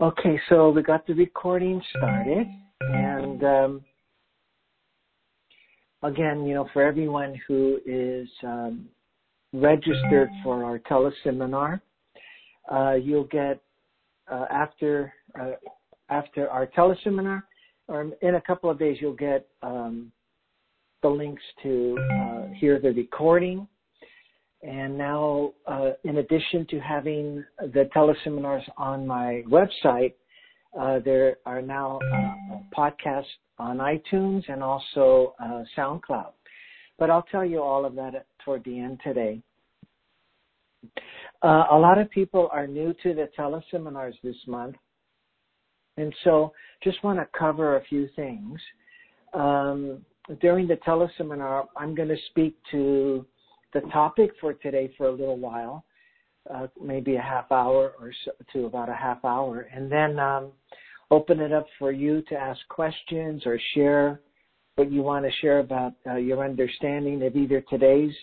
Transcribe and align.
Okay, 0.00 0.40
so 0.48 0.70
we 0.70 0.82
got 0.82 1.06
the 1.06 1.12
recording 1.12 1.78
started, 1.98 2.46
and 2.80 3.44
um, 3.44 3.84
again, 6.02 6.46
you 6.46 6.54
know, 6.54 6.66
for 6.72 6.82
everyone 6.82 7.38
who 7.46 7.78
is 7.84 8.26
um, 8.42 8.86
registered 9.52 10.30
for 10.42 10.64
our 10.64 10.78
teleseminar, 10.78 11.82
uh, 12.72 12.94
you'll 12.94 13.24
get 13.24 13.60
uh, 14.32 14.46
after 14.50 15.12
uh, 15.38 15.50
after 16.08 16.48
our 16.48 16.66
teleseminar, 16.66 17.42
or 17.86 18.10
in 18.22 18.36
a 18.36 18.40
couple 18.40 18.70
of 18.70 18.78
days, 18.78 18.96
you'll 19.02 19.12
get 19.12 19.48
um, 19.62 20.10
the 21.02 21.08
links 21.10 21.42
to 21.62 21.98
uh, 22.10 22.46
hear 22.54 22.80
the 22.80 22.92
recording 22.92 23.68
and 24.62 24.96
now, 24.96 25.52
uh, 25.66 25.90
in 26.04 26.18
addition 26.18 26.66
to 26.70 26.78
having 26.80 27.44
the 27.58 27.88
teleseminars 27.96 28.62
on 28.76 29.06
my 29.06 29.42
website, 29.48 30.12
uh, 30.78 30.98
there 31.04 31.38
are 31.46 31.62
now 31.62 31.98
uh, 32.12 32.58
podcasts 32.76 33.24
on 33.58 33.78
iTunes 33.78 34.42
and 34.48 34.62
also 34.62 35.34
uh, 35.42 35.62
SoundCloud. 35.76 36.32
But 36.98 37.10
I'll 37.10 37.24
tell 37.30 37.44
you 37.44 37.62
all 37.62 37.86
of 37.86 37.94
that 37.94 38.26
toward 38.44 38.62
the 38.64 38.78
end 38.78 39.00
today. 39.02 39.40
Uh, 41.42 41.64
a 41.70 41.78
lot 41.78 41.98
of 41.98 42.10
people 42.10 42.48
are 42.52 42.66
new 42.66 42.94
to 43.02 43.14
the 43.14 43.28
teleseminars 43.38 44.14
this 44.22 44.36
month, 44.46 44.76
and 45.96 46.14
so 46.22 46.52
just 46.84 47.02
want 47.02 47.18
to 47.18 47.26
cover 47.38 47.76
a 47.76 47.84
few 47.84 48.08
things. 48.14 48.60
Um, 49.32 50.04
during 50.40 50.68
the 50.68 50.76
teleseminar, 50.76 51.66
I'm 51.76 51.94
going 51.94 52.08
to 52.08 52.16
speak 52.30 52.56
to 52.72 53.24
the 53.72 53.80
topic 53.92 54.30
for 54.40 54.54
today 54.54 54.92
for 54.96 55.06
a 55.06 55.10
little 55.12 55.38
while, 55.38 55.84
uh, 56.52 56.66
maybe 56.82 57.16
a 57.16 57.20
half 57.20 57.50
hour 57.52 57.92
or 58.00 58.12
so 58.24 58.32
to 58.52 58.66
about 58.66 58.88
a 58.88 58.94
half 58.94 59.24
hour, 59.24 59.68
and 59.72 59.90
then 59.90 60.18
um, 60.18 60.52
open 61.10 61.40
it 61.40 61.52
up 61.52 61.66
for 61.78 61.92
you 61.92 62.22
to 62.22 62.34
ask 62.34 62.60
questions 62.68 63.42
or 63.46 63.58
share 63.74 64.20
what 64.76 64.90
you 64.90 65.02
want 65.02 65.24
to 65.24 65.30
share 65.40 65.58
about 65.58 65.92
uh, 66.06 66.16
your 66.16 66.44
understanding 66.44 67.22
of 67.22 67.36
either 67.36 67.62
today's 67.68 68.14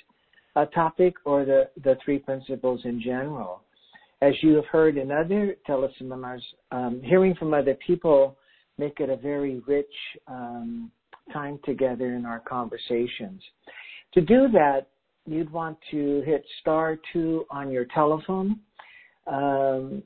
uh, 0.55 0.65
topic 0.65 1.13
or 1.25 1.45
the, 1.45 1.69
the 1.83 1.95
three 2.03 2.17
principles 2.17 2.81
in 2.85 2.99
general. 3.01 3.61
As 4.21 4.33
you 4.41 4.55
have 4.55 4.65
heard 4.65 4.97
in 4.97 5.11
other 5.11 5.55
teleseminars, 5.69 6.41
um, 6.71 7.01
hearing 7.03 7.35
from 7.35 7.53
other 7.53 7.77
people 7.85 8.37
make 8.79 8.99
it 8.99 9.09
a 9.09 9.15
very 9.15 9.61
rich 9.67 9.85
um, 10.27 10.91
time 11.31 11.59
together 11.63 12.15
in 12.15 12.25
our 12.25 12.39
conversations. 12.39 13.41
To 14.13 14.21
do 14.21 14.47
that, 14.53 14.87
you'd 15.28 15.52
want 15.52 15.78
to 15.92 16.22
hit 16.25 16.44
star 16.61 16.97
two 17.14 17.45
on 17.52 17.70
your 17.70 17.86
telephone, 17.94 18.59
um, 19.28 20.02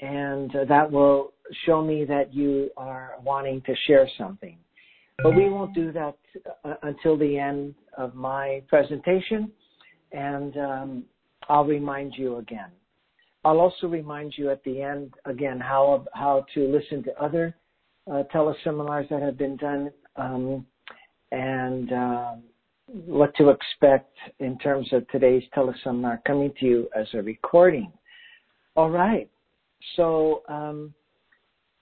and 0.00 0.50
that 0.68 0.90
will 0.90 1.32
show 1.66 1.82
me 1.82 2.04
that 2.04 2.32
you 2.32 2.70
are 2.76 3.16
wanting 3.22 3.60
to 3.62 3.74
share 3.86 4.08
something. 4.16 4.56
But 5.22 5.36
we 5.36 5.48
won't 5.48 5.74
do 5.74 5.92
that 5.92 6.16
uh, 6.64 6.74
until 6.82 7.16
the 7.16 7.38
end 7.38 7.74
of 7.96 8.14
my 8.14 8.62
presentation, 8.68 9.52
and 10.12 10.56
um, 10.56 11.04
I'll 11.48 11.64
remind 11.64 12.14
you 12.16 12.38
again. 12.38 12.70
I'll 13.44 13.60
also 13.60 13.88
remind 13.88 14.34
you 14.36 14.50
at 14.50 14.62
the 14.64 14.80
end 14.80 15.12
again 15.24 15.58
how 15.60 16.06
how 16.14 16.46
to 16.54 16.68
listen 16.68 17.02
to 17.04 17.22
other 17.22 17.54
uh, 18.10 18.22
teleseminars 18.34 19.08
that 19.10 19.22
have 19.22 19.36
been 19.36 19.56
done, 19.56 19.90
um, 20.16 20.66
and 21.32 21.92
uh, 21.92 22.34
what 22.92 23.34
to 23.36 23.48
expect 23.48 24.14
in 24.38 24.58
terms 24.58 24.92
of 24.92 25.08
today's 25.08 25.42
teleseminar 25.56 26.18
coming 26.26 26.52
to 26.60 26.66
you 26.66 26.88
as 26.94 27.06
a 27.14 27.22
recording. 27.22 27.90
All 28.76 28.90
right. 28.90 29.30
So 29.96 30.42
um, 30.48 30.92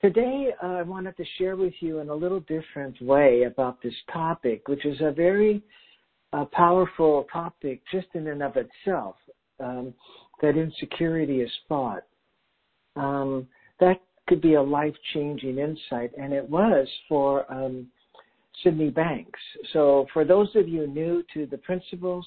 today 0.00 0.50
uh, 0.62 0.66
I 0.66 0.82
wanted 0.82 1.16
to 1.16 1.24
share 1.36 1.56
with 1.56 1.74
you 1.80 1.98
in 1.98 2.08
a 2.08 2.14
little 2.14 2.40
different 2.40 3.00
way 3.02 3.42
about 3.42 3.82
this 3.82 3.94
topic, 4.12 4.68
which 4.68 4.86
is 4.86 5.00
a 5.00 5.10
very 5.10 5.62
uh, 6.32 6.44
powerful 6.52 7.26
topic 7.32 7.82
just 7.90 8.06
in 8.14 8.28
and 8.28 8.42
of 8.42 8.54
itself. 8.56 9.16
Um, 9.58 9.92
that 10.40 10.56
insecurity 10.56 11.40
is 11.40 11.50
thought. 11.68 12.04
Um, 12.96 13.46
that 13.80 14.00
could 14.26 14.40
be 14.40 14.54
a 14.54 14.62
life-changing 14.62 15.58
insight, 15.58 16.12
and 16.16 16.32
it 16.32 16.48
was 16.48 16.86
for 17.08 17.52
um, 17.52 17.88
Sydney 18.62 18.90
Banks. 18.90 19.40
So 19.72 20.06
for 20.12 20.24
those 20.24 20.48
of 20.54 20.68
you 20.68 20.86
new 20.86 21.22
to 21.34 21.46
the 21.46 21.58
principles, 21.58 22.26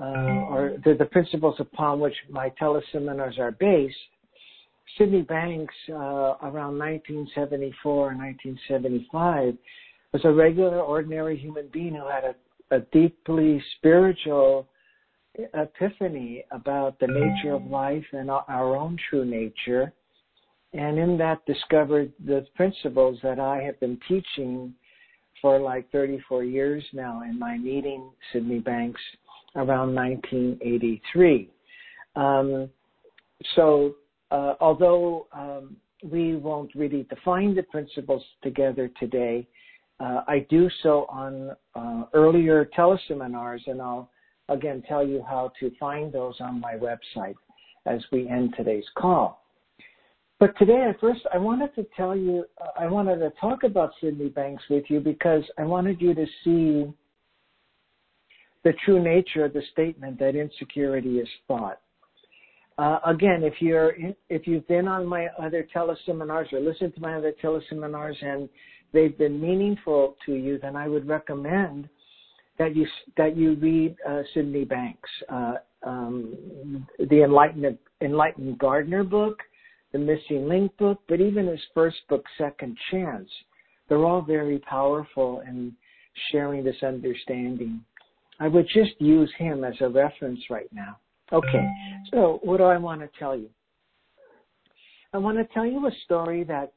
uh, 0.00 0.04
or 0.04 0.76
the, 0.84 0.94
the, 0.94 1.04
principles 1.04 1.56
upon 1.58 2.00
which 2.00 2.14
my 2.30 2.50
teleseminars 2.60 3.38
are 3.38 3.52
based, 3.52 3.96
Sydney 4.98 5.22
Banks, 5.22 5.74
uh, 5.90 6.36
around 6.42 6.78
1974 6.78 7.92
or 7.92 8.14
1975, 8.14 9.56
was 10.12 10.24
a 10.24 10.32
regular, 10.32 10.80
ordinary 10.80 11.36
human 11.36 11.68
being 11.72 11.94
who 11.94 12.08
had 12.08 12.24
a, 12.24 12.76
a 12.76 12.80
deeply 12.92 13.62
spiritual 13.76 14.66
epiphany 15.54 16.44
about 16.50 16.98
the 17.00 17.06
nature 17.06 17.54
of 17.54 17.64
life 17.66 18.04
and 18.12 18.30
our 18.30 18.76
own 18.76 18.98
true 19.08 19.24
nature. 19.24 19.92
And 20.74 20.98
in 20.98 21.18
that 21.18 21.44
discovered 21.46 22.12
the 22.24 22.46
principles 22.54 23.18
that 23.22 23.38
I 23.38 23.62
have 23.62 23.78
been 23.80 23.98
teaching 24.08 24.74
for 25.42 25.60
like 25.60 25.90
34 25.90 26.44
years 26.44 26.84
now 26.94 27.22
in 27.28 27.38
my 27.38 27.58
meeting 27.58 28.10
Sydney 28.32 28.60
Banks 28.60 29.00
around 29.56 29.94
1983. 29.94 31.50
Um, 32.16 32.70
so 33.56 33.96
uh, 34.30 34.54
although 34.60 35.26
um, 35.32 35.76
we 36.02 36.36
won't 36.36 36.74
really 36.74 37.06
define 37.10 37.54
the 37.54 37.64
principles 37.64 38.22
together 38.42 38.90
today, 38.98 39.46
uh, 40.00 40.22
I 40.26 40.46
do 40.48 40.70
so 40.82 41.06
on 41.08 41.50
uh, 41.74 42.04
earlier 42.14 42.68
teleseminars, 42.76 43.60
and 43.66 43.80
I'll 43.80 44.10
again 44.48 44.82
tell 44.88 45.06
you 45.06 45.22
how 45.28 45.52
to 45.60 45.70
find 45.78 46.12
those 46.12 46.34
on 46.40 46.60
my 46.60 46.74
website 46.74 47.34
as 47.86 48.00
we 48.10 48.28
end 48.28 48.54
today's 48.56 48.84
call. 48.96 49.41
But 50.42 50.58
today, 50.58 50.88
at 50.88 50.98
first, 50.98 51.20
I 51.32 51.38
wanted 51.38 51.72
to 51.76 51.86
tell 51.96 52.16
you, 52.16 52.44
I 52.76 52.88
wanted 52.88 53.18
to 53.18 53.30
talk 53.40 53.62
about 53.62 53.92
Sydney 54.00 54.28
Banks 54.28 54.64
with 54.68 54.82
you 54.88 54.98
because 54.98 55.44
I 55.56 55.62
wanted 55.62 56.00
you 56.00 56.14
to 56.16 56.26
see 56.42 56.92
the 58.64 58.72
true 58.84 59.00
nature 59.00 59.44
of 59.44 59.52
the 59.52 59.62
statement 59.70 60.18
that 60.18 60.34
insecurity 60.34 61.20
is 61.20 61.28
thought. 61.46 61.78
Uh, 62.76 62.98
again, 63.06 63.44
if 63.44 63.54
you're 63.60 63.90
in, 63.90 64.16
if 64.30 64.48
you've 64.48 64.66
been 64.66 64.88
on 64.88 65.06
my 65.06 65.28
other 65.40 65.64
teleseminars 65.72 66.52
or 66.52 66.58
listened 66.58 66.96
to 66.96 67.00
my 67.00 67.14
other 67.14 67.32
teleseminars 67.40 68.20
and 68.20 68.48
they've 68.92 69.16
been 69.16 69.40
meaningful 69.40 70.16
to 70.26 70.32
you, 70.34 70.58
then 70.60 70.74
I 70.74 70.88
would 70.88 71.06
recommend 71.06 71.88
that 72.58 72.74
you 72.74 72.84
that 73.16 73.36
you 73.36 73.54
read 73.54 73.94
uh, 74.10 74.22
Sydney 74.34 74.64
Banks, 74.64 75.08
uh, 75.28 75.54
um, 75.84 76.84
the 76.98 77.22
Enlightened 77.22 77.78
Enlightened 78.00 78.58
Gardener 78.58 79.04
book, 79.04 79.38
the 79.92 79.98
Missing 79.98 80.48
Link 80.48 80.76
book, 80.78 81.00
but 81.08 81.20
even 81.20 81.46
his 81.46 81.60
first 81.74 81.98
book, 82.08 82.24
Second 82.38 82.76
Chance. 82.90 83.28
They're 83.88 84.04
all 84.04 84.22
very 84.22 84.58
powerful 84.60 85.42
in 85.46 85.72
sharing 86.30 86.64
this 86.64 86.82
understanding. 86.82 87.84
I 88.40 88.48
would 88.48 88.66
just 88.72 88.92
use 88.98 89.30
him 89.38 89.64
as 89.64 89.74
a 89.80 89.88
reference 89.88 90.40
right 90.50 90.68
now. 90.72 90.98
Okay, 91.32 91.66
so 92.10 92.40
what 92.42 92.58
do 92.58 92.64
I 92.64 92.76
want 92.76 93.00
to 93.00 93.08
tell 93.18 93.36
you? 93.36 93.48
I 95.14 95.18
want 95.18 95.38
to 95.38 95.44
tell 95.54 95.66
you 95.66 95.86
a 95.86 95.90
story 96.04 96.44
that 96.44 96.72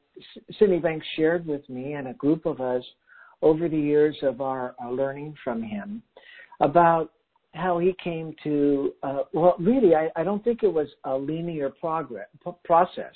Sydney 0.58 0.78
Banks 0.78 1.06
shared 1.16 1.46
with 1.46 1.68
me 1.68 1.94
and 1.94 2.08
a 2.08 2.14
group 2.14 2.46
of 2.46 2.60
us 2.60 2.84
over 3.42 3.68
the 3.68 3.78
years 3.78 4.16
of 4.22 4.40
our, 4.40 4.74
our 4.78 4.92
learning 4.92 5.34
from 5.42 5.62
him 5.62 6.02
about 6.60 7.12
how 7.56 7.78
he 7.78 7.94
came 8.02 8.34
to 8.44 8.92
uh, 9.02 9.22
well 9.32 9.56
really 9.58 9.94
I, 9.94 10.10
I 10.14 10.24
don't 10.24 10.44
think 10.44 10.62
it 10.62 10.72
was 10.72 10.88
a 11.04 11.14
linear 11.14 11.70
progress 11.70 12.28
process. 12.64 13.12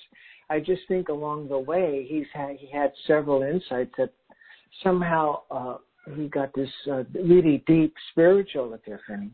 I 0.48 0.58
just 0.58 0.82
think 0.88 1.08
along 1.08 1.48
the 1.48 1.58
way 1.58 2.06
he's 2.08 2.26
had 2.32 2.56
he 2.58 2.69
had 2.70 2.92
several 3.06 3.42
insights 3.42 3.92
that 3.98 4.12
somehow 4.82 5.42
uh, 5.50 5.76
he 6.16 6.28
got 6.28 6.52
this 6.54 6.70
uh, 6.90 7.04
really 7.14 7.62
deep 7.66 7.94
spiritual 8.10 8.75
epiphany. 8.75 9.31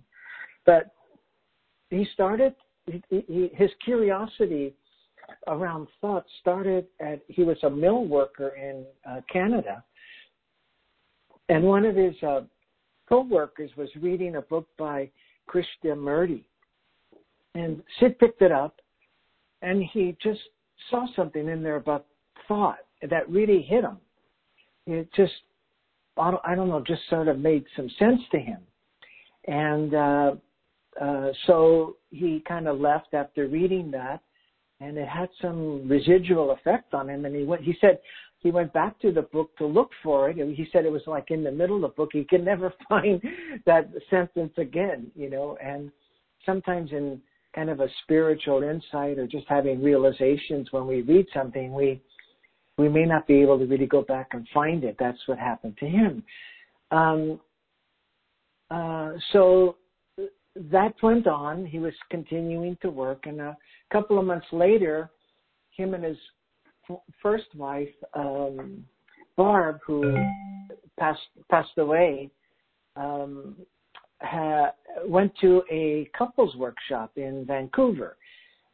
But 0.64 0.90
he 1.90 2.06
started 2.12 2.54
he, 2.86 3.02
he, 3.08 3.50
his 3.54 3.70
curiosity 3.84 4.74
around 5.48 5.88
thought 6.00 6.24
started 6.40 6.86
at 7.00 7.20
he 7.28 7.42
was 7.44 7.56
a 7.62 7.70
mill 7.70 8.04
worker 8.04 8.50
in 8.56 8.84
uh, 9.08 9.20
canada. 9.32 9.82
And 11.48 11.62
one 11.62 11.84
of 11.84 11.94
his 11.94 12.14
uh, 12.22 12.40
co-workers 13.08 13.70
was 13.76 13.88
reading 14.00 14.36
a 14.36 14.42
book 14.42 14.66
by 14.78 15.10
Krishnamurti. 15.48 16.44
And 17.54 17.82
Sid 18.00 18.18
picked 18.18 18.42
it 18.42 18.52
up 18.52 18.80
and 19.62 19.82
he 19.92 20.16
just 20.22 20.40
saw 20.90 21.06
something 21.14 21.48
in 21.48 21.62
there 21.62 21.76
about 21.76 22.06
thought 22.46 22.78
that 23.08 23.28
really 23.28 23.62
hit 23.62 23.84
him. 23.84 23.98
It 24.86 25.08
just, 25.14 25.32
I 26.16 26.30
don't, 26.30 26.42
I 26.44 26.54
don't 26.54 26.68
know, 26.68 26.82
just 26.86 27.02
sort 27.08 27.28
of 27.28 27.38
made 27.38 27.64
some 27.76 27.88
sense 27.98 28.20
to 28.32 28.38
him. 28.38 28.58
And 29.46 29.94
uh, 29.94 30.32
uh, 31.00 31.28
so 31.46 31.96
he 32.10 32.42
kind 32.46 32.68
of 32.68 32.80
left 32.80 33.14
after 33.14 33.48
reading 33.48 33.90
that 33.92 34.20
and 34.80 34.98
it 34.98 35.08
had 35.08 35.28
some 35.40 35.88
residual 35.88 36.50
effect 36.50 36.94
on 36.94 37.08
him. 37.08 37.24
And 37.24 37.34
he 37.34 37.44
went. 37.44 37.62
He 37.62 37.74
said 37.80 37.98
he 38.46 38.52
went 38.52 38.72
back 38.72 38.96
to 39.00 39.10
the 39.10 39.22
book 39.22 39.50
to 39.58 39.66
look 39.66 39.90
for 40.04 40.30
it, 40.30 40.36
he 40.36 40.68
said 40.72 40.84
it 40.84 40.92
was 40.92 41.02
like 41.08 41.32
in 41.32 41.42
the 41.42 41.50
middle 41.50 41.74
of 41.76 41.82
the 41.82 41.88
book. 41.88 42.10
He 42.12 42.22
could 42.22 42.44
never 42.44 42.72
find 42.88 43.20
that 43.66 43.90
sentence 44.08 44.52
again, 44.56 45.10
you 45.16 45.28
know. 45.28 45.58
And 45.60 45.90
sometimes 46.44 46.92
in 46.92 47.20
kind 47.56 47.70
of 47.70 47.80
a 47.80 47.88
spiritual 48.04 48.62
insight 48.62 49.18
or 49.18 49.26
just 49.26 49.46
having 49.48 49.82
realizations 49.82 50.68
when 50.70 50.86
we 50.86 51.02
read 51.02 51.26
something, 51.34 51.74
we 51.74 52.00
we 52.78 52.88
may 52.88 53.04
not 53.04 53.26
be 53.26 53.42
able 53.42 53.58
to 53.58 53.64
really 53.64 53.86
go 53.86 54.02
back 54.02 54.28
and 54.30 54.46
find 54.54 54.84
it. 54.84 54.94
That's 54.96 55.18
what 55.26 55.38
happened 55.38 55.76
to 55.80 55.86
him. 55.86 56.22
Um, 56.92 57.40
uh, 58.70 59.14
so 59.32 59.74
that 60.54 60.94
went 61.02 61.26
on. 61.26 61.66
He 61.66 61.80
was 61.80 61.94
continuing 62.10 62.78
to 62.82 62.90
work, 62.90 63.26
and 63.26 63.40
a 63.40 63.56
couple 63.90 64.20
of 64.20 64.24
months 64.24 64.46
later, 64.52 65.10
him 65.76 65.94
and 65.94 66.04
his 66.04 66.18
first 67.22 67.54
wife, 67.54 67.88
um, 68.14 68.84
Barb, 69.36 69.78
who 69.86 70.16
passed 70.98 71.20
passed 71.50 71.76
away, 71.78 72.30
um, 72.96 73.56
ha- 74.20 74.72
went 75.06 75.32
to 75.40 75.62
a 75.70 76.10
couples 76.16 76.54
workshop 76.56 77.12
in 77.16 77.44
Vancouver. 77.46 78.16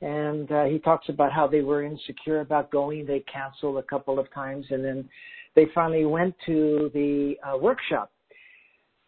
And 0.01 0.51
uh, 0.51 0.65
he 0.65 0.79
talks 0.81 1.09
about 1.09 1.33
how 1.33 1.47
they 1.47 1.61
were 1.61 1.85
insecure 1.85 2.41
about 2.41 2.71
going. 2.73 3.07
They 3.07 3.21
canceled 3.33 3.79
a 3.79 3.83
couple 3.85 4.19
of 4.19 4.33
times, 4.33 4.67
and 4.71 4.85
then 4.85 5.09
they 5.55 5.67
finally 5.75 6.07
went 6.07 6.35
to 6.47 6.91
the 6.93 7.37
uh, 7.47 7.57
workshop. 7.57 8.11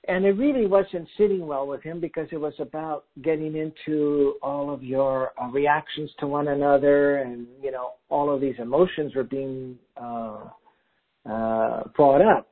And 0.06 0.26
it 0.26 0.32
really 0.32 0.66
wasn't 0.66 1.08
sitting 1.16 1.46
well 1.46 1.66
with 1.66 1.82
him 1.82 1.98
because 1.98 2.28
it 2.30 2.36
was 2.36 2.52
about 2.58 3.06
getting 3.22 3.56
into 3.56 4.34
all 4.42 4.72
of 4.72 4.82
your 4.82 5.32
uh, 5.40 5.46
reactions 5.48 6.10
to 6.20 6.26
one 6.26 6.48
another, 6.48 7.16
and 7.18 7.46
you 7.62 7.70
know 7.70 7.92
all 8.10 8.32
of 8.32 8.40
these 8.40 8.56
emotions 8.58 9.14
were 9.14 9.24
being 9.24 9.78
uh, 9.96 10.44
uh, 11.28 11.84
brought 11.96 12.20
up. 12.20 12.48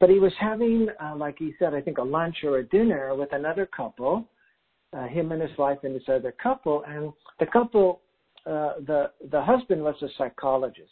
But 0.00 0.10
he 0.10 0.18
was 0.18 0.32
having, 0.40 0.88
uh, 1.02 1.14
like 1.16 1.36
he 1.38 1.54
said, 1.58 1.74
I 1.74 1.80
think 1.80 1.98
a 1.98 2.02
lunch 2.02 2.36
or 2.44 2.58
a 2.58 2.64
dinner 2.64 3.14
with 3.14 3.32
another 3.32 3.66
couple, 3.66 4.24
uh, 4.92 5.06
him 5.06 5.32
and 5.32 5.42
his 5.42 5.56
wife 5.58 5.78
and 5.82 5.94
this 5.94 6.08
other 6.08 6.32
couple, 6.32 6.82
and 6.86 7.12
the 7.38 7.46
couple, 7.46 8.00
uh, 8.44 8.74
the 8.86 9.10
the 9.30 9.40
husband 9.40 9.82
was 9.82 9.94
a 10.02 10.08
psychologist, 10.16 10.90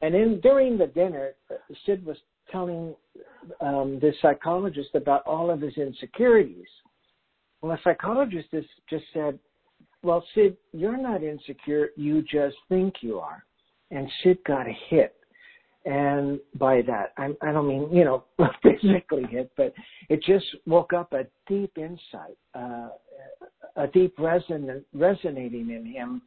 and 0.00 0.14
in 0.14 0.40
during 0.40 0.78
the 0.78 0.86
dinner, 0.86 1.32
uh, 1.50 1.54
Sid 1.86 2.06
was 2.06 2.16
telling 2.52 2.94
um, 3.60 3.98
this 4.00 4.14
psychologist 4.22 4.90
about 4.94 5.26
all 5.26 5.50
of 5.50 5.60
his 5.60 5.76
insecurities. 5.76 6.68
Well, 7.60 7.72
the 7.72 7.78
psychologist 7.82 8.48
is, 8.52 8.64
just 8.88 9.04
said, 9.12 9.38
"Well, 10.02 10.24
Sid, 10.34 10.56
you're 10.72 10.96
not 10.96 11.22
insecure. 11.22 11.90
You 11.96 12.22
just 12.22 12.56
think 12.68 12.94
you 13.00 13.18
are." 13.18 13.44
And 13.90 14.08
Sid 14.22 14.38
got 14.44 14.66
a 14.66 14.76
hit 14.88 15.14
and 15.84 16.38
by 16.56 16.82
that, 16.82 17.12
I, 17.16 17.30
I 17.40 17.52
don't 17.52 17.66
mean, 17.66 17.88
you 17.90 18.04
know, 18.04 18.24
physically 18.62 19.24
hit, 19.30 19.50
but 19.56 19.72
it 20.08 20.22
just 20.22 20.44
woke 20.66 20.92
up 20.92 21.12
a 21.12 21.26
deep 21.48 21.72
insight, 21.78 22.36
uh, 22.54 22.88
a 23.76 23.86
deep 23.86 24.18
resonating 24.18 25.70
in 25.70 25.86
him, 25.86 26.22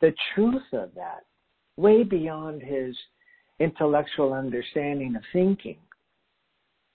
the 0.00 0.12
truth 0.34 0.62
of 0.72 0.90
that, 0.96 1.20
way 1.76 2.02
beyond 2.02 2.62
his 2.62 2.96
intellectual 3.60 4.32
understanding 4.32 5.14
of 5.14 5.22
thinking. 5.32 5.76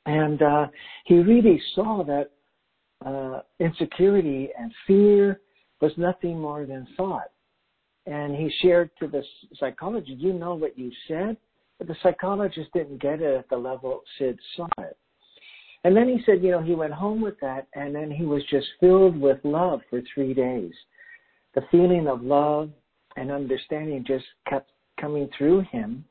And 0.05 0.41
uh, 0.41 0.67
he 1.05 1.15
really 1.15 1.61
saw 1.73 2.03
that 2.03 2.31
uh, 3.05 3.41
insecurity 3.59 4.49
and 4.57 4.71
fear 4.85 5.41
was 5.81 5.91
nothing 5.97 6.39
more 6.39 6.65
than 6.65 6.87
thought. 6.95 7.31
And 8.05 8.35
he 8.35 8.51
shared 8.61 8.91
to 8.99 9.07
the 9.07 9.23
psychologist, 9.59 10.19
you 10.19 10.33
know 10.33 10.53
what 10.53 10.77
you 10.77 10.91
said? 11.07 11.37
But 11.77 11.87
the 11.87 11.95
psychologist 12.03 12.69
didn't 12.73 13.01
get 13.01 13.21
it 13.21 13.35
at 13.35 13.49
the 13.49 13.57
level 13.57 14.01
Sid 14.17 14.39
saw 14.55 14.67
it. 14.79 14.97
And 15.83 15.95
then 15.95 16.07
he 16.07 16.19
said, 16.25 16.43
you 16.43 16.51
know, 16.51 16.61
he 16.61 16.73
went 16.73 16.93
home 16.93 17.21
with 17.21 17.39
that 17.41 17.67
and 17.73 17.93
then 17.93 18.09
he 18.09 18.25
was 18.25 18.41
just 18.49 18.65
filled 18.79 19.19
with 19.19 19.37
love 19.43 19.81
for 19.89 20.01
three 20.13 20.33
days. 20.33 20.73
The 21.53 21.61
feeling 21.69 22.07
of 22.07 22.23
love 22.23 22.71
and 23.17 23.31
understanding 23.31 24.03
just 24.05 24.25
kept 24.49 24.71
coming 24.99 25.29
through 25.37 25.61
him. 25.71 26.05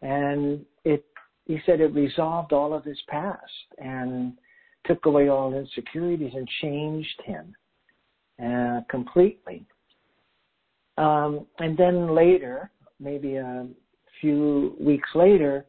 And 0.00 0.64
he 1.52 1.60
said 1.66 1.82
it 1.82 1.92
resolved 1.92 2.54
all 2.54 2.72
of 2.72 2.82
his 2.82 2.98
past 3.08 3.66
and 3.76 4.32
took 4.86 5.04
away 5.04 5.28
all 5.28 5.52
insecurities 5.52 6.32
and 6.34 6.48
changed 6.62 7.20
him 7.26 7.54
uh, 8.42 8.80
completely. 8.88 9.66
Um, 10.96 11.46
and 11.58 11.76
then 11.76 12.14
later, 12.14 12.70
maybe 12.98 13.36
a 13.36 13.66
few 14.18 14.74
weeks 14.80 15.10
later, 15.14 15.66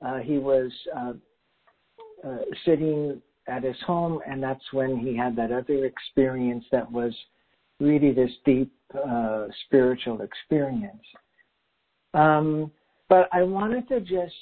uh, 0.00 0.20
he 0.20 0.38
was 0.38 0.72
uh, 0.96 1.12
uh, 2.26 2.38
sitting 2.64 3.20
at 3.46 3.62
his 3.62 3.76
home, 3.86 4.20
and 4.26 4.42
that's 4.42 4.72
when 4.72 4.96
he 4.96 5.14
had 5.14 5.36
that 5.36 5.52
other 5.52 5.84
experience 5.84 6.64
that 6.72 6.90
was 6.90 7.14
really 7.78 8.12
this 8.12 8.30
deep 8.46 8.72
uh, 9.06 9.48
spiritual 9.66 10.22
experience. 10.22 11.04
Um, 12.14 12.70
but 13.10 13.28
I 13.32 13.42
wanted 13.42 13.86
to 13.88 14.00
just 14.00 14.34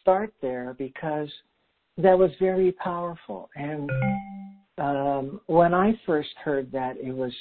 start 0.00 0.32
there 0.40 0.74
because 0.78 1.28
that 1.98 2.18
was 2.18 2.30
very 2.40 2.72
powerful. 2.72 3.48
And 3.56 3.90
um, 4.78 5.40
when 5.46 5.74
I 5.74 5.98
first 6.06 6.30
heard 6.42 6.70
that, 6.72 6.96
it 6.96 7.12
was 7.12 7.32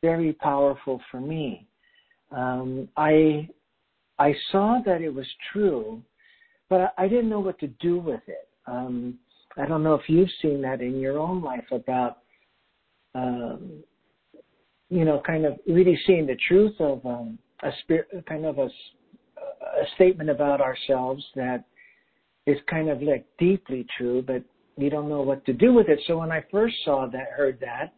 very 0.00 0.32
powerful 0.32 1.00
for 1.10 1.20
me. 1.20 1.66
Um, 2.30 2.88
I 2.96 3.48
I 4.18 4.34
saw 4.50 4.80
that 4.86 5.00
it 5.00 5.12
was 5.12 5.26
true, 5.52 6.02
but 6.68 6.94
I 6.96 7.08
didn't 7.08 7.28
know 7.28 7.40
what 7.40 7.58
to 7.60 7.66
do 7.66 7.98
with 7.98 8.22
it. 8.26 8.48
Um, 8.66 9.18
I 9.56 9.66
don't 9.66 9.82
know 9.82 9.94
if 9.94 10.08
you've 10.08 10.28
seen 10.40 10.62
that 10.62 10.80
in 10.80 10.98
your 10.98 11.18
own 11.18 11.42
life 11.42 11.64
about, 11.70 12.18
um, 13.14 13.82
you 14.88 15.04
know, 15.04 15.20
kind 15.26 15.44
of 15.44 15.58
really 15.66 15.98
seeing 16.06 16.26
the 16.26 16.38
truth 16.48 16.74
of 16.78 17.04
um, 17.04 17.38
a 17.62 17.70
spirit, 17.82 18.08
kind 18.26 18.46
of 18.46 18.58
a, 18.58 18.66
a 18.66 19.86
statement 19.96 20.30
about 20.30 20.60
ourselves 20.60 21.24
that 21.34 21.64
is 22.46 22.58
kind 22.68 22.88
of 22.88 23.02
like 23.02 23.24
deeply 23.38 23.86
true, 23.96 24.22
but 24.22 24.42
you 24.76 24.90
don't 24.90 25.08
know 25.08 25.22
what 25.22 25.44
to 25.46 25.52
do 25.52 25.72
with 25.72 25.88
it. 25.88 26.00
So 26.06 26.18
when 26.18 26.32
I 26.32 26.44
first 26.50 26.74
saw 26.84 27.06
that, 27.12 27.28
heard 27.36 27.58
that, 27.60 27.92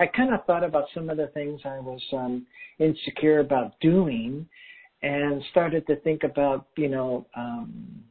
I 0.00 0.06
kind 0.06 0.32
of 0.34 0.44
thought 0.44 0.64
about 0.64 0.84
some 0.94 1.10
of 1.10 1.16
the 1.16 1.28
things 1.28 1.60
I 1.64 1.78
was 1.78 2.02
um, 2.12 2.46
insecure 2.78 3.40
about 3.40 3.78
doing, 3.80 4.46
and 5.02 5.42
started 5.50 5.86
to 5.86 5.96
think 5.96 6.24
about, 6.24 6.66
you 6.76 6.88
know, 6.88 7.26
um, 7.36 8.02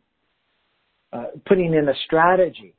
uh, 1.11 1.25
putting 1.45 1.73
in 1.73 1.89
a 1.89 1.93
strategy. 2.05 2.73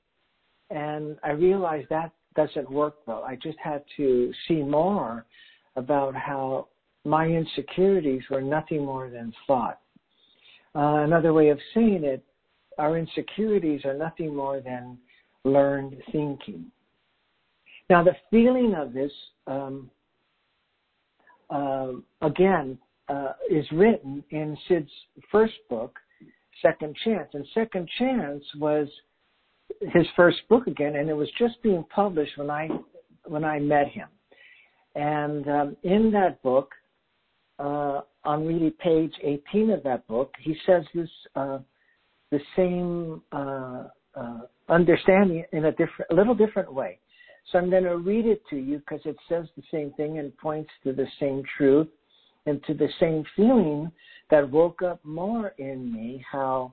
And 0.71 1.17
I 1.23 1.31
realized 1.31 1.89
that 1.91 2.13
doesn't 2.35 2.71
work 2.71 2.97
though. 3.07 3.23
I 3.23 3.37
just 3.37 3.59
had 3.63 3.83
to 3.97 4.33
see 4.49 4.63
more 4.63 5.27
about 5.77 6.15
how 6.15 6.69
my 7.05 7.27
insecurities 7.27 8.23
were 8.31 8.41
nothing 8.43 8.85
more 8.85 9.11
than 9.11 9.33
thought. 9.47 9.81
Uh, 10.75 11.05
another 11.05 11.33
way 11.33 11.51
of 11.51 11.59
saying 11.75 12.03
it, 12.03 12.25
our 12.79 12.97
insecurities 12.97 13.85
are 13.85 13.95
nothing 13.95 14.35
more 14.35 14.61
than 14.61 14.99
learned 15.45 15.97
thinking. 16.13 16.71
Now, 17.91 18.03
the 18.03 18.17
feeling 18.31 18.75
of 18.75 18.93
this, 18.93 19.13
um, 19.47 19.91
uh, 21.51 21.93
again, 22.23 22.79
uh, 23.09 23.33
is 23.51 23.67
written 23.73 24.25
in 24.31 24.57
Sid's 24.67 24.91
first 25.31 25.55
book, 25.69 25.99
Second 26.63 26.97
Chance. 27.05 27.29
And 27.35 27.47
Second 27.53 27.89
Chance 27.99 28.43
was 28.59 28.89
his 29.93 30.07
first 30.17 30.39
book 30.49 30.67
again, 30.67 30.97
and 30.97 31.11
it 31.11 31.15
was 31.15 31.29
just 31.39 31.63
being 31.63 31.85
published 31.95 32.37
when 32.39 32.51
I 32.51 32.69
when 33.27 33.45
I 33.45 33.59
met 33.59 33.89
him. 33.89 34.09
And 34.95 35.49
um, 35.49 35.77
in 35.83 36.11
that 36.13 36.43
book, 36.43 36.73
uh, 37.59 38.03
on 38.25 38.47
really 38.47 38.71
page 38.71 39.13
18 39.23 39.71
of 39.71 39.83
that 39.83 40.07
book, 40.07 40.33
he 40.41 40.57
says 40.67 40.85
this 40.95 41.09
uh, 41.35 41.59
the 42.35 42.41
same 42.57 43.23
uh, 43.33 43.85
uh 44.21 44.41
understanding 44.69 45.45
in 45.53 45.67
a 45.67 45.73
different, 45.73 46.11
a 46.11 46.15
little 46.15 46.35
different 46.35 46.73
way. 46.73 46.99
So 47.51 47.59
I'm 47.59 47.71
going 47.71 47.85
to 47.85 47.99
read 47.99 48.27
it 48.27 48.43
to 48.51 48.57
you 48.57 48.79
because 48.79 49.01
it 49.05 49.17
says 49.29 49.47
the 49.57 49.63
same 49.71 49.93
thing 49.93 50.19
and 50.19 50.37
points 50.39 50.71
to 50.85 50.93
the 50.93 51.07
same 51.21 51.43
truth 51.57 51.89
and 52.47 52.63
to 52.65 52.75
the 52.75 52.89
same 53.01 53.25
feeling 53.37 53.91
that 54.31 54.51
woke 54.51 54.83
up 54.83 55.05
more 55.05 55.49
in 55.59 55.93
me 55.93 56.25
how 56.31 56.73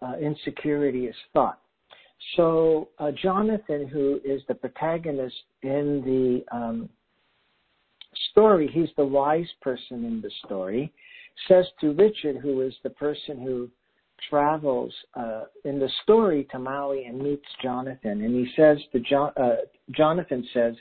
uh, 0.00 0.14
insecurity 0.20 1.06
is 1.06 1.16
thought. 1.32 1.60
So 2.36 2.88
uh, 2.98 3.12
Jonathan, 3.22 3.86
who 3.86 4.20
is 4.24 4.42
the 4.48 4.54
protagonist 4.54 5.36
in 5.62 6.02
the 6.04 6.56
um, 6.56 6.88
story, 8.30 8.68
he's 8.72 8.90
the 8.96 9.04
wise 9.04 9.48
person 9.60 10.04
in 10.04 10.20
the 10.20 10.30
story, 10.44 10.92
says 11.46 11.66
to 11.80 11.92
Richard, 11.92 12.36
who 12.36 12.62
is 12.62 12.74
the 12.82 12.90
person 12.90 13.40
who 13.40 13.70
travels 14.28 14.92
uh, 15.14 15.44
in 15.64 15.78
the 15.78 15.90
story 16.02 16.46
to 16.50 16.58
Maui 16.58 17.04
and 17.04 17.18
meets 17.18 17.46
Jonathan, 17.62 18.22
and 18.22 18.34
he 18.34 18.50
says 18.56 18.78
to 18.92 19.16
uh, 19.16 19.56
Jonathan 19.90 20.46
says, 20.52 20.74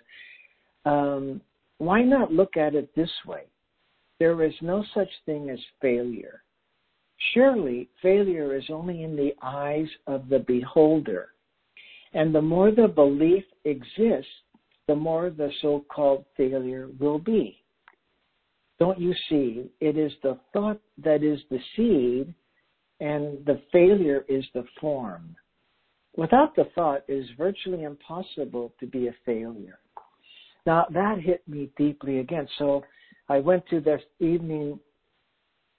um, 0.86 1.42
"Why 1.78 2.04
not 2.04 2.32
look 2.32 2.58
at 2.58 2.76
it 2.76 2.94
this 2.96 3.12
way? 3.26 3.44
there 4.20 4.44
is 4.44 4.54
no 4.62 4.84
such 4.94 5.10
thing 5.26 5.50
as 5.50 5.60
failure. 5.82 6.44
Surely 7.34 7.90
failure 8.02 8.56
is 8.56 8.66
only 8.70 9.04
in 9.04 9.16
the 9.16 9.34
eyes 9.42 9.88
of 10.06 10.30
the 10.30 10.40
beholder. 10.40 11.30
And 12.14 12.34
the 12.34 12.42
more 12.42 12.72
the 12.72 12.88
belief 12.88 13.44
exists, 13.66 14.32
the 14.88 14.96
more 14.96 15.30
the 15.30 15.52
so 15.62 15.86
called 15.94 16.26
failure 16.36 16.90
will 17.00 17.20
be. 17.20 17.64
Don't 18.80 19.00
you 19.00 19.14
see? 19.30 19.70
It 19.80 19.98
is 19.98 20.12
the 20.24 20.40
thought 20.54 20.80
that 21.04 21.24
is 21.24 21.40
the 21.50 21.60
seed, 21.76 22.34
and 23.00 23.46
the 23.46 23.62
failure 23.72 24.26
is 24.28 24.44
the 24.54 24.66
form. 24.80 25.36
Without 26.16 26.56
the 26.56 26.66
thought, 26.74 27.04
it 27.08 27.14
is 27.14 27.30
virtually 27.38 27.84
impossible 27.84 28.74
to 28.80 28.88
be 28.88 29.08
a 29.08 29.16
failure. 29.26 29.80
Now, 30.66 30.88
that 30.92 31.20
hit 31.20 31.48
me 31.48 31.70
deeply 31.78 32.20
again. 32.20 32.48
So 32.58 32.84
I 33.30 33.40
went 33.40 33.68
to 33.70 33.80
this 33.80 34.02
evening 34.20 34.80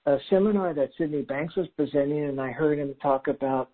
a 0.05 0.17
seminar 0.29 0.73
that 0.73 0.91
Sydney 0.97 1.21
Banks 1.21 1.55
was 1.55 1.67
presenting, 1.75 2.25
and 2.25 2.39
I 2.39 2.51
heard 2.51 2.79
him 2.79 2.95
talk 3.01 3.27
about 3.27 3.69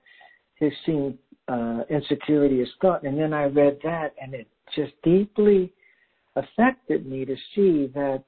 his 0.55 0.73
seeing 0.85 1.17
uh, 1.47 1.81
insecurity 1.89 2.61
as 2.61 2.67
thought. 2.81 3.03
And 3.03 3.17
then 3.17 3.31
I 3.31 3.43
read 3.43 3.77
that, 3.83 4.15
and 4.21 4.33
it 4.33 4.47
just 4.75 4.93
deeply 5.03 5.71
affected 6.35 7.05
me 7.05 7.25
to 7.25 7.35
see 7.53 7.91
that 7.93 8.23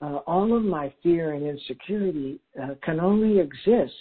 uh, 0.00 0.16
all 0.26 0.56
of 0.56 0.64
my 0.64 0.92
fear 1.02 1.32
and 1.32 1.46
insecurity 1.46 2.40
uh, 2.60 2.74
can 2.82 3.00
only 3.00 3.38
exist 3.38 3.94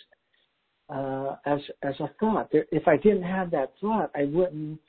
uh, 0.89 1.35
as 1.45 1.59
as 1.81 1.99
a 1.99 2.09
thought. 2.19 2.49
There, 2.51 2.65
if 2.71 2.87
I 2.87 2.97
didn't 2.97 3.23
have 3.23 3.51
that 3.51 3.73
thought, 3.79 4.11
I 4.15 4.25
wouldn't 4.25 4.79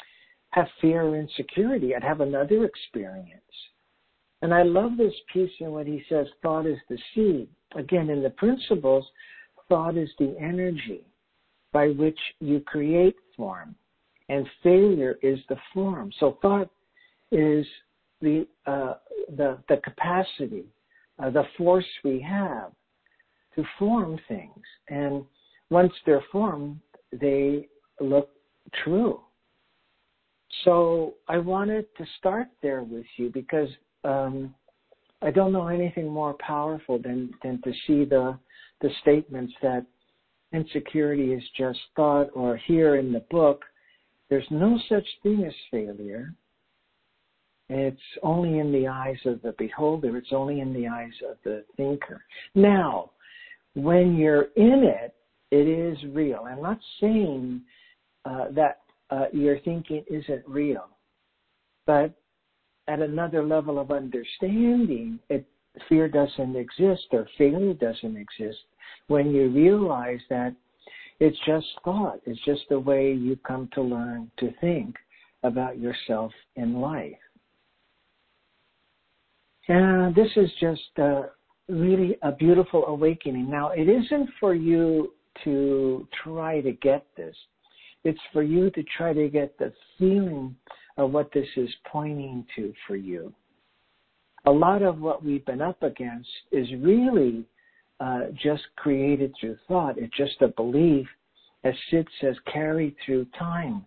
have 0.50 0.66
fear 0.80 1.02
or 1.02 1.16
insecurity. 1.16 1.94
I'd 1.94 2.04
have 2.04 2.20
another 2.20 2.64
experience. 2.64 3.40
And 4.42 4.52
I 4.52 4.62
love 4.62 4.96
this 4.96 5.14
piece 5.32 5.50
in 5.60 5.70
what 5.70 5.86
he 5.86 6.02
says 6.08 6.26
thought 6.42 6.66
is 6.66 6.78
the 6.88 6.98
seed. 7.14 7.48
Again, 7.76 8.10
in 8.10 8.22
the 8.22 8.30
principles, 8.30 9.04
thought 9.68 9.96
is 9.96 10.10
the 10.18 10.36
energy 10.38 11.06
by 11.72 11.88
which 11.88 12.18
you 12.40 12.60
create 12.60 13.16
form, 13.36 13.74
and 14.28 14.46
failure 14.62 15.18
is 15.22 15.38
the 15.48 15.56
form. 15.72 16.12
So 16.20 16.38
thought 16.40 16.70
is 17.32 17.66
the 18.20 18.46
uh, 18.66 18.94
the 19.36 19.58
the 19.68 19.78
capacity, 19.78 20.66
uh, 21.18 21.30
the 21.30 21.44
force 21.58 21.86
we 22.04 22.20
have 22.20 22.72
to 23.56 23.64
form 23.78 24.18
things, 24.28 24.62
and 24.88 25.24
once 25.70 25.92
they're 26.04 26.24
formed, 26.30 26.78
they 27.12 27.68
look 28.00 28.30
true. 28.84 29.20
So 30.64 31.14
I 31.28 31.38
wanted 31.38 31.86
to 31.96 32.04
start 32.18 32.48
there 32.62 32.82
with 32.82 33.06
you 33.16 33.30
because 33.30 33.68
um, 34.04 34.54
I 35.22 35.30
don't 35.30 35.52
know 35.52 35.68
anything 35.68 36.08
more 36.08 36.34
powerful 36.34 36.98
than 36.98 37.30
than 37.42 37.60
to 37.62 37.72
see 37.86 38.04
the 38.04 38.38
the 38.80 38.90
statements 39.02 39.52
that 39.62 39.86
insecurity 40.52 41.32
is 41.32 41.42
just 41.56 41.78
thought, 41.96 42.28
or 42.34 42.56
here 42.56 42.96
in 42.96 43.12
the 43.12 43.24
book, 43.30 43.64
there's 44.28 44.46
no 44.50 44.78
such 44.88 45.06
thing 45.22 45.44
as 45.44 45.54
failure. 45.70 46.32
It's 47.68 48.00
only 48.22 48.58
in 48.58 48.70
the 48.70 48.86
eyes 48.86 49.18
of 49.24 49.40
the 49.42 49.54
beholder. 49.58 50.16
It's 50.18 50.32
only 50.32 50.60
in 50.60 50.72
the 50.72 50.86
eyes 50.86 51.14
of 51.28 51.38
the 51.44 51.64
thinker. 51.76 52.22
Now, 52.54 53.10
when 53.74 54.16
you're 54.16 54.48
in 54.56 54.84
it, 54.84 55.14
it 55.54 55.68
is 55.68 55.96
real. 56.12 56.46
I'm 56.48 56.62
not 56.62 56.80
saying 57.00 57.60
uh, 58.24 58.46
that 58.56 58.80
uh, 59.10 59.26
your 59.32 59.60
thinking 59.60 60.04
isn't 60.10 60.42
real, 60.48 60.88
but 61.86 62.12
at 62.88 62.98
another 62.98 63.44
level 63.44 63.78
of 63.78 63.92
understanding, 63.92 65.20
it, 65.30 65.46
fear 65.88 66.08
doesn't 66.08 66.56
exist 66.56 67.04
or 67.12 67.28
failure 67.38 67.74
doesn't 67.74 68.16
exist 68.16 68.58
when 69.06 69.30
you 69.30 69.48
realize 69.48 70.18
that 70.28 70.56
it's 71.20 71.38
just 71.46 71.66
thought. 71.84 72.20
It's 72.26 72.44
just 72.44 72.62
the 72.68 72.80
way 72.80 73.12
you 73.12 73.36
come 73.46 73.68
to 73.74 73.82
learn 73.82 74.32
to 74.40 74.52
think 74.60 74.96
about 75.44 75.78
yourself 75.78 76.32
in 76.56 76.80
life. 76.80 77.12
And 79.68 80.14
this 80.16 80.30
is 80.34 80.50
just 80.60 80.98
uh, 81.00 81.22
really 81.68 82.16
a 82.22 82.32
beautiful 82.32 82.86
awakening. 82.86 83.48
Now, 83.48 83.70
it 83.70 83.88
isn't 83.88 84.30
for 84.40 84.52
you 84.52 85.12
to 85.44 86.06
try 86.22 86.60
to 86.60 86.72
get 86.72 87.06
this. 87.16 87.34
It's 88.04 88.20
for 88.32 88.42
you 88.42 88.70
to 88.70 88.82
try 88.96 89.12
to 89.12 89.28
get 89.28 89.58
the 89.58 89.72
feeling 89.98 90.54
of 90.96 91.10
what 91.10 91.32
this 91.32 91.48
is 91.56 91.70
pointing 91.90 92.46
to 92.56 92.72
for 92.86 92.96
you. 92.96 93.32
A 94.46 94.50
lot 94.50 94.82
of 94.82 95.00
what 95.00 95.24
we've 95.24 95.44
been 95.46 95.62
up 95.62 95.82
against 95.82 96.28
is 96.52 96.68
really 96.80 97.46
uh, 97.98 98.26
just 98.42 98.62
created 98.76 99.34
through 99.40 99.56
thought. 99.66 99.96
It's 99.96 100.16
just 100.16 100.40
a 100.42 100.48
belief, 100.48 101.06
as 101.64 101.74
Sid 101.90 102.06
says, 102.20 102.36
carried 102.52 102.94
through 103.04 103.26
time. 103.38 103.86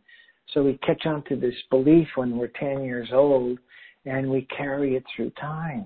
So 0.54 0.64
we 0.64 0.80
catch 0.86 1.06
on 1.06 1.24
to 1.26 1.36
this 1.36 1.54
belief 1.70 2.08
when 2.16 2.38
we're 2.38 2.48
10 2.48 2.84
years 2.84 3.10
old 3.14 3.60
and 4.06 4.30
we 4.30 4.48
carry 4.56 4.96
it 4.96 5.04
through 5.16 5.32
time. 5.32 5.86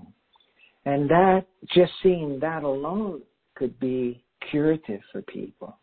And 0.85 1.09
that, 1.09 1.45
just 1.73 1.91
seeing 2.01 2.39
that 2.39 2.63
alone 2.63 3.21
could 3.55 3.79
be 3.79 4.23
curative 4.49 5.01
for 5.11 5.21
people. 5.21 5.77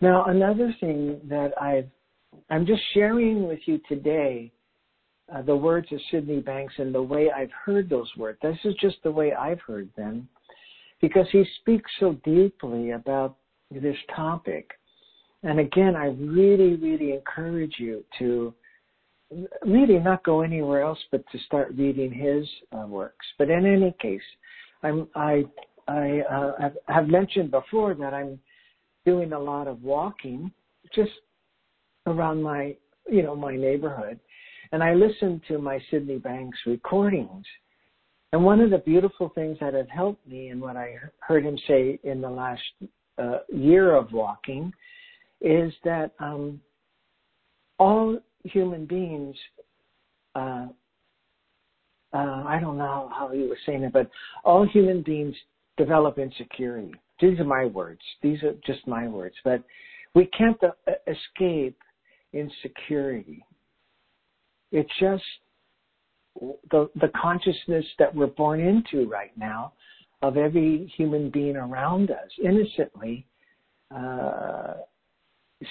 Now, 0.00 0.24
another 0.26 0.74
thing 0.80 1.20
that 1.28 1.52
I've, 1.60 1.88
I'm 2.50 2.66
just 2.66 2.82
sharing 2.92 3.46
with 3.46 3.60
you 3.66 3.80
today 3.88 4.52
uh, 5.34 5.42
the 5.42 5.56
words 5.56 5.86
of 5.92 6.00
Sydney 6.10 6.40
Banks 6.40 6.74
and 6.78 6.94
the 6.94 7.02
way 7.02 7.30
I've 7.34 7.50
heard 7.64 7.88
those 7.88 8.10
words. 8.16 8.38
This 8.42 8.58
is 8.64 8.74
just 8.80 8.96
the 9.02 9.10
way 9.10 9.32
I've 9.32 9.60
heard 9.60 9.88
them 9.96 10.28
because 11.00 11.26
he 11.32 11.44
speaks 11.60 11.90
so 12.00 12.14
deeply 12.24 12.90
about 12.90 13.36
this 13.70 13.96
topic. 14.14 14.70
And 15.42 15.60
again, 15.60 15.96
I 15.96 16.06
really, 16.06 16.76
really 16.76 17.12
encourage 17.12 17.74
you 17.78 18.04
to 18.18 18.54
really 19.64 19.98
not 19.98 20.24
go 20.24 20.42
anywhere 20.42 20.82
else 20.82 20.98
but 21.10 21.24
to 21.32 21.38
start 21.40 21.74
reading 21.76 22.12
his 22.12 22.46
uh, 22.72 22.86
works. 22.86 23.26
But 23.38 23.50
in 23.50 23.66
any 23.66 23.94
case, 24.00 24.22
I'm, 24.82 25.08
I 25.14 25.44
I 25.86 26.20
uh, 26.20 26.70
have 26.88 27.08
mentioned 27.08 27.50
before 27.50 27.94
that 27.94 28.14
I'm 28.14 28.38
doing 29.04 29.32
a 29.32 29.38
lot 29.38 29.68
of 29.68 29.82
walking 29.82 30.50
just 30.94 31.10
around 32.06 32.42
my 32.42 32.76
you 33.10 33.22
know 33.22 33.36
my 33.36 33.54
neighborhood, 33.54 34.18
and 34.72 34.82
I 34.82 34.94
listen 34.94 35.40
to 35.48 35.58
my 35.58 35.78
Sydney 35.90 36.18
Banks 36.18 36.58
recordings. 36.66 37.44
And 38.32 38.44
one 38.44 38.60
of 38.60 38.70
the 38.70 38.78
beautiful 38.78 39.30
things 39.36 39.58
that 39.60 39.74
have 39.74 39.88
helped 39.88 40.26
me, 40.26 40.48
and 40.48 40.60
what 40.60 40.76
I 40.76 40.96
heard 41.20 41.44
him 41.44 41.56
say 41.68 42.00
in 42.02 42.20
the 42.20 42.28
last 42.28 42.62
uh, 43.16 43.38
year 43.54 43.94
of 43.94 44.12
walking, 44.12 44.72
is 45.40 45.72
that 45.84 46.12
um, 46.18 46.60
all 47.78 48.18
human 48.42 48.86
beings 48.86 49.36
uh, 50.34 50.66
uh, 52.14 52.44
I 52.46 52.58
don't 52.60 52.78
know 52.78 53.10
how 53.12 53.30
he 53.32 53.40
was 53.40 53.58
saying 53.66 53.82
it, 53.82 53.92
but 53.92 54.08
all 54.44 54.64
human 54.66 55.02
beings 55.02 55.34
develop 55.76 56.18
insecurity. 56.18 56.94
These 57.20 57.38
are 57.40 57.44
my 57.44 57.66
words. 57.66 58.00
These 58.22 58.42
are 58.42 58.54
just 58.66 58.86
my 58.86 59.08
words. 59.08 59.34
But 59.44 59.62
we 60.14 60.26
can't 60.26 60.56
uh, 60.62 60.92
escape 61.06 61.78
insecurity. 62.32 63.44
It's 64.72 64.90
just 64.98 65.22
the, 66.70 66.90
the 66.96 67.10
consciousness 67.20 67.84
that 67.98 68.14
we're 68.14 68.26
born 68.26 68.60
into 68.60 69.08
right 69.08 69.36
now 69.36 69.72
of 70.22 70.36
every 70.36 70.92
human 70.96 71.30
being 71.30 71.56
around 71.56 72.10
us 72.10 72.30
innocently 72.42 73.26
uh, 73.94 74.74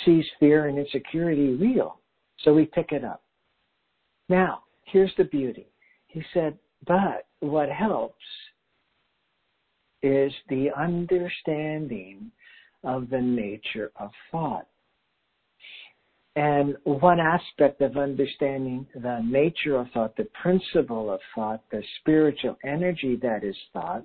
sees 0.06 0.26
fear 0.40 0.68
and 0.68 0.78
insecurity 0.78 1.56
real. 1.56 2.00
So 2.44 2.54
we 2.54 2.66
pick 2.66 2.92
it 2.92 3.04
up. 3.04 3.24
Now, 4.30 4.64
here's 4.86 5.12
the 5.18 5.26
beauty. 5.26 5.68
He 6.08 6.24
said, 6.34 6.58
but 6.88 7.26
what 7.40 7.70
helps 7.70 8.24
is 10.04 10.32
the 10.50 10.70
understanding 10.78 12.30
of 12.84 13.10
the 13.10 13.22
nature 13.22 13.92
of 13.96 14.12
thought. 14.32 14.68
And 16.36 16.76
one 16.84 17.20
aspect 17.20 17.82
of 17.82 17.96
understanding 17.96 18.88
the 18.96 19.22
nature 19.24 19.78
of 19.78 19.88
thought, 19.92 20.16
the 20.18 20.28
principle 20.42 21.12
of 21.12 21.20
thought, 21.34 21.62
the 21.72 21.82
spiritual 22.00 22.58
energy 22.66 23.16
that 23.22 23.44
is 23.44 23.56
thought, 23.72 24.04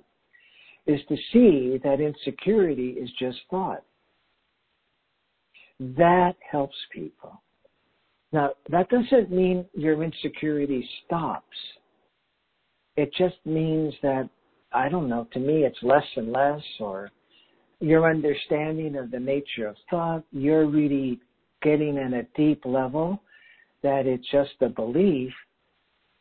is 0.85 0.99
to 1.09 1.15
see 1.33 1.79
that 1.83 1.99
insecurity 1.99 2.91
is 2.91 3.09
just 3.19 3.39
thought. 3.49 3.83
That 5.79 6.35
helps 6.49 6.75
people. 6.91 7.41
Now, 8.31 8.51
that 8.69 8.89
doesn't 8.89 9.31
mean 9.31 9.65
your 9.73 10.03
insecurity 10.03 10.87
stops. 11.05 11.57
It 12.95 13.11
just 13.17 13.37
means 13.45 13.93
that 14.03 14.29
I 14.71 14.89
don't 14.89 15.09
know, 15.09 15.27
to 15.33 15.39
me 15.39 15.63
it's 15.63 15.81
less 15.81 16.03
and 16.15 16.31
less 16.31 16.61
or 16.79 17.11
your 17.79 18.09
understanding 18.09 18.97
of 18.97 19.09
the 19.11 19.19
nature 19.19 19.67
of 19.67 19.75
thought, 19.89 20.23
you're 20.31 20.67
really 20.67 21.19
getting 21.61 21.97
in 21.97 22.13
a 22.13 22.23
deep 22.35 22.63
level 22.65 23.21
that 23.83 24.05
it's 24.05 24.29
just 24.31 24.51
a 24.61 24.69
belief, 24.69 25.31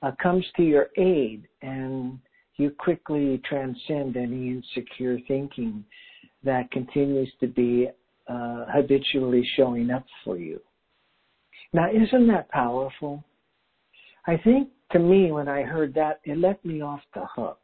uh, 0.02 0.12
comes 0.22 0.44
to 0.56 0.62
your 0.62 0.88
aid 0.96 1.48
and 1.62 2.18
you 2.56 2.70
quickly 2.70 3.40
transcend 3.48 4.16
any 4.16 4.48
insecure 4.48 5.18
thinking 5.26 5.84
that 6.44 6.70
continues 6.70 7.30
to 7.40 7.46
be 7.48 7.88
uh, 8.28 8.64
habitually 8.72 9.48
showing 9.56 9.90
up 9.90 10.04
for 10.24 10.36
you. 10.36 10.60
Now, 11.72 11.90
isn't 11.90 12.26
that 12.28 12.48
powerful? 12.50 13.24
I 14.26 14.36
think 14.36 14.68
to 14.92 14.98
me, 14.98 15.32
when 15.32 15.48
I 15.48 15.62
heard 15.62 15.94
that, 15.94 16.20
it 16.24 16.38
let 16.38 16.64
me 16.64 16.80
off 16.80 17.00
the 17.14 17.24
hook. 17.34 17.58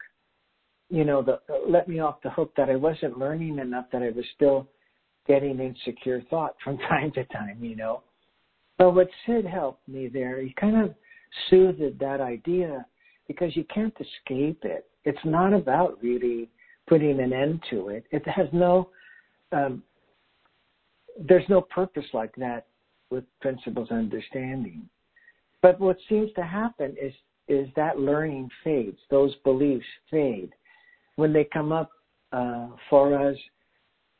You 0.90 1.04
know, 1.04 1.22
the, 1.22 1.40
let 1.68 1.88
me 1.88 2.00
off 2.00 2.22
the 2.22 2.30
hook 2.30 2.52
that 2.56 2.68
I 2.68 2.76
wasn't 2.76 3.18
learning 3.18 3.58
enough, 3.58 3.86
that 3.92 4.02
I 4.02 4.10
was 4.10 4.24
still 4.34 4.68
getting 5.26 5.58
insecure 5.58 6.22
thought 6.30 6.54
from 6.62 6.78
time 6.88 7.10
to 7.12 7.24
time, 7.26 7.58
you 7.62 7.76
know. 7.76 8.02
But 8.78 8.94
what 8.94 9.08
Sid 9.26 9.46
helped 9.46 9.86
me 9.88 10.08
there, 10.08 10.40
he 10.40 10.54
kind 10.60 10.82
of 10.84 10.94
soothed 11.48 11.98
that 12.00 12.20
idea 12.20 12.84
because 13.28 13.56
you 13.56 13.64
can't 13.72 13.94
escape 13.94 14.60
it. 14.64 14.86
It's 15.04 15.24
not 15.24 15.52
about 15.52 15.98
really 16.02 16.50
putting 16.86 17.20
an 17.20 17.32
end 17.32 17.62
to 17.70 17.88
it. 17.88 18.04
It 18.10 18.26
has 18.28 18.48
no, 18.52 18.90
um, 19.52 19.82
there's 21.18 21.48
no 21.48 21.60
purpose 21.60 22.04
like 22.12 22.34
that 22.36 22.66
with 23.10 23.24
principles 23.40 23.90
understanding. 23.90 24.88
But 25.62 25.80
what 25.80 25.96
seems 26.08 26.30
to 26.34 26.42
happen 26.42 26.96
is 27.00 27.12
is 27.46 27.68
that 27.76 27.98
learning 27.98 28.48
fades, 28.62 28.98
those 29.10 29.34
beliefs 29.44 29.84
fade. 30.10 30.50
When 31.16 31.32
they 31.32 31.44
come 31.52 31.72
up 31.72 31.90
uh, 32.32 32.68
for 32.90 33.16
us, 33.16 33.36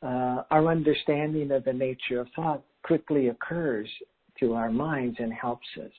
uh, 0.01 0.43
our 0.51 0.67
understanding 0.67 1.51
of 1.51 1.63
the 1.65 1.73
nature 1.73 2.19
of 2.19 2.27
thought 2.35 2.63
quickly 2.83 3.29
occurs 3.29 3.89
to 4.39 4.53
our 4.53 4.71
minds 4.71 5.17
and 5.19 5.33
helps 5.33 5.67
us. 5.81 5.91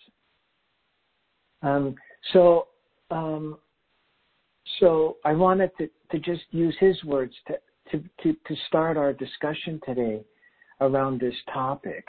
Um, 1.63 1.95
so 2.33 2.69
um, 3.11 3.59
so 4.81 5.17
I 5.25 5.33
wanted 5.33 5.71
to, 5.79 5.89
to 6.11 6.19
just 6.19 6.43
use 6.51 6.77
his 6.81 7.03
words 7.05 7.33
to, 7.49 7.55
to, 7.93 8.05
to, 8.23 8.33
to 8.33 8.57
start 8.67 8.97
our 8.97 9.13
discussion 9.13 9.81
today 9.87 10.25
around 10.81 11.21
this 11.21 11.35
topic. 11.53 12.05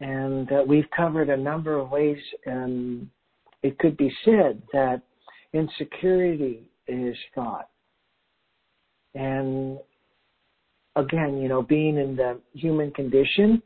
And 0.00 0.50
uh, 0.52 0.62
we've 0.66 0.88
covered 0.96 1.30
a 1.30 1.36
number 1.36 1.78
of 1.78 1.90
ways 1.90 2.18
and 2.46 3.08
it 3.62 3.78
could 3.78 3.96
be 3.96 4.12
said 4.24 4.62
that 4.72 5.02
insecurity 5.52 6.67
is 6.88 7.16
thought. 7.34 7.68
And 9.14 9.78
again, 10.96 11.38
you 11.38 11.48
know, 11.48 11.62
being 11.62 11.96
in 11.96 12.16
the 12.16 12.40
human 12.54 12.90
condition, 12.92 13.62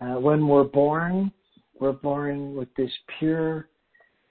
uh, 0.00 0.18
when 0.18 0.46
we're 0.46 0.64
born, 0.64 1.32
we're 1.78 1.92
born 1.92 2.54
with 2.54 2.68
this 2.76 2.90
pure 3.18 3.68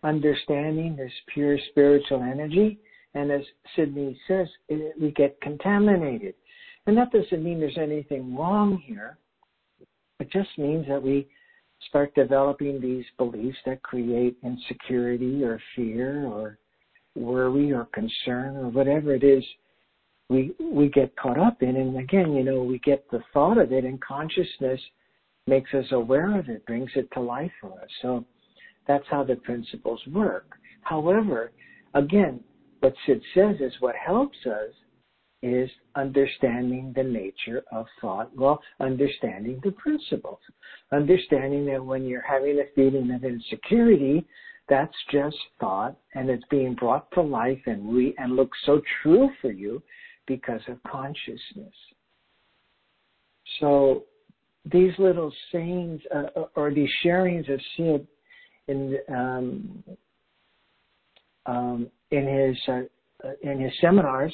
understanding, 0.04 0.96
this 0.96 1.12
pure 1.34 1.58
spiritual 1.70 2.22
energy. 2.22 2.80
And 3.14 3.32
as 3.32 3.42
Sydney 3.76 4.20
says, 4.28 4.48
it, 4.70 4.94
we 5.00 5.12
get 5.12 5.40
contaminated. 5.42 6.34
And 6.88 6.98
that 6.98 7.12
doesn't 7.12 7.44
mean 7.44 7.60
there's 7.60 7.78
anything 7.78 8.36
wrong 8.36 8.82
here. 8.86 9.18
It 10.20 10.32
just 10.32 10.50
means 10.58 10.88
that 10.88 11.02
we 11.02 11.28
start 11.90 12.14
developing 12.16 12.80
these 12.80 13.06
beliefs 13.18 13.58
that 13.66 13.84
create 13.84 14.38
insecurity 14.44 15.44
or 15.44 15.60
fear 15.76 16.26
or 16.26 16.58
worry 17.16 17.72
or 17.72 17.86
concern 17.94 18.56
or 18.58 18.70
whatever 18.70 19.14
it 19.14 19.24
is 19.24 19.44
we 20.30 20.54
we 20.60 20.88
get 20.90 21.16
caught 21.18 21.38
up 21.40 21.62
in 21.62 21.76
and 21.76 21.98
again 21.98 22.32
you 22.34 22.44
know 22.44 22.64
we 22.64 22.80
get 22.80 23.06
the 23.12 23.22
thought 23.34 23.58
of 23.58 23.72
it 23.72 23.84
and 23.84 24.02
consciousness 24.02 24.80
makes 25.48 25.74
us 25.74 25.86
aware 25.92 26.38
of 26.40 26.48
it 26.48 26.66
brings 26.66 26.90
it 26.96 27.08
to 27.14 27.20
life 27.20 27.52
for 27.60 27.74
us 27.82 27.90
so 28.02 28.26
that's 28.88 29.06
how 29.10 29.24
the 29.24 29.36
principles 29.36 30.02
work. 30.08 30.58
However, 30.82 31.52
again, 31.94 32.42
what 32.80 32.94
Sid 33.06 33.22
says 33.34 33.56
is 33.60 33.74
what 33.80 33.96
helps 33.96 34.38
us 34.46 34.74
is 35.44 35.70
understanding 35.96 36.94
the 36.96 37.04
nature 37.04 37.64
of 37.72 37.86
thought. 38.00 38.36
Well, 38.36 38.62
understanding 38.80 39.60
the 39.64 39.72
principles. 39.72 40.40
Understanding 40.92 41.66
that 41.68 41.84
when 41.84 42.06
you're 42.06 42.22
having 42.28 42.60
a 42.60 42.74
feeling 42.76 43.12
of 43.12 43.24
insecurity, 43.24 44.26
that's 44.72 44.96
just 45.12 45.36
thought 45.60 45.98
and 46.16 46.30
it's 46.30 46.46
being 46.50 46.74
brought 46.76 47.12
to 47.12 47.22
life 47.22 47.60
and 47.66 47.94
re 47.94 48.16
and 48.18 48.38
looks 48.38 48.58
so 48.66 48.82
true 49.04 49.30
for 49.42 49.52
you 49.52 49.84
because 50.28 50.62
of 50.70 50.82
consciousness. 50.90 51.74
So 53.60 54.06
these 54.72 54.94
little 54.98 55.34
sayings 55.52 56.00
uh, 56.16 56.44
or 56.56 56.74
these 56.74 56.90
sharings 57.04 57.54
of 57.54 57.60
Sid 57.76 58.08
in 58.70 58.98
um, 59.10 59.84
um, 61.46 61.88
in 62.12 62.26
his 62.26 62.58
uh, 62.70 63.32
in 63.44 63.60
his 63.60 63.74
seminars 63.82 64.34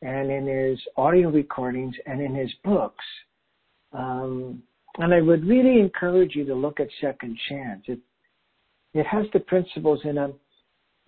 and 0.00 0.30
in 0.30 0.46
his 0.46 0.80
audio 0.96 1.28
recordings 1.28 1.94
and 2.06 2.22
in 2.22 2.34
his 2.34 2.50
books. 2.64 3.04
Um, 3.92 4.62
and 4.96 5.12
I 5.12 5.20
would 5.20 5.44
really 5.44 5.80
encourage 5.80 6.34
you 6.34 6.46
to 6.46 6.54
look 6.54 6.80
at 6.80 6.88
Second 7.02 7.36
Chance. 7.46 7.82
It 7.88 7.98
it 8.94 9.06
has 9.06 9.26
the 9.32 9.40
principles 9.40 10.00
in 10.04 10.18
a 10.18 10.30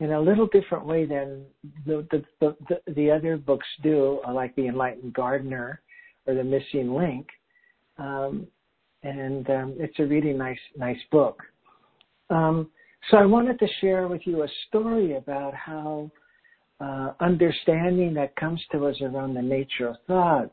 in 0.00 0.12
a 0.12 0.20
little 0.20 0.48
different 0.48 0.86
way 0.86 1.04
than 1.04 1.44
the 1.86 2.06
the 2.10 2.24
the, 2.68 2.92
the 2.92 3.10
other 3.10 3.36
books 3.36 3.66
do, 3.82 4.20
like 4.32 4.54
the 4.56 4.66
Enlightened 4.66 5.14
Gardener 5.14 5.80
or 6.26 6.34
the 6.34 6.44
Missing 6.44 6.94
Link. 6.94 7.26
Um, 7.98 8.46
and 9.02 9.48
um, 9.50 9.74
it's 9.78 9.98
a 9.98 10.04
really 10.04 10.32
nice 10.32 10.58
nice 10.76 11.00
book. 11.10 11.42
Um, 12.30 12.70
so 13.10 13.16
I 13.16 13.26
wanted 13.26 13.58
to 13.58 13.66
share 13.80 14.06
with 14.06 14.22
you 14.24 14.42
a 14.42 14.48
story 14.68 15.16
about 15.16 15.54
how 15.54 16.10
uh, 16.80 17.12
understanding 17.20 18.14
that 18.14 18.34
comes 18.36 18.60
to 18.72 18.86
us 18.86 18.96
around 19.02 19.34
the 19.34 19.42
nature 19.42 19.88
of 19.88 19.96
thought 20.06 20.50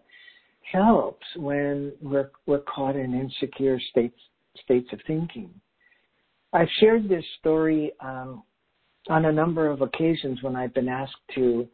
helps 0.72 1.26
when 1.36 1.92
we're, 2.02 2.32
we're 2.46 2.60
caught 2.60 2.96
in 2.96 3.14
insecure 3.14 3.80
states 3.92 4.20
states 4.64 4.90
of 4.92 5.00
thinking. 5.08 5.50
I've 6.54 6.70
shared 6.80 7.08
this 7.08 7.24
story 7.40 7.92
um, 8.00 8.44
on 9.10 9.26
a 9.26 9.32
number 9.32 9.68
of 9.68 9.82
occasions 9.82 10.42
when 10.42 10.56
I've 10.56 10.74
been 10.74 10.90
asked 10.90 11.16
to 11.36 11.68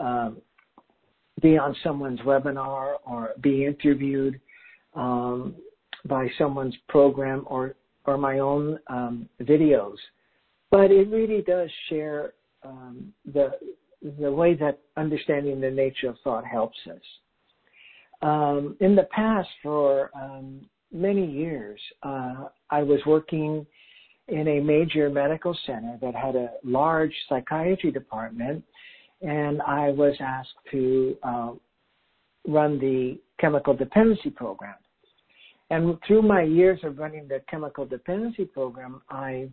um, 0.00 0.38
be 1.42 1.58
on 1.58 1.76
someone's 1.82 2.20
webinar 2.20 2.94
or 3.06 3.30
be 3.42 3.66
interviewed 3.66 4.40
um, 4.94 5.54
by 6.06 6.28
someone's 6.38 6.76
program 6.88 7.44
or 7.46 7.76
or 8.06 8.18
my 8.18 8.38
own 8.38 8.78
um, 8.88 9.26
videos, 9.40 9.96
but 10.70 10.90
it 10.90 11.08
really 11.08 11.40
does 11.40 11.70
share 11.88 12.34
um, 12.62 13.12
the 13.32 13.50
the 14.18 14.30
way 14.30 14.54
that 14.54 14.78
understanding 14.96 15.60
the 15.60 15.70
nature 15.70 16.10
of 16.10 16.16
thought 16.22 16.44
helps 16.44 16.76
us. 16.90 17.00
Um, 18.20 18.76
in 18.80 18.94
the 18.94 19.08
past, 19.10 19.48
for 19.62 20.10
many 20.92 21.26
years, 21.26 21.80
uh, 22.02 22.48
I 22.70 22.82
was 22.82 23.00
working 23.06 23.66
in 24.28 24.48
a 24.48 24.60
major 24.60 25.10
medical 25.10 25.56
center 25.66 25.98
that 26.00 26.14
had 26.14 26.34
a 26.34 26.50
large 26.62 27.12
psychiatry 27.28 27.90
department, 27.90 28.64
and 29.22 29.60
I 29.62 29.90
was 29.90 30.14
asked 30.20 30.54
to 30.70 31.16
uh, 31.22 31.52
run 32.46 32.78
the 32.78 33.18
chemical 33.38 33.74
dependency 33.74 34.30
program. 34.30 34.74
And 35.70 35.98
through 36.06 36.22
my 36.22 36.42
years 36.42 36.80
of 36.84 36.98
running 36.98 37.26
the 37.28 37.42
chemical 37.48 37.86
dependency 37.86 38.44
program, 38.44 39.02
I 39.10 39.48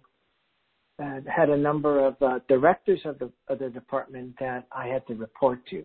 uh, 1.01 1.21
had 1.33 1.49
a 1.49 1.57
number 1.57 2.05
of 2.05 2.21
uh, 2.21 2.39
directors 2.47 2.99
of 3.05 3.17
the, 3.19 3.31
of 3.47 3.59
the 3.59 3.69
department 3.69 4.35
that 4.39 4.67
I 4.71 4.87
had 4.87 5.05
to 5.07 5.15
report 5.15 5.65
to. 5.69 5.83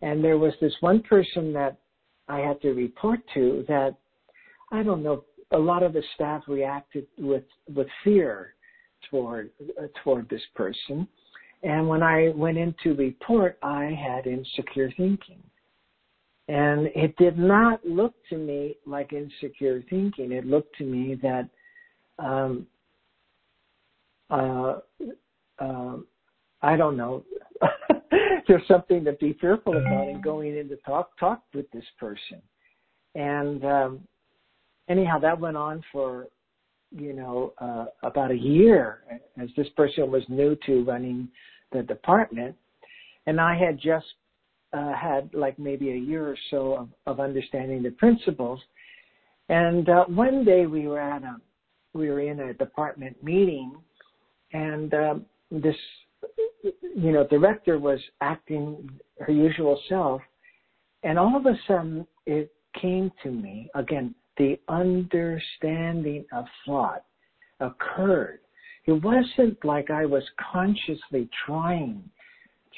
And 0.00 0.22
there 0.22 0.38
was 0.38 0.52
this 0.60 0.74
one 0.80 1.02
person 1.02 1.52
that 1.54 1.78
I 2.28 2.40
had 2.40 2.60
to 2.60 2.70
report 2.72 3.20
to 3.34 3.64
that, 3.68 3.96
I 4.70 4.82
don't 4.82 5.02
know, 5.02 5.24
a 5.52 5.58
lot 5.58 5.82
of 5.82 5.92
the 5.92 6.02
staff 6.14 6.42
reacted 6.46 7.06
with, 7.18 7.44
with 7.74 7.86
fear 8.04 8.54
toward, 9.10 9.50
uh, 9.80 9.86
toward 10.02 10.28
this 10.28 10.42
person. 10.54 11.06
And 11.62 11.88
when 11.88 12.02
I 12.02 12.30
went 12.34 12.58
in 12.58 12.74
to 12.84 12.94
report, 12.94 13.58
I 13.62 13.84
had 13.84 14.26
insecure 14.26 14.92
thinking. 14.96 15.42
And 16.48 16.86
it 16.94 17.16
did 17.16 17.38
not 17.38 17.84
look 17.84 18.14
to 18.30 18.38
me 18.38 18.76
like 18.86 19.12
insecure 19.12 19.82
thinking. 19.90 20.32
It 20.32 20.46
looked 20.46 20.76
to 20.78 20.84
me 20.84 21.18
that 21.22 21.48
um, 22.18 22.66
uh, 24.30 24.78
uh, 25.58 25.96
I 26.62 26.76
don't 26.76 26.96
know. 26.96 27.24
There's 28.48 28.66
something 28.66 29.04
to 29.04 29.12
be 29.12 29.36
fearful 29.40 29.76
about 29.76 30.08
in 30.08 30.20
going 30.20 30.56
in 30.56 30.68
to 30.68 30.76
talk 30.76 31.18
talk 31.18 31.42
with 31.54 31.70
this 31.70 31.84
person. 31.98 32.40
And 33.14 33.64
um, 33.64 34.00
anyhow, 34.88 35.18
that 35.20 35.38
went 35.38 35.56
on 35.56 35.82
for 35.92 36.26
you 36.90 37.12
know 37.12 37.52
uh, 37.58 37.86
about 38.02 38.30
a 38.30 38.36
year, 38.36 39.00
as 39.40 39.48
this 39.56 39.68
person 39.76 40.10
was 40.10 40.22
new 40.28 40.56
to 40.66 40.84
running 40.84 41.28
the 41.72 41.82
department, 41.82 42.56
and 43.26 43.40
I 43.40 43.56
had 43.56 43.78
just 43.78 44.06
uh, 44.72 44.92
had 44.92 45.30
like 45.34 45.58
maybe 45.58 45.92
a 45.92 45.96
year 45.96 46.28
or 46.28 46.36
so 46.50 46.74
of, 46.74 46.88
of 47.06 47.20
understanding 47.20 47.82
the 47.82 47.90
principles. 47.90 48.60
And 49.48 49.88
uh, 49.88 50.04
one 50.06 50.44
day 50.44 50.66
we 50.66 50.86
were 50.88 51.00
at 51.00 51.22
a 51.22 51.36
we 51.94 52.10
were 52.10 52.20
in 52.20 52.40
a 52.40 52.54
department 52.54 53.22
meeting, 53.22 53.72
and 54.52 54.92
uh, 54.92 55.14
this 55.50 55.76
you 56.62 57.12
know, 57.12 57.26
director 57.26 57.78
was 57.78 58.00
acting 58.20 58.90
her 59.20 59.32
usual 59.32 59.80
self, 59.88 60.20
and 61.02 61.18
all 61.18 61.36
of 61.36 61.46
a 61.46 61.54
sudden 61.66 62.06
it 62.26 62.52
came 62.80 63.12
to 63.22 63.30
me 63.30 63.70
again. 63.74 64.14
The 64.38 64.58
understanding 64.68 66.24
of 66.32 66.44
thought 66.64 67.04
occurred. 67.60 68.40
It 68.86 68.92
wasn't 68.92 69.62
like 69.64 69.90
I 69.90 70.06
was 70.06 70.22
consciously 70.52 71.28
trying 71.44 72.08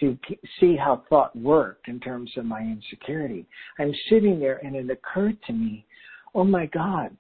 to 0.01 0.19
see 0.59 0.77
how 0.77 1.05
thought 1.09 1.37
worked 1.37 1.87
in 1.87 2.01
terms 2.01 2.31
of 2.37 2.47
my 2.47 2.61
insecurity. 2.61 3.47
I'm 3.79 3.95
sitting 4.09 4.41
there 4.41 4.57
and 4.65 4.75
it 4.75 4.91
occurred 4.91 5.37
to 5.47 5.53
me, 5.53 5.85
oh 6.35 6.45
my 6.45 6.67
God, 6.67 7.15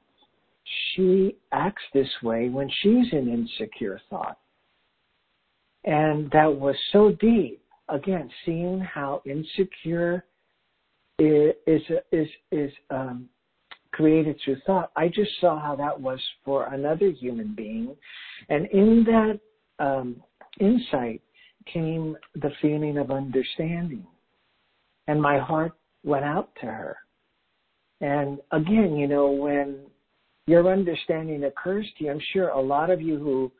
she 0.94 1.37
acts 1.53 1.83
this 1.92 2.09
way 2.22 2.48
when 2.48 2.70
she's 2.81 3.12
in 3.12 3.29
insecure 3.29 4.00
thought. 4.09 4.38
And 5.85 6.31
that 6.31 6.53
was 6.53 6.76
so 6.92 7.12
deep. 7.20 7.62
Again, 7.88 8.31
seeing 8.44 8.81
how 8.81 9.22
insecure 9.26 10.24
is 11.18 11.83
is 12.12 12.29
is 12.53 12.70
um, 12.90 13.29
created 13.92 14.38
through 14.44 14.57
thought. 14.66 14.90
I 14.96 15.09
just 15.09 15.31
saw 15.40 15.61
how 15.61 15.76
that 15.76 16.00
was 16.00 16.20
for 16.44 16.72
another 16.72 17.11
human 17.11 17.55
being, 17.55 17.96
and 18.48 18.66
in 18.66 19.05
that 19.05 19.40
um, 19.85 20.22
insight 20.61 21.20
came 21.72 22.16
the 22.35 22.50
feeling 22.62 22.98
of 22.98 23.11
understanding, 23.11 24.07
and 25.07 25.20
my 25.20 25.38
heart 25.38 25.72
went 26.05 26.24
out 26.24 26.50
to 26.61 26.66
her. 26.66 26.96
And 28.00 28.38
again, 28.53 28.96
you 28.96 29.07
know, 29.07 29.31
when 29.31 29.81
your 30.46 30.72
understanding 30.72 31.44
occurs 31.44 31.87
to 31.98 32.05
you, 32.05 32.11
I'm 32.11 32.20
sure 32.33 32.48
a 32.48 32.61
lot 32.61 32.90
of 32.90 33.00
you 33.00 33.18
who 33.18 33.53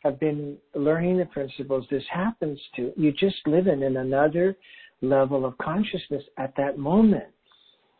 have 0.00 0.18
been 0.18 0.56
learning 0.74 1.18
the 1.18 1.26
principles 1.26 1.84
this 1.90 2.04
happens 2.10 2.58
to, 2.76 2.92
you 2.96 3.12
just 3.12 3.36
live 3.46 3.66
in 3.66 3.82
another 3.82 4.56
level 5.02 5.44
of 5.44 5.56
consciousness 5.58 6.22
at 6.38 6.54
that 6.56 6.78
moment. 6.78 7.24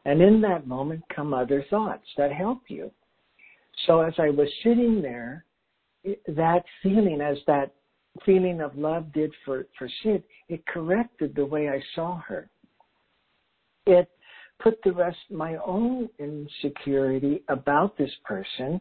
And 0.04 0.22
in 0.22 0.40
that 0.42 0.66
moment 0.66 1.02
come 1.14 1.34
other 1.34 1.64
thoughts 1.68 2.06
that 2.16 2.32
help 2.32 2.62
you. 2.68 2.90
So 3.86 4.00
as 4.00 4.14
I 4.18 4.30
was 4.30 4.48
sitting 4.62 5.02
there, 5.02 5.44
that 6.04 6.64
feeling, 6.82 7.20
as 7.20 7.38
that 7.46 7.74
feeling 8.24 8.60
of 8.60 8.76
love 8.76 9.12
did 9.12 9.32
for, 9.44 9.66
for 9.78 9.88
Sid, 10.02 10.22
it 10.48 10.66
corrected 10.66 11.34
the 11.34 11.44
way 11.44 11.68
I 11.68 11.82
saw 11.94 12.20
her. 12.20 12.48
It 13.86 14.08
put 14.58 14.78
the 14.84 14.92
rest 14.92 15.18
my 15.30 15.56
own 15.56 16.08
insecurity 16.18 17.42
about 17.48 17.96
this 17.96 18.10
person 18.24 18.80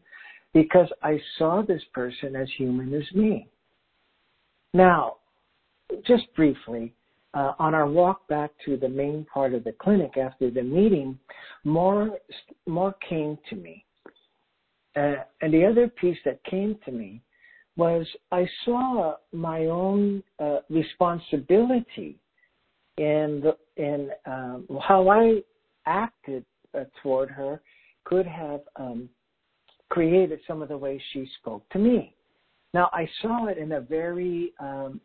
because 0.53 0.87
I 1.03 1.19
saw 1.37 1.61
this 1.61 1.83
person 1.93 2.35
as 2.35 2.47
human 2.57 2.93
as 2.93 3.03
me. 3.13 3.47
Now, 4.73 5.17
just 6.05 6.33
briefly, 6.35 6.93
uh, 7.33 7.53
on 7.59 7.73
our 7.75 7.87
walk 7.87 8.27
back 8.27 8.51
to 8.65 8.77
the 8.77 8.89
main 8.89 9.25
part 9.31 9.53
of 9.53 9.63
the 9.63 9.73
clinic 9.73 10.17
after 10.17 10.49
the 10.49 10.63
meeting, 10.63 11.17
more 11.63 12.17
more 12.67 12.95
came 13.07 13.37
to 13.49 13.55
me, 13.55 13.85
uh, 14.95 15.15
and 15.41 15.53
the 15.53 15.65
other 15.65 15.87
piece 15.87 16.17
that 16.25 16.43
came 16.43 16.77
to 16.85 16.91
me 16.91 17.21
was 17.77 18.05
I 18.31 18.47
saw 18.65 19.15
my 19.31 19.67
own 19.67 20.21
uh, 20.39 20.59
responsibility 20.69 22.19
in 22.97 23.41
the, 23.41 23.55
in 23.81 24.09
um, 24.25 24.67
how 24.85 25.09
I 25.09 25.41
acted 25.85 26.43
uh, 26.77 26.83
toward 27.01 27.29
her 27.29 27.61
could 28.03 28.27
have 28.27 28.61
um, 28.75 29.07
created 29.89 30.39
some 30.47 30.61
of 30.61 30.69
the 30.69 30.77
ways 30.77 30.99
she 31.13 31.29
spoke 31.39 31.67
to 31.69 31.79
me. 31.79 32.13
Now 32.73 32.89
I 32.91 33.07
saw 33.21 33.47
it 33.47 33.57
in 33.57 33.71
a 33.71 33.81
very 33.81 34.53
um, 34.59 34.99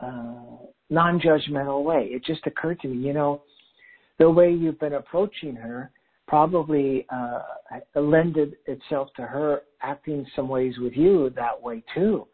uh, 0.00 0.56
non-judgmental 0.90 1.84
way. 1.84 2.08
It 2.10 2.24
just 2.24 2.46
occurred 2.46 2.80
to 2.80 2.88
me, 2.88 3.06
you 3.06 3.12
know, 3.12 3.42
the 4.18 4.30
way 4.30 4.52
you've 4.52 4.78
been 4.78 4.94
approaching 4.94 5.56
her 5.56 5.90
probably 6.26 7.06
uh, 7.12 7.40
lended 7.96 8.56
itself 8.66 9.08
to 9.16 9.22
her 9.22 9.62
acting 9.82 10.26
some 10.34 10.48
ways 10.48 10.74
with 10.78 10.94
you 10.94 11.30
that 11.36 11.60
way 11.60 11.82
too. 11.94 12.26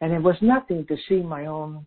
And 0.00 0.12
it 0.12 0.22
was 0.22 0.36
nothing 0.40 0.86
to 0.86 0.96
see 1.08 1.22
my 1.22 1.46
own 1.46 1.86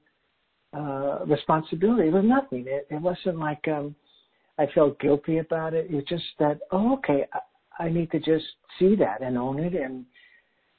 uh, 0.75 1.19
responsibility. 1.25 2.07
It 2.09 2.13
was 2.13 2.25
nothing. 2.25 2.65
It, 2.67 2.87
it 2.89 3.01
wasn't 3.01 3.39
like 3.39 3.65
um, 3.67 3.95
I 4.57 4.67
felt 4.73 4.99
guilty 4.99 5.37
about 5.39 5.73
it. 5.73 5.87
It's 5.89 6.07
just 6.09 6.23
that, 6.39 6.59
oh, 6.71 6.93
okay, 6.95 7.25
I, 7.33 7.83
I 7.85 7.89
need 7.89 8.11
to 8.11 8.19
just 8.19 8.45
see 8.79 8.95
that 8.95 9.21
and 9.21 9.37
own 9.37 9.59
it 9.59 9.73
and, 9.73 10.05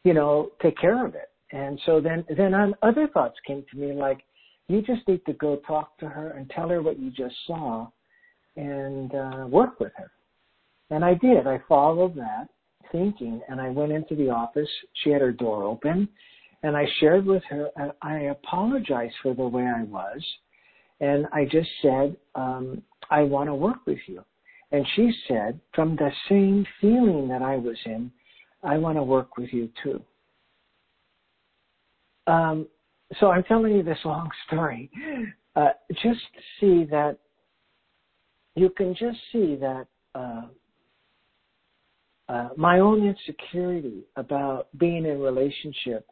you 0.04 0.14
know, 0.14 0.50
take 0.62 0.78
care 0.78 1.06
of 1.06 1.14
it. 1.14 1.30
And 1.52 1.80
so 1.87 2.00
then, 2.00 2.24
then 2.37 2.54
on 2.54 2.74
other 2.82 3.06
thoughts 3.06 3.37
came 3.46 3.64
to 3.70 3.78
me 3.78 3.92
like, 3.92 4.20
you 4.68 4.83
just 4.83 5.07
need 5.07 5.24
to 5.26 5.33
go 5.35 5.57
talk 5.66 5.96
to 5.98 6.09
her 6.09 6.31
and 6.31 6.48
tell 6.50 6.68
her 6.68 6.83
what 6.83 6.98
you 6.98 7.11
just 7.11 7.35
saw 7.46 7.88
and 8.57 9.14
uh, 9.14 9.46
work 9.48 9.79
with 9.81 9.92
her. 9.96 10.11
And 10.90 11.05
I 11.05 11.14
did. 11.14 11.46
I 11.46 11.61
followed 11.68 12.16
that 12.16 12.48
thinking 12.92 13.40
and 13.48 13.61
I 13.61 13.70
went 13.70 13.92
into 13.92 14.14
the 14.14 14.31
office. 14.31 14.68
She 15.02 15.11
had 15.11 15.20
her 15.20 15.33
door 15.33 15.64
open 15.64 16.09
and 16.62 16.76
I 16.76 16.87
shared 16.98 17.26
with 17.26 17.42
her, 17.44 17.68
and 17.76 17.92
I 18.02 18.22
apologized 18.22 19.14
for 19.22 19.35
the 19.35 19.46
way 19.46 19.62
I 19.62 19.85
was. 19.85 20.24
And 21.00 21.26
I 21.33 21.44
just 21.44 21.68
said, 21.83 22.16
um, 22.35 22.83
I 23.11 23.22
want 23.22 23.48
to 23.48 23.55
work 23.55 23.87
with 23.87 23.98
you. 24.07 24.24
And 24.72 24.85
she 24.96 25.12
said, 25.29 25.61
from 25.74 25.96
the 25.96 26.11
same 26.29 26.66
feeling 26.81 27.29
that 27.29 27.42
I 27.42 27.57
was 27.57 27.76
in, 27.85 28.11
I 28.64 28.79
want 28.79 28.96
to 28.96 29.02
work 29.02 29.37
with 29.37 29.52
you 29.52 29.70
too. 29.83 30.02
Um, 32.26 32.66
so 33.20 33.30
I'm 33.30 33.44
telling 33.44 33.76
you 33.76 33.82
this 33.82 33.98
long 34.04 34.28
story. 34.46 34.90
Uh, 35.54 35.70
just 36.02 36.20
see 36.60 36.84
that 36.90 37.18
you 38.54 38.70
can 38.70 38.94
just 38.94 39.18
see 39.32 39.56
that 39.56 39.86
uh, 40.14 40.42
uh, 42.28 42.48
my 42.56 42.80
own 42.80 43.06
insecurity 43.06 44.02
about 44.16 44.68
being 44.78 45.06
in 45.06 45.20
relationship 45.20 46.06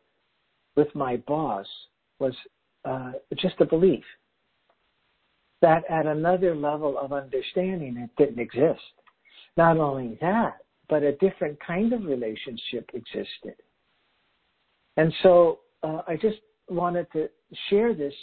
with 0.76 0.88
my 0.94 1.16
boss 1.26 1.66
was 2.18 2.34
uh, 2.84 3.12
just 3.36 3.54
a 3.60 3.64
belief 3.64 4.04
that 5.62 5.82
at 5.88 6.06
another 6.06 6.54
level 6.54 6.98
of 6.98 7.12
understanding 7.12 7.96
it 7.96 8.10
didn't 8.18 8.38
exist. 8.38 8.82
Not 9.56 9.78
only 9.78 10.18
that, 10.20 10.58
but 10.88 11.02
a 11.02 11.12
different 11.16 11.58
kind 11.66 11.92
of 11.92 12.04
relationship 12.04 12.90
existed. 12.92 13.54
And 14.96 15.12
so 15.22 15.60
uh, 15.82 16.02
I 16.06 16.16
just 16.16 16.36
wanted 16.68 17.06
to 17.12 17.28
share 17.68 17.94
this 17.94 18.14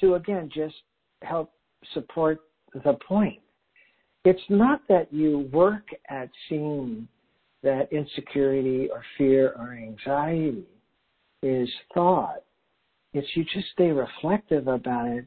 to 0.00 0.14
again 0.14 0.50
just 0.54 0.74
help 1.22 1.52
support 1.94 2.40
the 2.84 2.98
point. 3.06 3.40
It's 4.24 4.42
not 4.48 4.82
that 4.88 5.12
you 5.12 5.50
work 5.52 5.86
at 6.08 6.30
seeing 6.48 7.08
that 7.62 7.92
insecurity 7.92 8.88
or 8.90 9.02
fear 9.18 9.54
or 9.58 9.72
anxiety 9.72 10.64
is 11.42 11.68
thought. 11.92 12.42
It's 13.12 13.26
you 13.34 13.44
just 13.44 13.66
stay 13.72 13.90
reflective 13.90 14.68
about 14.68 15.08
it, 15.08 15.26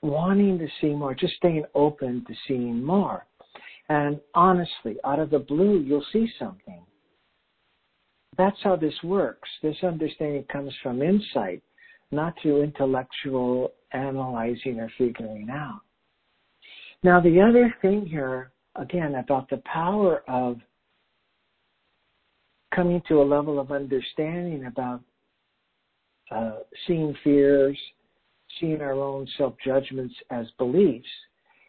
wanting 0.00 0.58
to 0.58 0.68
see 0.80 0.88
more, 0.88 1.14
just 1.14 1.34
staying 1.34 1.64
open 1.74 2.24
to 2.26 2.34
seeing 2.46 2.82
more. 2.82 3.26
And 3.88 4.20
honestly, 4.34 4.96
out 5.04 5.18
of 5.18 5.30
the 5.30 5.38
blue, 5.38 5.80
you'll 5.80 6.04
see 6.12 6.28
something 6.38 6.82
that's 8.38 8.56
how 8.62 8.76
this 8.76 8.94
works. 9.02 9.48
This 9.62 9.76
understanding 9.82 10.44
comes 10.50 10.72
from 10.82 11.02
insight, 11.02 11.60
not 12.12 12.34
through 12.40 12.62
intellectual 12.62 13.72
analyzing 13.92 14.78
or 14.78 14.90
figuring 14.96 15.48
out. 15.50 15.80
Now, 17.02 17.20
the 17.20 17.40
other 17.40 17.74
thing 17.82 18.06
here, 18.06 18.52
again, 18.76 19.16
about 19.16 19.50
the 19.50 19.60
power 19.70 20.22
of 20.28 20.58
coming 22.74 23.02
to 23.08 23.20
a 23.20 23.24
level 23.24 23.58
of 23.58 23.72
understanding 23.72 24.66
about 24.66 25.00
uh, 26.30 26.58
seeing 26.86 27.14
fears, 27.24 27.78
seeing 28.60 28.80
our 28.80 28.92
own 28.92 29.26
self 29.36 29.54
judgments 29.64 30.14
as 30.30 30.46
beliefs, 30.58 31.08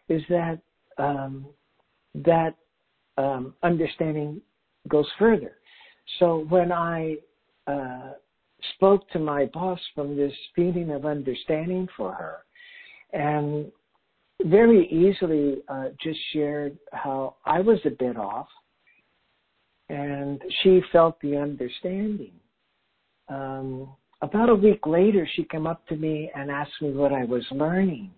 is 0.07 0.21
that 0.29 0.59
um, 0.97 1.47
that 2.13 2.55
um, 3.17 3.53
understanding 3.63 4.41
goes 4.87 5.07
further. 5.17 5.58
So 6.17 6.45
when 6.49 6.71
I 6.71 7.17
uh, 7.67 8.13
spoke 8.75 9.09
to 9.11 9.19
my 9.19 9.45
boss 9.53 9.79
from 9.93 10.15
this 10.15 10.33
feeling 10.55 10.91
of 10.91 11.05
understanding 11.05 11.87
for 11.95 12.13
her, 12.13 12.37
and 13.13 13.71
very 14.43 14.87
easily 14.87 15.57
uh, 15.67 15.89
just 16.01 16.19
shared 16.33 16.77
how 16.93 17.35
I 17.45 17.59
was 17.59 17.79
a 17.85 17.89
bit 17.89 18.17
off, 18.17 18.47
and 19.89 20.41
she 20.61 20.81
felt 20.91 21.19
the 21.21 21.37
understanding. 21.37 22.31
Um, 23.27 23.89
about 24.21 24.49
a 24.49 24.55
week 24.55 24.85
later, 24.85 25.27
she 25.35 25.43
came 25.45 25.67
up 25.67 25.85
to 25.87 25.95
me 25.95 26.31
and 26.35 26.49
asked 26.51 26.81
me 26.81 26.91
what 26.91 27.13
I 27.13 27.25
was 27.25 27.45
learning, 27.51 28.11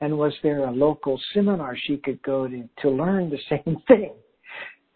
and 0.00 0.16
was 0.16 0.32
there 0.42 0.64
a 0.64 0.70
local 0.70 1.20
seminar 1.32 1.76
she 1.76 1.96
could 1.98 2.22
go 2.22 2.48
to 2.48 2.68
to 2.82 2.90
learn 2.90 3.30
the 3.30 3.38
same 3.48 3.76
thing. 3.88 4.12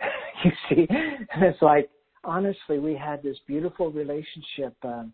you 0.44 0.50
see, 0.68 0.86
and 0.90 1.42
it's 1.42 1.62
like 1.62 1.90
honestly, 2.28 2.78
we 2.78 2.94
had 2.94 3.22
this 3.22 3.36
beautiful 3.46 3.90
relationship 3.90 4.76
um, 4.84 5.12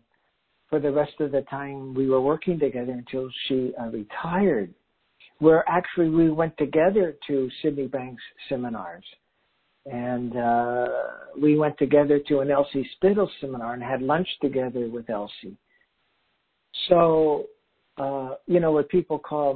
for 0.69 0.79
the 0.79 0.91
rest 0.91 1.13
of 1.19 1.31
the 1.31 1.41
time 1.43 1.93
we 1.93 2.09
were 2.09 2.21
working 2.21 2.59
together 2.59 2.91
until 2.91 3.29
she 3.47 3.71
uh, 3.79 3.87
retired. 3.87 4.73
Where 5.39 5.67
actually 5.67 6.09
we 6.09 6.29
went 6.29 6.57
together 6.57 7.15
to 7.27 7.49
Sydney 7.61 7.87
Banks 7.87 8.23
seminars, 8.47 9.03
and 9.85 10.35
uh, 10.37 10.87
we 11.41 11.57
went 11.57 11.77
together 11.77 12.19
to 12.27 12.39
an 12.39 12.51
Elsie 12.51 12.89
Spittle 12.95 13.29
seminar 13.41 13.73
and 13.73 13.83
had 13.83 14.01
lunch 14.01 14.27
together 14.41 14.87
with 14.87 15.09
Elsie. 15.09 15.57
So 16.87 17.47
uh, 17.97 18.31
you 18.45 18.59
know, 18.59 18.71
what 18.73 18.89
people 18.89 19.17
call 19.17 19.53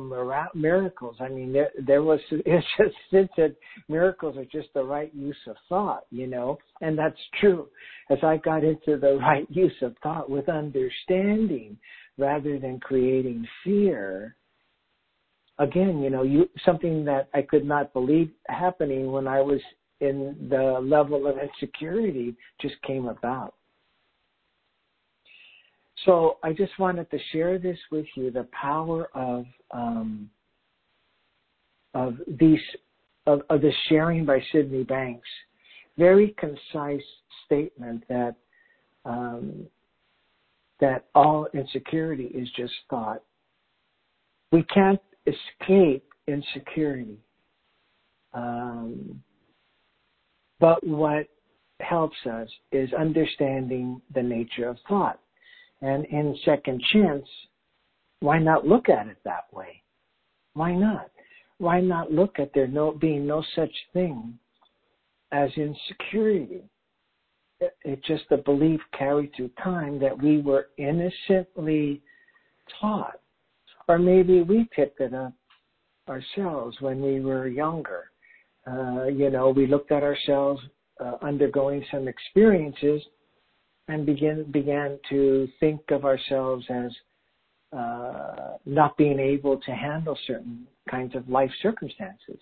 miracles. 0.53 1.17
I 1.19 1.27
mean, 1.27 1.51
there, 1.51 1.71
there 1.85 2.03
was, 2.03 2.19
it's 2.31 2.65
just 2.77 2.95
since 3.11 3.29
that 3.37 3.55
miracles 3.89 4.37
are 4.37 4.45
just 4.45 4.73
the 4.73 4.83
right 4.83 5.13
use 5.13 5.37
of 5.47 5.55
thought, 5.67 6.03
you 6.09 6.27
know, 6.27 6.57
and 6.81 6.97
that's 6.97 7.19
true. 7.39 7.67
As 8.09 8.17
I 8.23 8.37
got 8.37 8.63
into 8.63 8.97
the 8.97 9.17
right 9.21 9.45
use 9.49 9.75
of 9.81 9.95
thought 10.01 10.29
with 10.29 10.47
understanding 10.47 11.77
rather 12.17 12.59
than 12.59 12.79
creating 12.79 13.45
fear, 13.63 14.35
again, 15.59 15.99
you 15.99 16.09
know, 16.09 16.23
you, 16.23 16.49
something 16.65 17.03
that 17.05 17.27
I 17.33 17.41
could 17.41 17.65
not 17.65 17.91
believe 17.91 18.31
happening 18.47 19.11
when 19.11 19.27
I 19.27 19.41
was 19.41 19.59
in 19.99 20.47
the 20.49 20.79
level 20.81 21.27
of 21.27 21.35
insecurity 21.37 22.35
just 22.61 22.81
came 22.83 23.07
about. 23.07 23.55
So 26.05 26.37
I 26.43 26.53
just 26.53 26.77
wanted 26.79 27.09
to 27.11 27.17
share 27.31 27.57
this 27.59 27.77
with 27.91 28.05
you, 28.15 28.31
the 28.31 28.47
power 28.51 29.09
of 29.13 29.45
um, 29.71 30.29
of 31.93 32.15
these 32.27 32.59
of, 33.25 33.41
of 33.49 33.61
the 33.61 33.71
sharing 33.87 34.25
by 34.25 34.41
Sydney 34.51 34.83
Banks. 34.83 35.27
Very 35.97 36.35
concise 36.37 37.03
statement 37.45 38.03
that 38.07 38.35
um, 39.05 39.67
that 40.79 41.05
all 41.13 41.47
insecurity 41.53 42.25
is 42.27 42.47
just 42.55 42.73
thought. 42.89 43.21
We 44.51 44.63
can't 44.63 45.01
escape 45.27 46.05
insecurity. 46.27 47.17
Um, 48.33 49.21
but 50.59 50.85
what 50.85 51.27
helps 51.79 52.17
us 52.29 52.47
is 52.71 52.89
understanding 52.93 54.01
the 54.13 54.21
nature 54.23 54.67
of 54.67 54.77
thought. 54.87 55.19
And 55.81 56.05
in 56.05 56.37
second 56.43 56.81
chance, 56.91 57.25
why 58.19 58.39
not 58.39 58.67
look 58.67 58.89
at 58.89 59.07
it 59.07 59.17
that 59.23 59.45
way? 59.53 59.81
Why 60.53 60.73
not? 60.75 61.09
Why 61.57 61.79
not 61.79 62.11
look 62.11 62.39
at 62.39 62.51
there 62.53 62.67
no, 62.67 62.91
being 62.91 63.25
no 63.25 63.43
such 63.55 63.73
thing 63.93 64.37
as 65.31 65.49
insecurity? 65.55 66.63
It's 67.83 68.07
just 68.07 68.25
a 68.31 68.37
belief 68.37 68.79
carried 68.97 69.31
through 69.35 69.51
time 69.61 69.99
that 69.99 70.17
we 70.17 70.41
were 70.41 70.67
innocently 70.77 72.01
taught. 72.79 73.19
Or 73.87 73.97
maybe 73.97 74.41
we 74.41 74.69
picked 74.75 75.01
it 75.01 75.13
up 75.13 75.33
ourselves 76.07 76.77
when 76.79 77.01
we 77.01 77.19
were 77.19 77.47
younger. 77.47 78.11
Uh, 78.67 79.05
you 79.05 79.29
know, 79.29 79.49
we 79.49 79.67
looked 79.67 79.91
at 79.91 80.03
ourselves 80.03 80.61
uh, 80.99 81.13
undergoing 81.21 81.85
some 81.91 82.07
experiences 82.07 83.01
and 83.89 84.05
begin 84.05 84.45
began 84.51 84.99
to 85.09 85.47
think 85.59 85.81
of 85.89 86.05
ourselves 86.05 86.65
as 86.69 86.91
uh, 87.75 88.57
not 88.65 88.95
being 88.97 89.19
able 89.19 89.57
to 89.57 89.71
handle 89.71 90.17
certain 90.25 90.65
kinds 90.89 91.15
of 91.15 91.27
life 91.27 91.51
circumstances. 91.61 92.39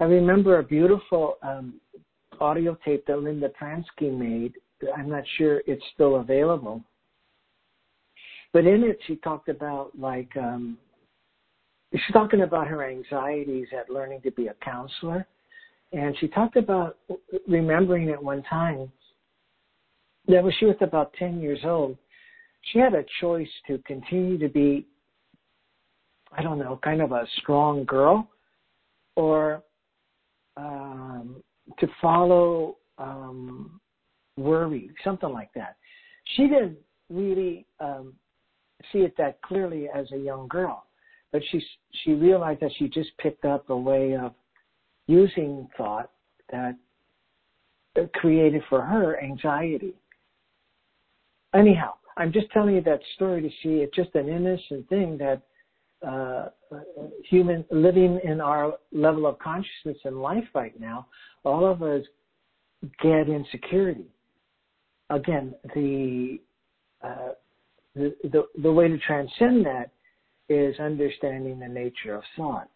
I 0.00 0.04
remember 0.04 0.58
a 0.58 0.62
beautiful 0.62 1.38
um, 1.42 1.80
audio 2.40 2.76
tape 2.84 3.04
that 3.06 3.20
Linda 3.20 3.50
Pransky 3.60 4.16
made. 4.16 4.54
I'm 4.96 5.08
not 5.08 5.24
sure 5.38 5.62
it's 5.66 5.82
still 5.94 6.16
available, 6.16 6.82
but 8.52 8.64
in 8.64 8.84
it 8.84 8.98
she 9.06 9.16
talked 9.16 9.48
about 9.48 9.90
like 9.98 10.30
um, 10.36 10.78
she's 11.92 12.12
talking 12.12 12.42
about 12.42 12.68
her 12.68 12.88
anxieties 12.88 13.68
at 13.76 13.90
learning 13.90 14.20
to 14.22 14.30
be 14.30 14.46
a 14.46 14.54
counselor, 14.62 15.26
and 15.92 16.16
she 16.20 16.28
talked 16.28 16.56
about 16.56 16.98
remembering 17.48 18.10
at 18.10 18.22
one 18.22 18.44
time 18.44 18.92
that 20.28 20.42
when 20.42 20.52
she 20.58 20.66
was 20.66 20.76
about 20.80 21.12
10 21.18 21.40
years 21.40 21.60
old, 21.64 21.96
she 22.72 22.78
had 22.78 22.94
a 22.94 23.04
choice 23.20 23.48
to 23.66 23.78
continue 23.86 24.38
to 24.38 24.48
be, 24.48 24.86
I 26.36 26.42
don't 26.42 26.58
know, 26.58 26.78
kind 26.82 27.00
of 27.00 27.12
a 27.12 27.26
strong 27.38 27.84
girl 27.84 28.28
or 29.14 29.62
um, 30.56 31.36
to 31.78 31.86
follow 32.00 32.76
um, 32.98 33.80
worry, 34.36 34.90
something 35.04 35.32
like 35.32 35.50
that. 35.54 35.76
She 36.34 36.42
didn't 36.48 36.78
really 37.08 37.66
um, 37.80 38.14
see 38.92 39.00
it 39.00 39.14
that 39.18 39.40
clearly 39.42 39.88
as 39.94 40.10
a 40.12 40.16
young 40.16 40.48
girl, 40.48 40.86
but 41.32 41.42
she 41.50 41.62
she 42.04 42.12
realized 42.12 42.60
that 42.60 42.72
she 42.78 42.88
just 42.88 43.10
picked 43.18 43.44
up 43.44 43.70
a 43.70 43.76
way 43.76 44.16
of 44.16 44.32
using 45.06 45.68
thought 45.76 46.10
that 46.50 46.76
created 48.14 48.62
for 48.68 48.82
her 48.82 49.22
anxiety 49.22 49.94
anyhow, 51.56 51.94
I'm 52.16 52.32
just 52.32 52.50
telling 52.50 52.74
you 52.74 52.82
that 52.82 53.00
story 53.14 53.42
to 53.42 53.48
see 53.62 53.80
it's 53.82 53.94
just 53.94 54.14
an 54.14 54.28
innocent 54.28 54.88
thing 54.88 55.18
that 55.18 55.42
uh, 56.06 56.48
human 57.28 57.64
living 57.70 58.20
in 58.24 58.40
our 58.40 58.74
level 58.92 59.26
of 59.26 59.38
consciousness 59.38 59.98
in 60.04 60.20
life 60.20 60.44
right 60.54 60.78
now, 60.78 61.06
all 61.44 61.66
of 61.66 61.82
us 61.82 62.02
get 63.02 63.28
insecurity. 63.28 64.06
Again, 65.10 65.54
the, 65.74 66.38
uh, 67.02 67.32
the 67.94 68.14
the 68.24 68.42
the 68.62 68.72
way 68.72 68.88
to 68.88 68.98
transcend 68.98 69.64
that 69.64 69.90
is 70.48 70.78
understanding 70.78 71.58
the 71.58 71.68
nature 71.68 72.14
of 72.14 72.22
thought 72.36 72.68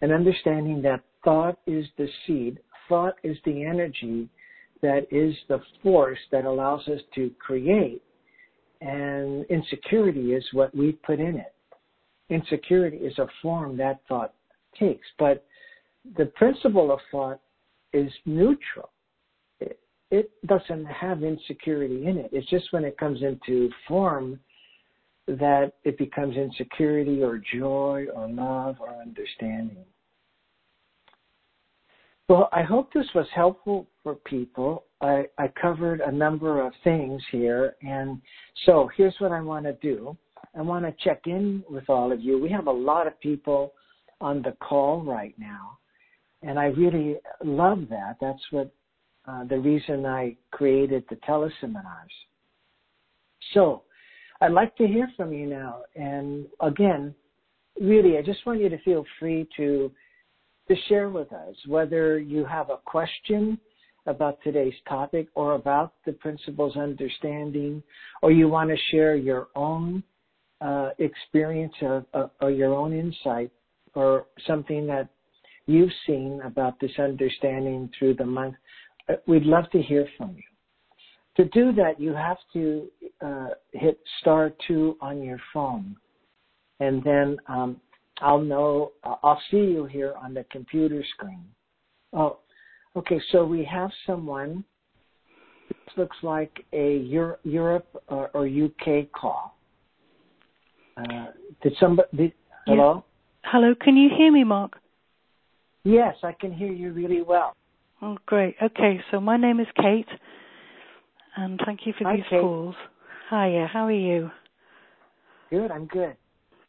and 0.00 0.12
understanding 0.12 0.82
that 0.82 1.02
thought 1.24 1.58
is 1.66 1.86
the 1.98 2.08
seed, 2.26 2.58
thought 2.88 3.14
is 3.22 3.36
the 3.44 3.64
energy 3.64 4.28
that 4.82 5.06
is 5.10 5.34
the 5.48 5.60
force 5.82 6.18
that 6.32 6.44
allows 6.44 6.86
us 6.88 7.00
to 7.14 7.30
create. 7.38 8.02
And 8.80 9.44
insecurity 9.46 10.32
is 10.32 10.44
what 10.52 10.74
we 10.74 10.92
put 10.92 11.20
in 11.20 11.36
it. 11.36 11.54
Insecurity 12.30 12.98
is 12.98 13.18
a 13.18 13.26
form 13.42 13.76
that 13.76 14.00
thought 14.08 14.34
takes. 14.78 15.06
But 15.18 15.44
the 16.16 16.26
principle 16.26 16.90
of 16.90 17.00
thought 17.10 17.40
is 17.92 18.10
neutral. 18.24 18.90
It, 19.60 19.78
it 20.10 20.30
doesn't 20.46 20.86
have 20.86 21.22
insecurity 21.22 22.06
in 22.06 22.16
it. 22.16 22.30
It's 22.32 22.48
just 22.48 22.72
when 22.72 22.84
it 22.84 22.96
comes 22.96 23.22
into 23.22 23.68
form 23.86 24.40
that 25.26 25.72
it 25.84 25.98
becomes 25.98 26.36
insecurity 26.36 27.22
or 27.22 27.40
joy 27.54 28.06
or 28.14 28.28
love 28.28 28.76
or 28.80 28.88
understanding. 29.00 29.84
Well, 32.30 32.48
I 32.52 32.62
hope 32.62 32.92
this 32.92 33.08
was 33.12 33.26
helpful 33.34 33.88
for 34.04 34.14
people. 34.14 34.84
I, 35.00 35.24
I 35.36 35.48
covered 35.60 36.00
a 36.00 36.12
number 36.12 36.64
of 36.64 36.72
things 36.84 37.20
here. 37.32 37.74
And 37.82 38.20
so 38.66 38.88
here's 38.96 39.16
what 39.18 39.32
I 39.32 39.40
want 39.40 39.64
to 39.64 39.72
do. 39.82 40.16
I 40.56 40.62
want 40.62 40.84
to 40.84 40.94
check 41.02 41.22
in 41.26 41.64
with 41.68 41.90
all 41.90 42.12
of 42.12 42.20
you. 42.20 42.40
We 42.40 42.48
have 42.50 42.68
a 42.68 42.70
lot 42.70 43.08
of 43.08 43.18
people 43.18 43.72
on 44.20 44.42
the 44.42 44.52
call 44.60 45.02
right 45.02 45.34
now. 45.40 45.78
And 46.44 46.56
I 46.56 46.66
really 46.66 47.16
love 47.44 47.86
that. 47.90 48.18
That's 48.20 48.46
what 48.52 48.72
uh, 49.26 49.42
the 49.46 49.58
reason 49.58 50.06
I 50.06 50.36
created 50.52 51.02
the 51.10 51.16
teleseminars. 51.28 52.14
So 53.54 53.82
I'd 54.40 54.52
like 54.52 54.76
to 54.76 54.86
hear 54.86 55.10
from 55.16 55.32
you 55.32 55.48
now. 55.48 55.80
And 55.96 56.46
again, 56.60 57.12
really, 57.80 58.18
I 58.18 58.22
just 58.22 58.46
want 58.46 58.60
you 58.60 58.68
to 58.68 58.78
feel 58.82 59.04
free 59.18 59.48
to 59.56 59.90
to 60.70 60.76
share 60.88 61.08
with 61.08 61.32
us, 61.32 61.54
whether 61.66 62.20
you 62.20 62.44
have 62.44 62.70
a 62.70 62.76
question 62.76 63.58
about 64.06 64.38
today's 64.44 64.74
topic 64.88 65.26
or 65.34 65.54
about 65.54 65.94
the 66.06 66.12
principles 66.12 66.76
understanding, 66.76 67.82
or 68.22 68.30
you 68.30 68.48
want 68.48 68.70
to 68.70 68.76
share 68.92 69.16
your 69.16 69.48
own 69.56 70.00
uh, 70.60 70.90
experience 70.98 71.72
or, 71.82 72.04
or, 72.40 72.50
your 72.52 72.72
own 72.72 72.92
insight 72.92 73.50
or 73.94 74.26
something 74.46 74.86
that 74.86 75.08
you've 75.66 75.90
seen 76.06 76.40
about 76.44 76.78
this 76.78 76.92
understanding 76.98 77.90
through 77.98 78.14
the 78.14 78.24
month, 78.24 78.54
uh, 79.08 79.14
we'd 79.26 79.42
love 79.42 79.68
to 79.72 79.82
hear 79.82 80.06
from 80.16 80.36
you. 80.36 80.42
To 81.36 81.48
do 81.50 81.72
that, 81.72 81.98
you 81.98 82.12
have 82.12 82.36
to 82.52 82.86
uh, 83.24 83.48
hit 83.72 83.98
star 84.20 84.52
two 84.68 84.96
on 85.00 85.20
your 85.20 85.40
phone, 85.52 85.96
and 86.78 87.02
then 87.02 87.38
um, 87.48 87.80
I'll 88.20 88.40
know, 88.40 88.92
uh, 89.04 89.16
I'll 89.22 89.40
see 89.50 89.58
you 89.58 89.84
here 89.86 90.14
on 90.22 90.34
the 90.34 90.44
computer 90.50 91.02
screen. 91.14 91.44
Oh, 92.12 92.38
okay. 92.96 93.20
So 93.32 93.44
we 93.44 93.64
have 93.64 93.90
someone. 94.06 94.64
This 95.68 95.96
looks 95.96 96.16
like 96.22 96.64
a 96.72 96.98
Euro- 96.98 97.38
Europe 97.44 98.02
or, 98.08 98.30
or, 98.34 98.46
UK 98.46 99.10
call. 99.12 99.56
Uh, 100.96 101.26
did 101.62 101.74
somebody? 101.78 102.08
Did, 102.16 102.32
hello. 102.66 103.04
Yeah. 103.44 103.50
Hello. 103.52 103.74
Can 103.80 103.96
you 103.96 104.10
hear 104.16 104.32
me, 104.32 104.44
Mark? 104.44 104.72
Yes, 105.84 106.16
I 106.22 106.32
can 106.32 106.52
hear 106.52 106.72
you 106.72 106.92
really 106.92 107.22
well. 107.22 107.54
Oh, 108.02 108.18
great. 108.26 108.56
Okay. 108.62 109.00
So 109.10 109.20
my 109.20 109.36
name 109.36 109.60
is 109.60 109.66
Kate, 109.76 110.08
and 111.36 111.60
thank 111.64 111.86
you 111.86 111.92
for 111.96 112.04
Hi, 112.04 112.16
these 112.16 112.24
Kate. 112.28 112.40
calls. 112.40 112.74
Hiya, 113.30 113.68
how 113.72 113.84
are 113.86 113.92
you? 113.92 114.30
Good, 115.50 115.70
I'm 115.70 115.86
good. 115.86 116.16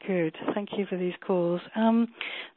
Good. 0.08 0.36
Thank 0.56 0.70
you 0.78 0.86
for 0.88 0.98
these 0.98 1.14
calls. 1.26 1.62
Um, 1.76 2.08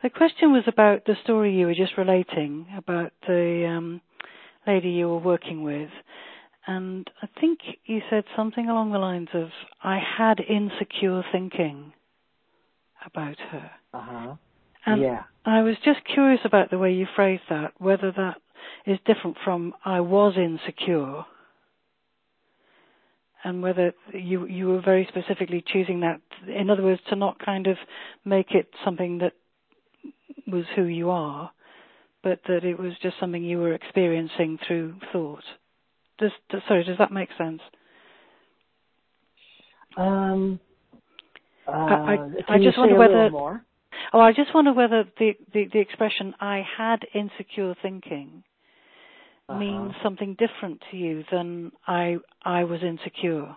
the 0.03 0.11
question 0.11 0.53
was 0.53 0.65
about 0.67 1.05
the 1.05 1.15
story 1.25 1.55
you 1.55 1.67
were 1.67 1.75
just 1.75 1.99
relating 1.99 2.67
about 2.77 3.13
the 3.27 3.67
um, 3.69 4.01
lady 4.67 4.91
you 4.91 5.09
were 5.09 5.19
working 5.19 5.63
with. 5.63 5.91
And 6.67 7.09
I 7.23 7.29
think 7.39 7.59
you 7.85 8.01
said 8.09 8.25
something 8.35 8.69
along 8.69 8.93
the 8.93 8.99
lines 8.99 9.29
of, 9.35 9.49
I 9.83 9.99
had 9.99 10.41
insecure 10.41 11.23
thinking 11.31 11.93
about 13.05 13.37
her. 13.51 13.71
Uh 13.93 14.01
huh. 14.01 14.35
And 14.87 15.03
yeah. 15.03 15.23
I 15.45 15.63
was 15.63 15.77
just 15.85 16.01
curious 16.13 16.41
about 16.45 16.71
the 16.71 16.79
way 16.79 16.93
you 16.93 17.07
phrased 17.15 17.43
that, 17.51 17.73
whether 17.79 18.13
that 18.13 18.37
is 18.87 18.99
different 19.05 19.37
from 19.45 19.75
I 19.85 20.01
was 20.01 20.35
insecure 20.37 21.25
and 23.45 23.63
whether 23.63 23.93
you 24.13 24.47
you 24.47 24.67
were 24.69 24.81
very 24.81 25.07
specifically 25.09 25.63
choosing 25.67 26.01
that 26.01 26.21
in 26.49 26.71
other 26.71 26.83
words 26.83 27.01
to 27.09 27.17
not 27.17 27.39
kind 27.45 27.67
of 27.67 27.77
make 28.25 28.53
it 28.53 28.69
something 28.85 29.19
that 29.19 29.33
was 30.47 30.65
who 30.75 30.85
you 30.85 31.11
are 31.11 31.51
but 32.23 32.41
that 32.49 32.65
it 32.65 32.79
was 32.79 32.93
just 33.03 33.17
something 33.21 33.45
you 33.45 33.59
were 33.59 33.75
experiencing 33.75 34.59
through 34.67 34.95
thought. 35.13 35.45
Does, 36.19 36.31
does 36.49 36.63
sorry 36.67 36.83
does 36.85 36.99
that 36.99 37.13
make 37.13 37.29
sense? 37.37 37.61
Um 39.97 40.59
uh, 41.69 41.71
I, 41.71 42.15
I, 42.49 42.55
I 42.55 42.59
just 42.59 42.79
wonder 42.79 42.97
whether 42.97 43.31
oh 44.13 44.21
I 44.21 44.33
just 44.33 44.55
wonder 44.55 44.73
whether 44.73 45.05
the, 45.19 45.33
the 45.53 45.69
the 45.73 45.81
expression 45.81 46.35
I 46.41 46.63
had 46.77 47.07
insecure 47.15 47.75
thinking 47.81 48.43
uh-huh. 49.49 49.59
means 49.59 49.93
something 50.03 50.37
different 50.39 50.83
to 50.91 50.97
you 50.97 51.25
than 51.31 51.73
I 51.87 52.17
I 52.45 52.65
was 52.65 52.81
insecure. 52.83 53.55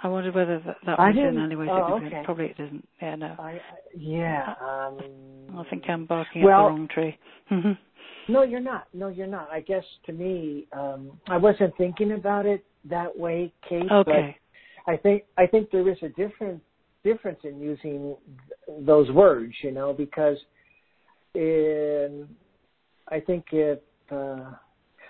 I 0.00 0.06
wondered 0.06 0.34
whether 0.34 0.60
that, 0.60 0.76
that 0.86 0.98
was 0.98 1.16
in 1.16 1.38
any 1.38 1.56
way 1.56 1.66
oh, 1.68 2.00
okay. 2.04 2.22
Probably 2.24 2.46
it 2.46 2.56
isn't. 2.58 2.86
Yeah, 3.02 3.16
no. 3.16 3.34
I, 3.38 3.50
I, 3.50 3.60
yeah. 3.96 4.54
Um, 4.60 4.98
I 5.58 5.64
think 5.70 5.84
I'm 5.88 6.06
barking 6.06 6.44
well, 6.44 6.66
up 6.66 6.66
the 6.66 6.70
wrong 6.70 6.88
tree. 6.88 7.18
no, 8.28 8.42
you're 8.42 8.60
not. 8.60 8.86
No, 8.94 9.08
you're 9.08 9.26
not. 9.26 9.48
I 9.50 9.60
guess 9.60 9.82
to 10.06 10.12
me, 10.12 10.68
um, 10.72 11.18
I 11.28 11.36
wasn't 11.36 11.76
thinking 11.76 12.12
about 12.12 12.46
it 12.46 12.64
that 12.84 13.16
way, 13.16 13.52
Kate. 13.68 13.90
Okay. 13.90 14.36
But 14.86 14.92
I 14.92 14.96
think 14.96 15.24
I 15.36 15.46
think 15.46 15.70
there 15.72 15.88
is 15.88 15.98
a 16.02 16.10
different 16.10 16.62
difference 17.02 17.40
in 17.42 17.60
using 17.60 18.16
those 18.80 19.10
words, 19.10 19.52
you 19.62 19.72
know, 19.72 19.92
because 19.92 20.36
in 21.34 22.28
I 23.10 23.20
think 23.20 23.46
if 23.52 23.78
uh, 24.10 24.52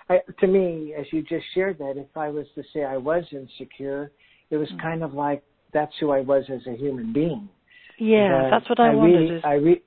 I, 0.09 0.19
to 0.39 0.47
me, 0.47 0.93
as 0.97 1.05
you 1.11 1.21
just 1.21 1.45
shared 1.53 1.77
that, 1.79 1.93
if 1.97 2.15
I 2.15 2.29
was 2.29 2.45
to 2.55 2.63
say 2.73 2.83
I 2.83 2.97
was 2.97 3.23
insecure, 3.31 4.11
it 4.49 4.57
was 4.57 4.67
mm-hmm. 4.69 4.79
kind 4.79 5.03
of 5.03 5.13
like 5.13 5.43
that's 5.73 5.93
who 5.99 6.11
I 6.11 6.21
was 6.21 6.43
as 6.53 6.61
a 6.67 6.75
human 6.75 7.13
being. 7.13 7.49
Yeah, 7.97 8.43
but 8.43 8.49
that's 8.57 8.69
what 8.69 8.79
I, 8.79 8.91
I 8.91 8.95
wondered. 8.95 9.19
Really, 9.19 9.35
is... 9.35 9.41
I 9.43 9.53
re- 9.53 9.83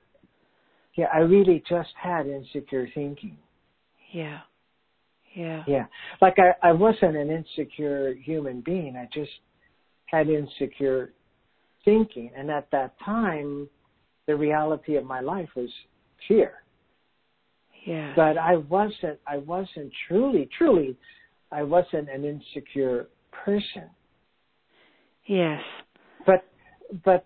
yeah, 0.95 1.07
I 1.13 1.19
really 1.19 1.63
just 1.67 1.89
had 2.01 2.27
insecure 2.27 2.87
thinking. 2.93 3.37
Yeah. 4.11 4.39
Yeah. 5.35 5.63
Yeah. 5.67 5.85
Like 6.21 6.35
I, 6.37 6.69
I 6.69 6.71
wasn't 6.71 7.17
an 7.17 7.31
insecure 7.31 8.13
human 8.13 8.61
being. 8.61 8.95
I 8.95 9.09
just 9.11 9.31
had 10.05 10.29
insecure 10.29 11.13
thinking. 11.83 12.31
And 12.37 12.51
at 12.51 12.69
that 12.71 12.93
time, 13.03 13.67
the 14.27 14.35
reality 14.35 14.95
of 14.95 15.05
my 15.05 15.19
life 15.19 15.49
was 15.55 15.69
fear. 16.27 16.62
Yeah. 17.85 18.13
But 18.15 18.37
I 18.37 18.57
wasn't 18.57 19.19
I 19.27 19.37
wasn't 19.37 19.91
truly, 20.07 20.49
truly 20.57 20.95
I 21.51 21.63
wasn't 21.63 22.09
an 22.09 22.25
insecure 22.25 23.07
person. 23.31 23.89
Yes. 25.25 25.61
But 26.25 26.45
but 27.03 27.25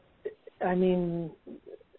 I 0.66 0.76
mean 0.76 1.32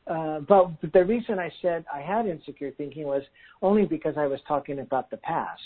uh, 0.07 0.40
but 0.40 0.71
the 0.92 1.05
reason 1.05 1.38
I 1.38 1.51
said 1.61 1.85
I 1.92 2.01
had 2.01 2.27
insecure 2.27 2.73
thinking 2.73 3.05
was 3.05 3.23
only 3.62 3.85
because 3.85 4.14
I 4.16 4.27
was 4.27 4.40
talking 4.49 4.81
about 4.81 5.11
the 5.11 5.18
past. 5.18 5.61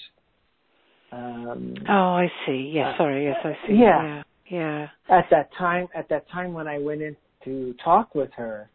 Um, 1.12 1.74
oh, 1.88 1.92
I 1.92 2.32
see. 2.46 2.70
Yes, 2.74 2.94
uh, 2.94 2.98
sorry. 2.98 3.24
Yes, 3.24 3.36
I 3.44 3.52
see. 3.66 3.74
Yeah. 3.74 4.22
yeah, 4.50 4.88
yeah. 5.08 5.16
At 5.16 5.26
that 5.30 5.50
time, 5.56 5.86
at 5.94 6.08
that 6.08 6.28
time 6.30 6.54
when 6.54 6.66
I 6.66 6.78
went 6.78 7.02
in 7.02 7.14
to 7.44 7.74
talk 7.84 8.14
with 8.14 8.30
her, 8.36 8.70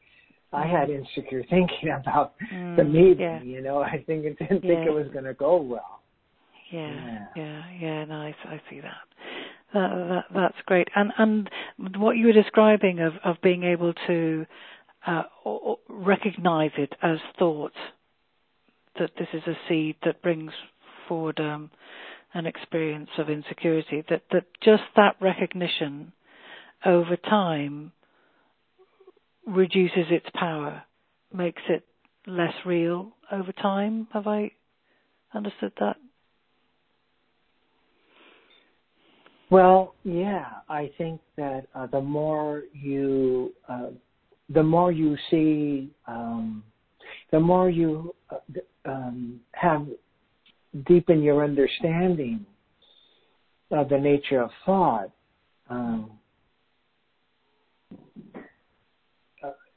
I 0.54 0.66
had 0.66 0.90
insecure 0.90 1.44
thinking 1.50 1.90
about 2.02 2.34
mm, 2.54 2.78
the 2.78 2.84
meeting. 2.84 3.20
Yeah. 3.20 3.42
You 3.42 3.62
know, 3.62 3.82
I 3.82 4.04
think 4.06 4.26
it 4.26 4.40
didn't 4.40 4.64
yeah. 4.64 4.76
think 4.76 4.88
it 4.88 4.94
was 4.94 5.08
going 5.12 5.26
to 5.26 5.34
go 5.34 5.58
well. 5.58 6.02
Yeah, 6.72 6.90
yeah, 6.90 7.26
yeah, 7.36 7.64
yeah. 7.80 8.06
No, 8.06 8.16
I, 8.16 8.36
I 8.46 8.62
see 8.70 8.82
that. 8.82 8.98
That, 9.74 9.90
that. 9.90 10.24
That's 10.34 10.58
great. 10.66 10.90
And 10.96 11.14
and 11.18 11.50
what 11.98 12.18
you 12.18 12.28
were 12.28 12.34
describing 12.34 13.00
of 13.00 13.14
of 13.24 13.38
being 13.42 13.64
able 13.64 13.94
to 14.08 14.46
uh, 15.06 15.24
recognize 15.88 16.72
it 16.78 16.94
as 17.02 17.20
thought 17.40 17.74
that 19.00 19.12
this 19.18 19.30
is 19.34 19.44
a 19.48 19.58
seed 19.70 19.96
that 20.04 20.22
brings 20.22 20.52
forward 21.08 21.40
um, 21.40 21.72
an 22.34 22.46
experience 22.46 23.10
of 23.18 23.30
insecurity. 23.30 24.04
That 24.10 24.24
that 24.32 24.46
just 24.62 24.84
that 24.98 25.16
recognition 25.22 26.12
over 26.86 27.16
time 27.16 27.94
reduces 29.48 30.06
its 30.12 30.26
power, 30.34 30.84
makes 31.34 31.62
it 31.70 31.84
less 32.28 32.54
real 32.66 33.14
over 33.32 33.52
time. 33.54 34.08
Have 34.14 34.28
I 34.28 34.52
understood 35.34 35.72
that? 35.80 35.96
Well, 39.50 39.96
yeah, 40.04 40.46
I 40.68 40.92
think 40.98 41.22
that 41.38 41.68
uh, 41.74 41.88
the 41.88 42.02
more 42.02 42.64
you, 42.74 43.54
uh, 43.70 43.92
the 44.50 44.64
more 44.64 44.92
you 44.92 45.16
see, 45.32 45.90
um, 46.06 46.64
the 47.32 47.40
more 47.40 47.70
you 47.70 48.14
uh, 48.30 48.38
um, 48.86 49.40
have 49.54 49.88
deepen 50.86 51.24
your 51.24 51.44
understanding 51.46 52.46
of 53.72 53.88
the 53.90 53.98
nature 53.98 54.42
of 54.42 54.50
thought, 54.66 55.10
um, 55.70 56.12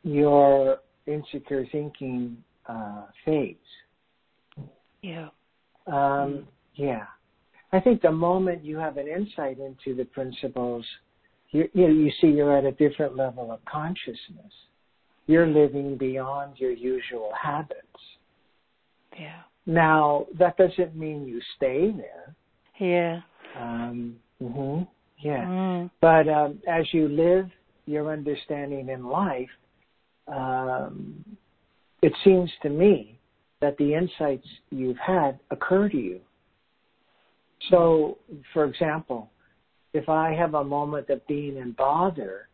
your 0.02 0.78
insecure 1.06 1.66
thinking 1.70 2.36
uh, 2.66 3.06
fades. 3.24 3.58
Yeah. 5.02 5.28
Um, 5.86 6.46
yeah. 6.74 7.04
I 7.72 7.80
think 7.80 8.02
the 8.02 8.12
moment 8.12 8.64
you 8.64 8.78
have 8.78 8.96
an 8.96 9.06
insight 9.06 9.58
into 9.58 9.96
the 9.96 10.04
principles, 10.04 10.84
you, 11.50 11.68
you, 11.72 11.88
know, 11.88 11.94
you 11.94 12.12
see 12.20 12.28
you're 12.28 12.56
at 12.56 12.64
a 12.64 12.72
different 12.72 13.16
level 13.16 13.50
of 13.50 13.64
consciousness. 13.64 14.52
You're 15.26 15.46
living 15.46 15.96
beyond 15.96 16.58
your 16.58 16.72
usual 16.72 17.32
habits. 17.40 17.78
Yeah. 19.18 19.42
Now, 19.66 20.26
that 20.38 20.56
doesn't 20.56 20.96
mean 20.96 21.26
you 21.26 21.40
stay 21.56 21.92
there. 21.92 22.34
Yeah. 22.78 23.20
Um, 23.54 24.16
hmm 24.40 24.82
yeah. 25.22 25.44
Mm. 25.44 25.90
But 26.00 26.28
um, 26.28 26.60
as 26.66 26.86
you 26.92 27.08
live 27.08 27.50
your 27.86 28.12
understanding 28.12 28.88
in 28.88 29.04
life, 29.04 29.48
um, 30.33 31.25
it 32.03 32.12
seems 32.25 32.51
to 32.62 32.69
me 32.69 33.19
that 33.61 33.77
the 33.77 33.95
insights 33.95 34.47
you've 34.71 34.99
had 34.99 35.38
occur 35.51 35.88
to 35.88 35.97
you. 35.97 36.21
So, 37.71 38.19
for 38.53 38.64
example, 38.64 39.31
if 39.93 40.09
I 40.09 40.33
have 40.33 40.55
a 40.55 40.64
moment 40.64 41.11
of 41.11 41.27
being 41.27 41.57
in 41.57 41.72
bother, 41.72 42.49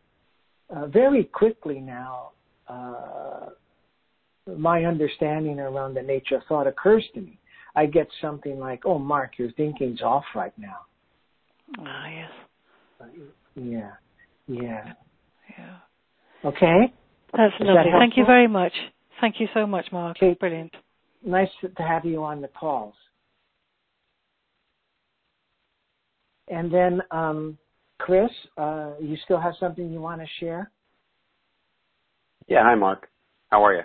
uh, 0.74 0.86
very 0.86 1.24
quickly 1.24 1.80
now, 1.80 2.30
uh, 2.68 3.50
my 4.56 4.84
understanding 4.84 5.60
around 5.60 5.94
the 5.94 6.02
nature 6.02 6.36
of 6.36 6.42
thought 6.48 6.66
occurs 6.66 7.04
to 7.14 7.20
me. 7.20 7.38
I 7.74 7.86
get 7.86 8.08
something 8.20 8.58
like, 8.58 8.86
"Oh, 8.86 8.98
Mark, 8.98 9.38
your 9.38 9.50
thinking's 9.52 10.02
off 10.02 10.24
right 10.34 10.56
now." 10.56 10.86
Ah, 11.78 12.08
yes. 12.08 12.30
Yeah, 13.54 13.92
yeah. 14.48 14.92
Yeah. 15.58 15.76
Okay. 16.44 16.92
That's 17.32 17.54
Is 17.54 17.66
lovely. 17.66 17.90
that 17.92 17.98
Thank 17.98 18.16
you 18.16 18.24
very 18.24 18.46
much. 18.46 18.72
Thank 19.20 19.40
you 19.40 19.48
so 19.54 19.66
much, 19.66 19.86
Mark. 19.92 20.16
Okay. 20.18 20.34
Brilliant. 20.34 20.74
Nice 21.24 21.48
to 21.62 21.82
have 21.82 22.04
you 22.04 22.22
on 22.22 22.40
the 22.40 22.48
calls. 22.48 22.94
And 26.48 26.72
then, 26.72 27.02
um, 27.10 27.58
Chris, 27.98 28.30
uh, 28.56 28.92
you 29.00 29.16
still 29.24 29.40
have 29.40 29.54
something 29.58 29.90
you 29.90 30.00
want 30.00 30.20
to 30.20 30.26
share? 30.38 30.70
Yeah. 32.46 32.62
Hi, 32.62 32.74
Mark. 32.74 33.08
How 33.50 33.64
are 33.64 33.74
you? 33.74 33.82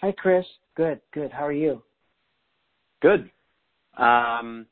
Hi, 0.00 0.12
Chris. 0.12 0.44
Good, 0.76 1.00
good. 1.12 1.32
How 1.32 1.46
are 1.46 1.52
you? 1.52 1.82
Good. 3.00 3.30
Um, 3.96 4.66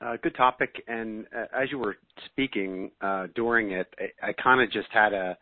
uh, 0.00 0.16
good 0.22 0.36
topic. 0.36 0.82
And 0.88 1.26
uh, 1.36 1.46
as 1.54 1.70
you 1.70 1.78
were 1.78 1.96
speaking 2.26 2.90
uh, 3.00 3.26
during 3.34 3.72
it, 3.72 3.92
I, 4.22 4.28
I 4.28 4.32
kind 4.32 4.60
of 4.60 4.70
just 4.70 4.88
had 4.90 5.12
a 5.12 5.36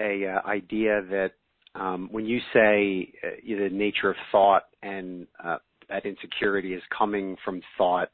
a 0.00 0.26
uh, 0.26 0.48
idea 0.48 1.02
that 1.10 1.32
um, 1.74 2.08
when 2.10 2.26
you 2.26 2.40
say 2.52 3.12
uh, 3.24 3.28
the 3.46 3.68
nature 3.70 4.10
of 4.10 4.16
thought 4.32 4.64
and 4.82 5.26
uh, 5.42 5.58
that 5.88 6.06
insecurity 6.06 6.74
is 6.74 6.82
coming 6.96 7.36
from 7.44 7.60
thought, 7.76 8.10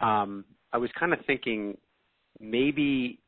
um, 0.00 0.44
I 0.72 0.78
was 0.78 0.90
kind 0.98 1.12
of 1.12 1.18
thinking 1.26 1.76
maybe 2.38 3.20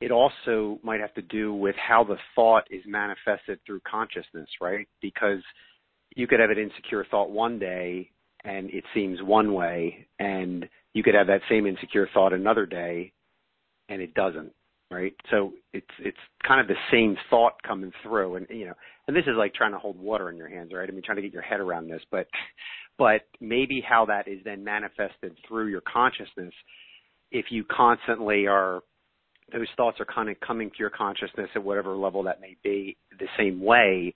it 0.00 0.10
also 0.10 0.78
might 0.82 1.00
have 1.00 1.14
to 1.14 1.22
do 1.22 1.54
with 1.54 1.74
how 1.76 2.04
the 2.04 2.16
thought 2.34 2.64
is 2.70 2.82
manifested 2.86 3.58
through 3.64 3.80
consciousness, 3.80 4.48
right? 4.60 4.86
Because 5.00 5.40
you 6.14 6.26
could 6.26 6.40
have 6.40 6.50
an 6.50 6.58
insecure 6.58 7.06
thought 7.10 7.30
one 7.30 7.58
day 7.58 8.10
and 8.44 8.70
it 8.70 8.84
seems 8.94 9.20
one 9.22 9.54
way, 9.54 10.06
and 10.20 10.68
you 10.94 11.02
could 11.02 11.14
have 11.14 11.26
that 11.26 11.40
same 11.48 11.66
insecure 11.66 12.08
thought 12.14 12.32
another 12.32 12.64
day 12.64 13.12
and 13.88 14.00
it 14.00 14.14
doesn't, 14.14 14.52
right? 14.90 15.14
So 15.30 15.52
it's 15.72 15.86
it's 15.98 16.16
kind 16.46 16.60
of 16.60 16.68
the 16.68 16.74
same 16.92 17.16
thought 17.30 17.54
coming 17.66 17.92
through, 18.02 18.36
and 18.36 18.46
you 18.50 18.66
know, 18.66 18.74
and 19.06 19.16
this 19.16 19.24
is 19.24 19.34
like 19.36 19.54
trying 19.54 19.72
to 19.72 19.78
hold 19.78 19.98
water 19.98 20.30
in 20.30 20.36
your 20.36 20.48
hands, 20.48 20.72
right? 20.72 20.88
I 20.88 20.92
mean, 20.92 21.02
trying 21.02 21.16
to 21.16 21.22
get 21.22 21.32
your 21.32 21.42
head 21.42 21.60
around 21.60 21.88
this, 21.88 22.02
but 22.10 22.26
but 22.98 23.22
maybe 23.40 23.82
how 23.86 24.06
that 24.06 24.28
is 24.28 24.38
then 24.44 24.64
manifested 24.64 25.36
through 25.46 25.68
your 25.68 25.82
consciousness, 25.82 26.54
if 27.30 27.46
you 27.50 27.64
constantly 27.64 28.46
are 28.46 28.80
those 29.52 29.68
thoughts 29.76 30.00
are 30.00 30.06
kind 30.06 30.28
of 30.28 30.38
coming 30.40 30.70
to 30.70 30.76
your 30.78 30.90
consciousness 30.90 31.48
at 31.54 31.62
whatever 31.62 31.94
level 31.94 32.22
that 32.24 32.40
may 32.40 32.56
be 32.64 32.96
the 33.18 33.28
same 33.38 33.60
way, 33.60 34.12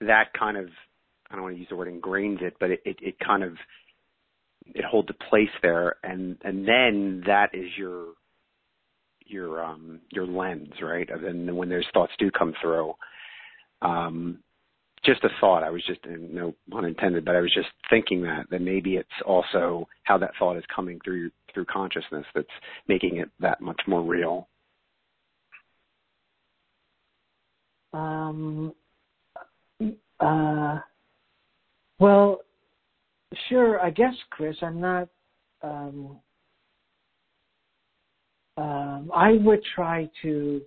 that 0.00 0.24
kind 0.38 0.56
of 0.56 0.68
I 1.30 1.34
don't 1.34 1.44
want 1.44 1.54
to 1.54 1.58
use 1.58 1.68
the 1.68 1.76
word 1.76 1.88
ingrains 1.88 2.42
it, 2.42 2.54
but 2.60 2.70
it, 2.70 2.80
it, 2.84 2.96
it 3.00 3.18
kind 3.18 3.42
of 3.42 3.54
it 4.74 4.84
holds 4.84 5.08
a 5.10 5.24
place 5.30 5.50
there 5.62 5.96
and 6.02 6.38
and 6.42 6.66
then 6.66 7.22
that 7.26 7.50
is 7.52 7.68
your 7.76 8.14
your 9.26 9.62
um 9.64 10.00
your 10.10 10.26
lens, 10.26 10.72
right? 10.82 11.08
And 11.10 11.56
when 11.56 11.68
those 11.68 11.84
thoughts 11.92 12.12
do 12.18 12.30
come 12.30 12.54
through. 12.60 12.94
Um 13.82 14.38
just 15.04 15.22
a 15.24 15.28
thought. 15.40 15.62
I 15.62 15.70
was 15.70 15.84
just 15.86 16.00
no 16.06 16.54
pun 16.70 16.84
intended, 16.84 17.24
but 17.24 17.36
I 17.36 17.40
was 17.40 17.52
just 17.54 17.68
thinking 17.90 18.22
that 18.22 18.46
that 18.50 18.62
maybe 18.62 18.96
it's 18.96 19.08
also 19.26 19.86
how 20.04 20.18
that 20.18 20.30
thought 20.38 20.56
is 20.56 20.64
coming 20.74 20.98
through 21.04 21.30
through 21.52 21.66
consciousness 21.66 22.24
that's 22.34 22.48
making 22.88 23.18
it 23.18 23.28
that 23.40 23.60
much 23.60 23.80
more 23.86 24.02
real. 24.02 24.48
Um, 27.92 28.74
uh, 30.18 30.78
well, 31.98 32.40
sure. 33.48 33.80
I 33.80 33.90
guess, 33.90 34.14
Chris, 34.30 34.56
I'm 34.62 34.80
not. 34.80 35.08
Um, 35.62 36.18
um, 38.56 39.10
I 39.14 39.32
would 39.32 39.62
try 39.74 40.08
to 40.22 40.62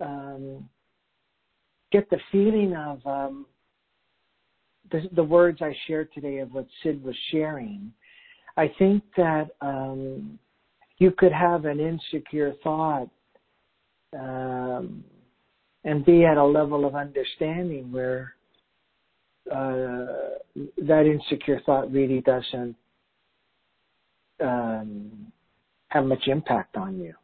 um, 0.00 0.68
get 1.90 2.08
the 2.10 2.18
feeling 2.30 2.74
of 2.74 3.04
um, 3.06 3.46
the, 4.90 5.08
the, 5.12 5.22
words 5.22 5.62
I 5.62 5.74
shared 5.86 6.12
today 6.12 6.38
of 6.38 6.52
what 6.52 6.66
Syd 6.82 7.02
was 7.02 7.16
sharing. 7.30 7.92
I 8.56 8.72
think 8.78 9.02
that 9.16 9.48
um, 9.60 10.38
you 10.98 11.10
could 11.10 11.32
have 11.32 11.64
an 11.64 11.80
insecure 11.80 12.54
thought 12.62 13.08
um, 14.18 15.04
and 15.84 16.04
be 16.04 16.24
at 16.24 16.36
a 16.36 16.44
level 16.44 16.84
of 16.84 16.94
understanding 16.94 17.90
where 17.90 18.34
uh, 19.50 20.36
that 20.78 21.06
insecure 21.06 21.60
thought 21.66 21.92
really 21.92 22.20
doesn't 22.20 22.76
um, 24.40 25.32
have 25.96 26.06
much 26.06 26.26
impact 26.26 26.76
on 26.76 26.98
you. 26.98 27.14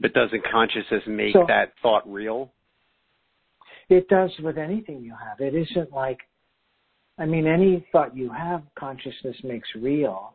But 0.00 0.12
doesn't 0.12 0.42
consciousness 0.50 1.02
make 1.06 1.32
so, 1.32 1.44
that 1.48 1.72
thought 1.82 2.10
real? 2.10 2.52
It 3.88 4.08
does 4.08 4.30
with 4.42 4.58
anything 4.58 5.02
you 5.02 5.14
have. 5.14 5.40
It 5.40 5.54
isn't 5.54 5.92
like, 5.92 6.18
I 7.18 7.24
mean, 7.24 7.46
any 7.46 7.86
thought 7.92 8.16
you 8.16 8.30
have, 8.30 8.62
consciousness 8.78 9.36
makes 9.42 9.68
real. 9.74 10.34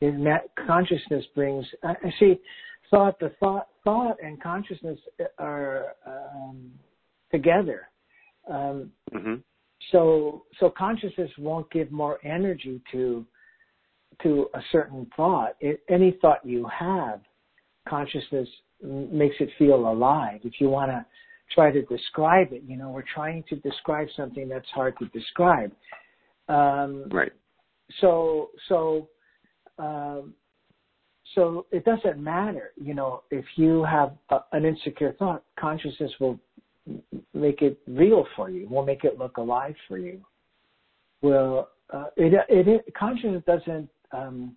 In 0.00 0.22
that 0.24 0.50
consciousness 0.66 1.24
brings, 1.34 1.66
I 1.82 1.94
see, 2.20 2.38
thought, 2.90 3.18
the 3.18 3.32
thought, 3.40 3.68
thought 3.82 4.16
and 4.22 4.40
consciousness 4.40 4.98
are 5.38 5.94
um, 6.06 6.70
together. 7.32 7.88
Um, 8.48 8.90
mm-hmm. 9.12 9.34
So, 9.90 10.44
so 10.60 10.70
consciousness 10.70 11.30
won't 11.38 11.70
give 11.72 11.90
more 11.90 12.18
energy 12.24 12.80
to 12.92 13.26
to 14.22 14.48
a 14.54 14.60
certain 14.70 15.06
thought. 15.16 15.56
It, 15.60 15.82
any 15.88 16.18
thought 16.20 16.44
you 16.44 16.66
have, 16.66 17.20
consciousness 17.88 18.48
makes 18.82 19.36
it 19.40 19.50
feel 19.58 19.88
alive. 19.88 20.40
If 20.44 20.54
you 20.60 20.68
want 20.68 20.90
to 20.90 21.04
try 21.54 21.70
to 21.70 21.82
describe 21.82 22.52
it, 22.52 22.62
you 22.66 22.76
know, 22.76 22.90
we're 22.90 23.04
trying 23.14 23.44
to 23.48 23.56
describe 23.56 24.08
something 24.16 24.48
that's 24.48 24.68
hard 24.74 24.94
to 24.98 25.06
describe. 25.06 25.72
Um, 26.48 27.04
right. 27.10 27.32
So, 28.00 28.50
so 28.68 29.08
um, 29.78 30.34
so 31.34 31.66
it 31.70 31.84
doesn't 31.84 32.22
matter, 32.22 32.72
you 32.76 32.94
know, 32.94 33.22
if 33.30 33.44
you 33.56 33.84
have 33.84 34.12
a, 34.30 34.40
an 34.52 34.64
insecure 34.64 35.14
thought, 35.18 35.42
consciousness 35.58 36.12
will 36.20 36.38
make 37.32 37.62
it 37.62 37.78
real 37.86 38.26
for 38.36 38.50
you, 38.50 38.68
will 38.68 38.84
make 38.84 39.04
it 39.04 39.18
look 39.18 39.38
alive 39.38 39.74
for 39.88 39.98
you. 39.98 40.20
Will 41.22 41.68
uh, 41.92 42.06
it, 42.16 42.34
it, 42.48 42.68
it 42.68 42.94
consciousness 42.98 43.42
doesn't 43.46 43.88
um, 44.12 44.56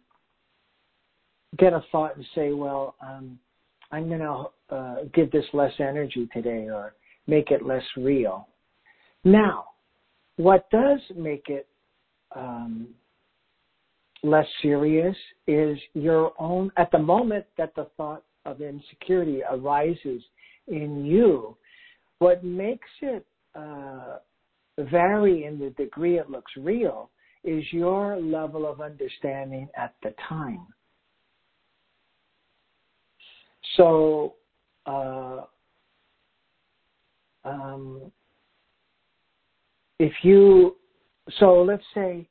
get 1.57 1.73
a 1.73 1.83
thought 1.91 2.15
and 2.15 2.25
say, 2.35 2.51
well, 2.51 2.95
um, 3.01 3.39
I'm 3.91 4.07
going 4.07 4.19
to 4.19 4.75
uh, 4.75 4.95
give 5.13 5.31
this 5.31 5.45
less 5.53 5.71
energy 5.79 6.27
today 6.33 6.67
or 6.69 6.95
make 7.27 7.51
it 7.51 7.65
less 7.65 7.83
real. 7.97 8.47
Now, 9.23 9.65
what 10.37 10.69
does 10.69 10.99
make 11.15 11.45
it 11.47 11.67
um, 12.35 12.87
less 14.23 14.47
serious 14.61 15.15
is 15.47 15.77
your 15.93 16.33
own, 16.39 16.71
at 16.77 16.91
the 16.91 16.99
moment 16.99 17.45
that 17.57 17.73
the 17.75 17.87
thought 17.95 18.23
of 18.45 18.61
insecurity 18.61 19.41
arises 19.49 20.21
in 20.67 21.05
you, 21.05 21.55
what 22.19 22.43
makes 22.43 22.87
it 23.01 23.25
uh, 23.55 24.17
vary 24.77 25.45
in 25.45 25.59
the 25.59 25.69
degree 25.71 26.17
it 26.19 26.29
looks 26.29 26.51
real 26.57 27.09
is 27.45 27.63
your 27.71 28.17
level 28.17 28.67
of 28.69 28.81
understanding 28.81 29.69
at 29.77 29.93
the 30.03 30.13
time. 30.27 30.65
So, 33.77 34.35
uh, 34.85 35.41
um, 37.43 38.11
if 39.99 40.13
you, 40.23 40.75
so 41.39 41.63
let's 41.63 41.83
say 41.93 42.27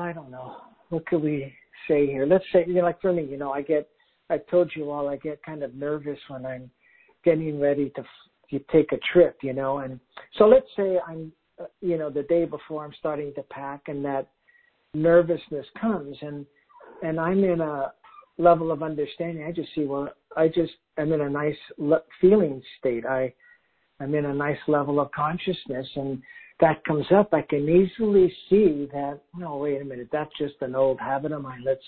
I 0.00 0.12
don't 0.12 0.30
know. 0.30 0.56
What 0.88 1.06
could 1.06 1.22
we 1.22 1.52
say 1.88 2.06
here? 2.06 2.26
Let's 2.26 2.44
say, 2.52 2.64
you 2.66 2.74
know, 2.74 2.82
like 2.82 3.00
for 3.00 3.12
me, 3.12 3.24
you 3.24 3.36
know, 3.36 3.52
I 3.52 3.62
get, 3.62 3.88
I 4.30 4.38
told 4.38 4.70
you 4.74 4.90
all, 4.90 5.08
I 5.08 5.16
get 5.16 5.42
kind 5.42 5.62
of 5.62 5.74
nervous 5.74 6.18
when 6.28 6.44
I'm 6.46 6.70
getting 7.24 7.60
ready 7.60 7.90
to, 7.90 8.02
to 8.50 8.64
take 8.72 8.92
a 8.92 8.98
trip, 9.12 9.38
you 9.42 9.52
know, 9.52 9.78
and 9.78 10.00
so 10.36 10.46
let's 10.46 10.66
say 10.76 10.98
I'm, 11.06 11.32
Uh, 11.60 11.64
you 11.80 11.96
know, 11.96 12.10
the 12.10 12.24
day 12.24 12.44
before 12.44 12.84
I'm 12.84 12.94
starting 12.98 13.32
to 13.34 13.42
pack 13.42 13.82
and 13.86 14.04
that 14.04 14.28
nervousness 14.92 15.66
comes 15.80 16.16
and, 16.20 16.46
and 17.02 17.20
I'm 17.20 17.44
in 17.44 17.60
a 17.60 17.92
level 18.38 18.72
of 18.72 18.82
understanding. 18.82 19.44
I 19.44 19.52
just 19.52 19.68
see, 19.74 19.84
well, 19.84 20.08
I 20.36 20.48
just 20.48 20.72
I'm 20.98 21.12
in 21.12 21.20
a 21.20 21.30
nice 21.30 21.56
feeling 22.20 22.62
state. 22.78 23.06
I, 23.06 23.32
I'm 24.00 24.14
in 24.14 24.24
a 24.24 24.34
nice 24.34 24.58
level 24.66 24.98
of 25.00 25.12
consciousness 25.12 25.86
and 25.94 26.20
that 26.60 26.84
comes 26.84 27.06
up, 27.14 27.34
I 27.34 27.42
can 27.42 27.68
easily 27.68 28.32
see 28.48 28.88
that, 28.92 29.20
no, 29.36 29.56
wait 29.56 29.82
a 29.82 29.84
minute, 29.84 30.08
that's 30.12 30.30
just 30.38 30.54
an 30.60 30.74
old 30.74 31.00
habit 31.00 31.32
of 31.32 31.42
mine. 31.42 31.62
Let's 31.64 31.82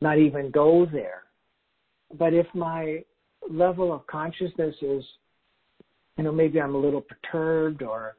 not 0.00 0.18
even 0.18 0.50
go 0.50 0.86
there. 0.90 1.24
But 2.18 2.32
if 2.32 2.46
my 2.54 3.04
level 3.50 3.92
of 3.92 4.06
consciousness 4.06 4.74
is, 4.80 5.04
you 6.16 6.24
know, 6.24 6.32
maybe 6.32 6.60
I'm 6.60 6.74
a 6.74 6.78
little 6.78 7.02
perturbed 7.02 7.82
or 7.82 8.16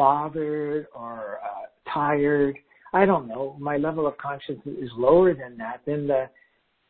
bothered 0.00 0.86
or 0.94 1.40
uh, 1.44 1.92
tired, 1.92 2.56
I 2.94 3.04
don't 3.04 3.28
know, 3.28 3.54
my 3.60 3.76
level 3.76 4.06
of 4.06 4.16
consciousness 4.16 4.78
is 4.80 4.88
lower 4.96 5.34
than 5.34 5.58
that, 5.58 5.82
then 5.84 6.06
the 6.06 6.30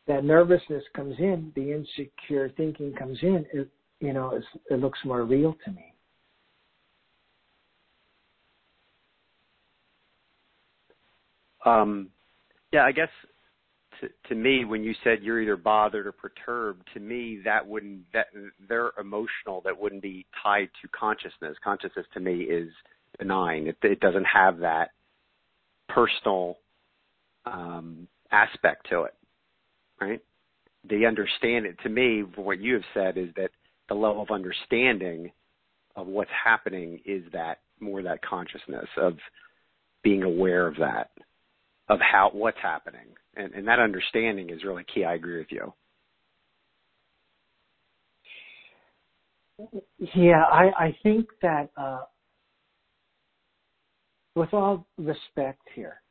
that 0.07 0.23
nervousness 0.23 0.83
comes 0.95 1.15
in, 1.19 1.51
the 1.57 1.73
insecure 1.73 2.49
thinking 2.55 2.93
comes 2.93 3.19
in, 3.21 3.45
it, 3.51 3.69
you 3.99 4.13
know, 4.13 4.39
it 4.69 4.79
looks 4.79 4.99
more 5.03 5.25
real 5.25 5.57
to 5.65 5.71
me. 5.71 5.93
Um, 11.65 12.07
yeah, 12.71 12.85
I 12.85 12.93
guess 12.93 13.09
to, 13.99 14.07
to 14.29 14.35
me, 14.35 14.63
when 14.63 14.83
you 14.83 14.93
said 15.03 15.19
you're 15.21 15.41
either 15.41 15.57
bothered 15.57 16.07
or 16.07 16.13
perturbed, 16.13 16.87
to 16.93 17.01
me 17.01 17.41
that 17.43 17.67
wouldn't 17.67 18.03
that 18.13 18.27
they're 18.69 18.91
emotional. 18.99 19.61
That 19.65 19.77
wouldn't 19.77 20.01
be 20.01 20.25
tied 20.41 20.69
to 20.81 20.87
consciousness. 20.87 21.57
Consciousness 21.61 22.05
to 22.13 22.21
me 22.21 22.43
is 22.43 22.69
benign. 23.17 23.67
It, 23.67 23.77
it 23.83 23.99
doesn't 23.99 24.25
have 24.25 24.59
that 24.59 24.91
personal 25.89 26.57
um, 27.45 28.07
aspect 28.31 28.87
to 28.89 29.03
it, 29.03 29.13
right? 29.99 30.21
They 30.89 31.05
understand 31.05 31.65
it 31.65 31.77
to 31.83 31.89
me. 31.89 32.23
What 32.35 32.59
you 32.59 32.73
have 32.75 32.83
said 32.93 33.17
is 33.17 33.29
that 33.35 33.51
the 33.89 33.95
level 33.95 34.21
of 34.21 34.31
understanding 34.31 35.31
of 35.95 36.07
what's 36.07 36.31
happening 36.43 36.99
is 37.05 37.23
that 37.33 37.59
more 37.79 38.01
that 38.01 38.21
consciousness 38.23 38.87
of 38.97 39.17
being 40.03 40.23
aware 40.23 40.67
of 40.67 40.75
that, 40.77 41.11
of 41.89 41.99
how 41.99 42.29
what's 42.33 42.57
happening, 42.61 43.07
and, 43.35 43.53
and 43.53 43.67
that 43.67 43.79
understanding 43.79 44.49
is 44.49 44.63
really 44.63 44.85
key. 44.93 45.03
I 45.03 45.15
agree 45.15 45.37
with 45.39 45.51
you. 45.51 45.73
Yeah, 50.15 50.43
I, 50.51 50.71
I 50.77 50.97
think 51.03 51.27
that 51.41 51.69
uh, 51.77 52.01
with 54.35 54.53
all 54.53 54.87
respect 54.97 55.61
here, 55.75 56.01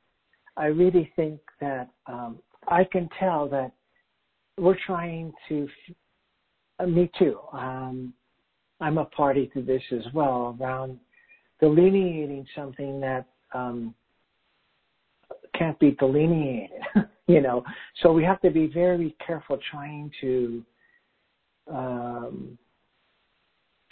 I 0.57 0.66
really 0.66 1.12
think 1.16 1.41
that 1.61 1.89
um, 2.07 2.39
I 2.68 2.85
can 2.85 3.09
tell 3.18 3.49
that 3.49 3.73
we're 4.59 4.79
trying 4.87 5.33
to. 5.49 5.68
Uh, 6.79 6.87
me 6.87 7.11
too. 7.18 7.39
Um, 7.53 8.14
I'm 8.81 8.99
a 8.99 9.05
party 9.05 9.51
to 9.55 9.62
this 9.62 9.83
as 9.93 10.12
well 10.14 10.57
around 10.59 10.99
delineating 11.61 12.47
something 12.57 13.01
that 13.01 13.27
um, 13.53 13.95
can't 15.55 15.79
be 15.79 15.93
delineated. 15.93 16.81
you 17.27 17.41
know, 17.41 17.62
so 18.03 18.12
we 18.12 18.25
have 18.25 18.41
to 18.41 18.51
be 18.51 18.66
very 18.66 19.14
careful 19.25 19.59
trying 19.71 20.11
to 20.21 20.64
um, 21.71 22.59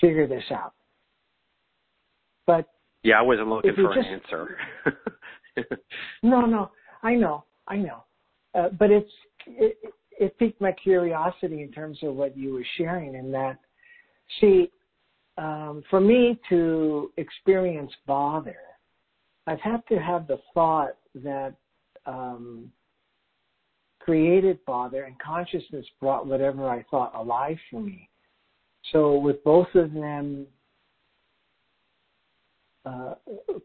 figure 0.00 0.26
this 0.26 0.44
out. 0.50 0.74
But 2.46 2.68
yeah, 3.02 3.18
I 3.18 3.22
wasn't 3.22 3.48
looking 3.48 3.74
for 3.74 3.94
just, 3.94 3.98
an 3.98 4.04
answer. 4.04 4.56
no, 6.22 6.46
no, 6.46 6.70
I 7.02 7.14
know, 7.14 7.44
I 7.66 7.76
know, 7.76 8.04
uh, 8.54 8.68
but 8.78 8.90
it's 8.90 9.10
it, 9.46 9.78
it 10.18 10.38
piqued 10.38 10.60
my 10.60 10.72
curiosity 10.72 11.62
in 11.62 11.70
terms 11.72 11.98
of 12.02 12.14
what 12.14 12.36
you 12.36 12.54
were 12.54 12.66
sharing, 12.76 13.16
and 13.16 13.32
that 13.32 13.58
see, 14.40 14.70
um, 15.36 15.82
for 15.90 16.00
me 16.00 16.38
to 16.48 17.12
experience 17.16 17.92
bother, 18.06 18.56
I've 19.46 19.60
had 19.60 19.82
to 19.88 19.96
have 19.96 20.26
the 20.26 20.40
thought 20.52 20.96
that 21.14 21.54
um, 22.06 22.70
created 24.00 24.58
bother, 24.66 25.04
and 25.04 25.18
consciousness 25.18 25.86
brought 26.00 26.26
whatever 26.26 26.68
I 26.68 26.84
thought 26.90 27.14
alive 27.14 27.58
for 27.70 27.80
me. 27.80 28.08
So 28.92 29.18
with 29.18 29.42
both 29.44 29.68
of 29.74 29.92
them, 29.92 30.46
uh, 32.88 33.14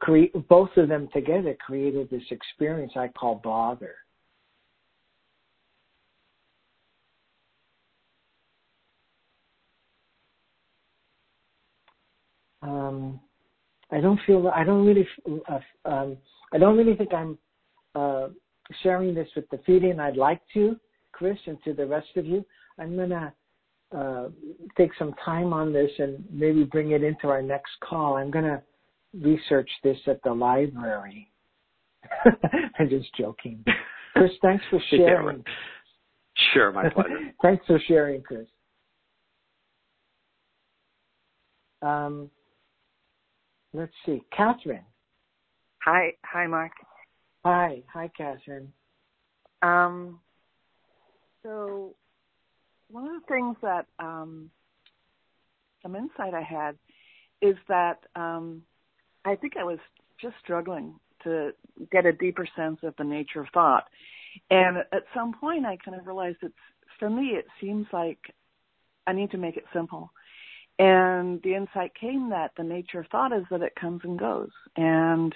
create 0.02 0.34
both 0.50 0.70
of 0.76 0.90
them 0.90 1.08
together 1.14 1.56
created 1.66 2.10
this 2.10 2.24
experience 2.32 2.94
I 2.96 3.08
call 3.10 3.40
bother. 3.44 3.96
Um, 12.62 13.20
I 13.92 14.00
don't 14.02 14.20
feel 14.26 14.48
I 14.54 14.64
don't 14.64 14.86
really 14.86 15.08
uh, 15.50 15.60
um, 15.86 16.18
I 16.54 16.58
don't 16.58 16.78
really 16.78 16.96
think 16.96 17.14
I'm 17.14 17.38
uh, 17.96 18.30
sharing 18.82 19.14
this 19.14 19.28
with 19.36 19.50
the 19.50 19.60
feeding. 19.66 20.00
I'd 20.00 20.18
like 20.18 20.42
to, 20.54 20.78
Chris, 21.12 21.38
and 21.46 21.58
to 21.64 21.74
the 21.74 21.86
rest 21.86 22.08
of 22.16 22.26
you. 22.26 22.46
I'm 22.80 22.96
gonna 22.98 23.34
uh, 23.96 24.30
take 24.78 24.92
some 24.98 25.14
time 25.24 25.54
on 25.54 25.72
this 25.72 25.92
and 26.00 26.24
maybe 26.32 26.64
bring 26.64 26.92
it 26.92 27.04
into 27.04 27.28
our 27.28 27.42
next 27.42 27.72
call. 27.88 28.16
I'm 28.16 28.32
to 28.32 28.62
research 29.14 29.70
this 29.84 29.98
at 30.08 30.22
the 30.24 30.34
library. 30.34 31.32
I'm 32.80 32.90
just 32.90 33.14
joking. 33.16 33.64
Chris, 34.14 34.32
thanks 34.42 34.64
for 34.70 34.80
sharing. 34.90 35.38
Yeah, 35.38 35.54
sure, 36.54 36.72
my 36.72 36.90
pleasure. 36.94 37.32
thanks 37.42 37.66
for 37.66 37.80
sharing, 37.88 38.22
Chris. 38.22 38.48
Um, 41.82 42.30
let's 43.74 43.92
see, 44.06 44.24
Catherine. 44.36 44.86
Hi, 45.84 46.14
hi, 46.24 46.48
Mark. 46.48 46.72
Hi, 47.44 47.84
hi, 47.92 48.10
Catherine. 48.16 48.72
Um, 49.62 50.20
so 51.42 51.94
one 52.90 53.06
of 53.06 53.14
the 53.14 53.28
things 53.28 53.58
that 53.62 53.86
um, 54.00 54.50
some 55.82 55.96
insight 55.96 56.34
I 56.34 56.42
had 56.42 56.78
is 57.42 57.56
that 57.68 58.00
um, 58.16 58.62
I 59.26 59.36
think 59.36 59.58
I 59.58 59.64
was 59.64 59.80
just 60.22 60.36
struggling 60.44 60.96
to 61.24 61.52
get 61.92 62.06
a 62.06 62.14
deeper 62.14 62.48
sense 62.56 62.80
of 62.84 62.94
the 62.98 63.04
nature 63.04 63.42
of 63.42 63.48
thought. 63.54 63.86
And 64.50 64.78
at 64.92 65.04
some 65.14 65.34
point, 65.34 65.66
I 65.66 65.78
kind 65.78 66.00
of 66.00 66.06
realized 66.06 66.38
it's 66.42 66.54
for 67.00 67.10
me. 67.10 67.30
It 67.30 67.46
seems 67.62 67.86
like 67.94 68.20
I 69.08 69.14
need 69.14 69.32
to 69.32 69.38
make 69.38 69.58
it 69.58 69.66
simple. 69.74 70.12
And 70.80 71.42
the 71.44 71.56
insight 71.56 71.94
came 72.00 72.30
that 72.32 72.52
the 72.58 72.64
nature 72.64 73.00
of 73.00 73.08
thought 73.08 73.32
is 73.32 73.44
that 73.52 73.62
it 73.62 73.76
comes 73.76 74.02
and 74.04 74.18
goes. 74.18 74.50
And 74.76 75.34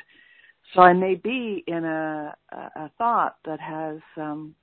so 0.73 0.81
I 0.81 0.93
may 0.93 1.15
be 1.15 1.63
in 1.67 1.85
a, 1.85 2.35
a, 2.51 2.91
thought 2.97 3.37
that 3.45 3.59
has 3.59 3.99
um, 4.17 4.55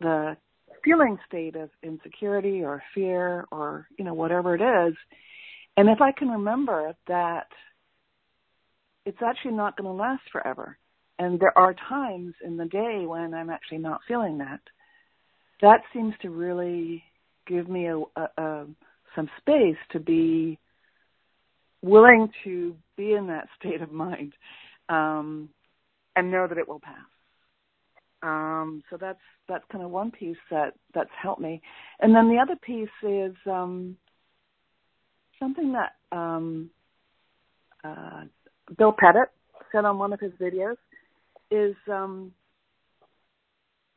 the 0.00 0.36
feeling 0.84 1.18
state 1.26 1.56
of 1.56 1.70
insecurity 1.82 2.62
or 2.62 2.82
fear 2.94 3.46
or 3.50 3.86
you 3.98 4.04
know 4.04 4.14
whatever 4.14 4.54
it 4.54 4.88
is 4.88 4.94
and 5.76 5.88
if 5.88 6.00
i 6.00 6.10
can 6.12 6.28
remember 6.28 6.94
that 7.06 7.48
it's 9.04 9.22
actually 9.24 9.52
not 9.52 9.76
going 9.76 9.88
to 9.88 10.02
last 10.02 10.22
forever. 10.30 10.78
And 11.18 11.38
there 11.38 11.56
are 11.56 11.74
times 11.88 12.34
in 12.44 12.56
the 12.56 12.64
day 12.64 13.04
when 13.06 13.34
i'm 13.34 13.50
actually 13.50 13.78
not 13.78 14.00
feeling 14.08 14.38
that. 14.38 14.60
That 15.60 15.82
seems 15.92 16.14
to 16.22 16.30
really 16.30 17.02
give 17.46 17.68
me 17.68 17.86
a, 17.86 17.98
a, 17.98 18.28
a 18.38 18.66
some 19.14 19.28
space 19.40 19.76
to 19.90 20.00
be 20.00 20.58
willing 21.82 22.28
to 22.44 22.76
be 22.96 23.12
in 23.12 23.26
that 23.26 23.48
state 23.58 23.82
of 23.82 23.92
mind 23.92 24.32
um, 24.88 25.48
and 26.16 26.30
know 26.30 26.46
that 26.46 26.58
it 26.58 26.68
will 26.68 26.80
pass. 26.80 26.96
Um, 28.22 28.82
so 28.90 28.98
that's 29.00 29.20
that's 29.48 29.64
kind 29.72 29.82
of 29.82 29.90
one 29.90 30.10
piece 30.10 30.36
that 30.50 30.74
that's 30.94 31.10
helped 31.20 31.40
me. 31.40 31.62
And 32.00 32.14
then 32.14 32.28
the 32.28 32.38
other 32.38 32.56
piece 32.56 32.88
is 33.02 33.34
um, 33.46 33.96
something 35.38 35.72
that 35.72 36.16
um, 36.16 36.70
uh, 37.82 38.24
Bill 38.76 38.92
Pettit 38.92 39.28
said 39.72 39.84
on 39.84 39.98
one 39.98 40.12
of 40.12 40.20
his 40.20 40.32
videos 40.32 40.76
is 41.50 41.74
um, 41.90 42.32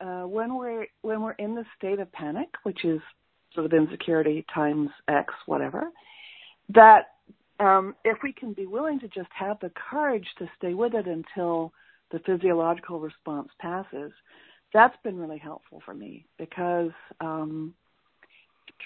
uh, 0.00 0.22
when 0.22 0.56
we're 0.56 0.86
when 1.02 1.22
we're 1.22 1.32
in 1.32 1.54
the 1.54 1.64
state 1.76 2.00
of 2.00 2.10
panic, 2.12 2.48
which 2.64 2.84
is 2.84 3.00
sort 3.54 3.66
of 3.66 3.72
insecurity 3.72 4.44
times 4.52 4.90
X, 5.08 5.32
whatever, 5.46 5.90
that 6.68 7.10
um, 7.60 7.94
if 8.04 8.18
we 8.22 8.32
can 8.32 8.52
be 8.52 8.66
willing 8.66 8.98
to 9.00 9.08
just 9.08 9.28
have 9.32 9.58
the 9.60 9.70
courage 9.90 10.26
to 10.38 10.48
stay 10.58 10.74
with 10.74 10.94
it 10.94 11.06
until 11.06 11.72
the 12.10 12.18
physiological 12.20 12.98
response 12.98 13.48
passes, 13.60 14.12
that's 14.72 14.96
been 15.04 15.16
really 15.16 15.38
helpful 15.38 15.80
for 15.84 15.94
me 15.94 16.26
because 16.36 16.90
um, 17.20 17.72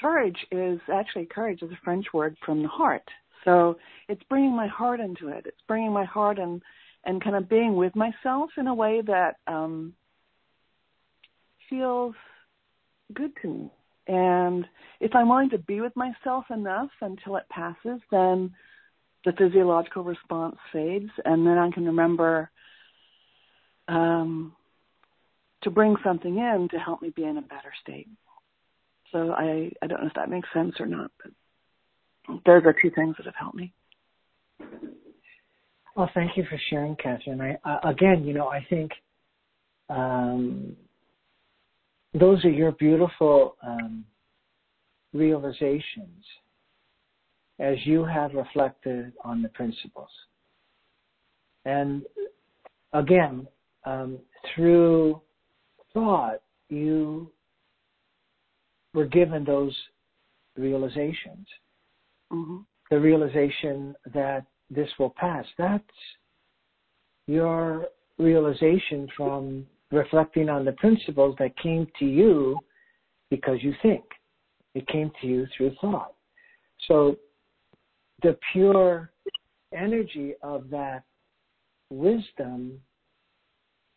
courage 0.01 0.37
is 0.53 0.79
actually 0.93 1.25
courage 1.27 1.63
is 1.63 1.71
a 1.71 1.79
French 1.83 2.07
word 2.13 2.37
from 2.45 2.63
the 2.63 2.69
heart. 2.69 3.09
So 3.45 3.79
it's 4.09 4.23
bringing 4.29 4.55
my 4.55 4.67
heart 4.67 5.01
into 5.01 5.29
it. 5.29 5.45
It's 5.47 5.61
bringing 5.67 5.93
my 5.93 6.05
heart 6.05 6.39
and 6.39 6.63
and 7.05 7.23
kind 7.23 7.37
of 7.37 7.49
being 7.49 7.77
with 7.77 7.95
myself 7.95 8.51
in 8.59 8.67
a 8.67 8.75
way 8.75 9.01
that 9.07 9.37
um, 9.47 9.95
feels 11.71 12.15
good 13.15 13.33
to 13.43 13.49
me. 13.49 13.71
And 14.09 14.67
if 15.01 15.15
I'm 15.15 15.29
willing 15.29 15.51
to 15.51 15.59
be 15.59 15.81
with 15.81 15.95
myself 15.97 16.47
enough 16.51 16.91
until 17.01 17.37
it 17.37 17.49
passes, 17.51 18.01
then 18.11 18.53
the 19.25 19.33
physiological 19.33 20.03
response 20.03 20.57
fades, 20.73 21.11
and 21.25 21.47
then 21.47 21.59
I 21.59 21.71
can 21.71 21.85
remember 21.85 22.51
um, 23.87 24.55
to 25.63 25.71
bring 25.71 25.97
something 26.05 26.37
in 26.37 26.69
to 26.71 26.79
help 26.79 27.03
me 27.03 27.11
be 27.11 27.25
in 27.25 27.39
a 27.39 27.43
better 27.43 27.73
state. 27.83 28.09
So 29.13 29.33
I, 29.33 29.71
I 29.83 29.87
don't 29.87 30.01
know 30.01 30.09
if 30.09 30.15
that 30.15 30.31
makes 30.31 30.49
sense 30.53 30.75
or 30.79 30.87
not, 30.87 31.11
but 31.23 31.33
those 32.29 32.63
are 32.65 32.75
two 32.81 32.91
things 32.95 33.17
that 33.17 33.27
have 33.27 33.35
helped 33.35 33.57
me. 33.57 33.73
Well, 35.97 36.11
thank 36.15 36.37
you 36.37 36.45
for 36.49 36.61
sharing, 36.71 36.95
Catherine. 36.97 37.41
I, 37.41 37.59
uh, 37.69 37.89
again, 37.89 38.25
you 38.25 38.33
know, 38.33 38.49
I 38.49 38.65
think 38.71 38.93
um, 39.89 40.77
those 42.15 42.45
are 42.45 42.51
your 42.51 42.73
beautiful 42.73 43.57
um, 43.67 44.05
realizations 45.13 46.25
as 47.59 47.77
you 47.85 48.05
have 48.05 48.35
reflected 48.35 49.13
on 49.25 49.43
the 49.43 49.49
principles. 49.49 50.11
And 51.65 52.03
again, 52.93 53.49
um, 53.85 54.19
through 54.55 55.21
thought, 55.93 56.41
you 56.69 57.31
were 58.95 59.07
given 59.07 59.45
those 59.45 59.77
realizations. 60.57 61.47
Mm-hmm. 62.33 62.59
The 62.91 63.01
realization 63.01 63.95
that 64.15 64.45
this 64.71 64.89
will 64.99 65.11
pass. 65.11 65.45
That's 65.57 65.85
your 67.27 67.89
realization 68.19 69.09
from 69.17 69.67
reflecting 69.91 70.49
on 70.49 70.65
the 70.65 70.73
principles 70.73 71.37
that 71.39 71.57
came 71.59 71.87
to 71.99 72.05
you 72.05 72.59
because 73.31 73.63
you 73.63 73.75
think. 73.83 74.05
It 74.75 74.87
came 74.89 75.11
to 75.21 75.27
you 75.27 75.47
through 75.57 75.75
thought. 75.81 76.15
So 76.87 77.17
the 78.23 78.39
pure 78.53 79.11
energy 79.73 80.35
of 80.43 80.71
that 80.71 81.03
wisdom 81.91 82.81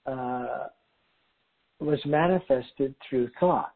uh, 0.06 0.68
was 1.80 2.00
manifested 2.06 2.96
through 3.08 3.30
thought. 3.40 3.74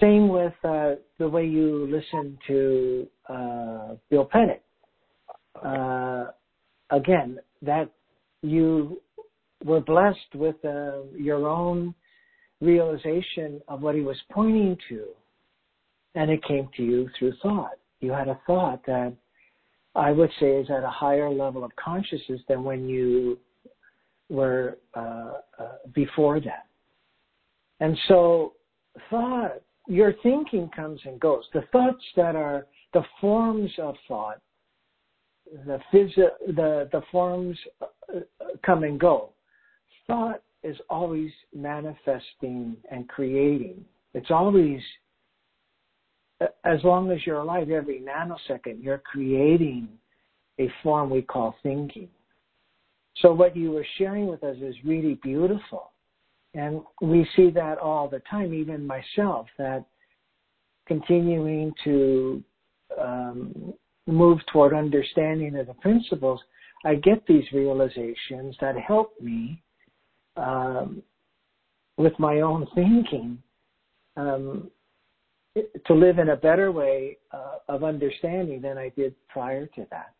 Same 0.00 0.28
with 0.28 0.52
uh, 0.64 0.94
the 1.18 1.28
way 1.28 1.46
you 1.46 1.86
listen 1.90 2.38
to 2.46 3.06
uh, 3.28 3.94
Bill 4.10 4.24
Pettit. 4.24 4.62
Uh, 5.62 6.26
again, 6.90 7.38
that 7.62 7.90
you 8.42 9.00
were 9.64 9.80
blessed 9.80 10.34
with 10.34 10.56
uh, 10.64 11.02
your 11.16 11.46
own 11.46 11.94
realization 12.60 13.60
of 13.68 13.82
what 13.82 13.94
he 13.94 14.00
was 14.00 14.16
pointing 14.32 14.76
to, 14.88 15.04
and 16.14 16.30
it 16.30 16.42
came 16.44 16.68
to 16.76 16.82
you 16.82 17.08
through 17.18 17.32
thought. 17.42 17.78
You 18.00 18.12
had 18.12 18.28
a 18.28 18.40
thought 18.46 18.84
that 18.86 19.14
I 19.94 20.12
would 20.12 20.30
say 20.38 20.52
is 20.52 20.70
at 20.70 20.84
a 20.84 20.90
higher 20.90 21.30
level 21.30 21.64
of 21.64 21.74
consciousness 21.76 22.40
than 22.48 22.64
when 22.64 22.88
you 22.88 23.38
were 24.28 24.78
uh, 24.94 25.32
uh, 25.58 25.68
before 25.94 26.40
that. 26.40 26.66
And 27.80 27.96
so, 28.08 28.54
thought, 29.10 29.60
your 29.90 30.14
thinking 30.22 30.70
comes 30.74 31.00
and 31.04 31.18
goes. 31.18 31.44
The 31.52 31.64
thoughts 31.72 32.04
that 32.16 32.36
are 32.36 32.66
the 32.94 33.02
forms 33.20 33.70
of 33.78 33.96
thought, 34.06 34.40
the 35.66 35.80
phys- 35.92 36.14
the 36.46 36.88
the 36.92 37.02
forms 37.10 37.58
uh, 37.82 38.20
come 38.64 38.84
and 38.84 39.00
go. 39.00 39.30
Thought 40.06 40.42
is 40.62 40.76
always 40.88 41.30
manifesting 41.54 42.76
and 42.90 43.08
creating. 43.08 43.84
It's 44.14 44.30
always 44.30 44.80
as 46.64 46.82
long 46.84 47.10
as 47.10 47.18
you're 47.26 47.40
alive, 47.40 47.70
every 47.70 48.00
nanosecond, 48.00 48.82
you're 48.82 49.02
creating 49.04 49.88
a 50.58 50.70
form 50.82 51.10
we 51.10 51.22
call 51.22 51.54
thinking. 51.62 52.08
So 53.16 53.32
what 53.32 53.56
you 53.56 53.72
were 53.72 53.86
sharing 53.98 54.28
with 54.28 54.42
us 54.44 54.56
is 54.62 54.74
really 54.84 55.14
beautiful. 55.22 55.90
And 56.54 56.82
we 57.00 57.26
see 57.36 57.50
that 57.50 57.78
all 57.78 58.08
the 58.08 58.22
time, 58.30 58.52
even 58.52 58.86
myself, 58.86 59.46
that 59.58 59.84
continuing 60.86 61.72
to 61.84 62.42
um, 63.00 63.72
move 64.06 64.40
toward 64.52 64.74
understanding 64.74 65.56
of 65.56 65.68
the 65.68 65.74
principles, 65.74 66.40
I 66.84 66.96
get 66.96 67.24
these 67.26 67.44
realizations 67.52 68.56
that 68.60 68.76
help 68.76 69.20
me 69.20 69.62
um, 70.36 71.02
with 71.96 72.18
my 72.18 72.40
own 72.40 72.66
thinking 72.74 73.38
um, 74.16 74.70
to 75.86 75.94
live 75.94 76.18
in 76.18 76.30
a 76.30 76.36
better 76.36 76.72
way 76.72 77.18
uh, 77.32 77.56
of 77.68 77.84
understanding 77.84 78.60
than 78.60 78.78
I 78.78 78.90
did 78.96 79.14
prior 79.28 79.66
to 79.66 79.86
that. 79.90 80.14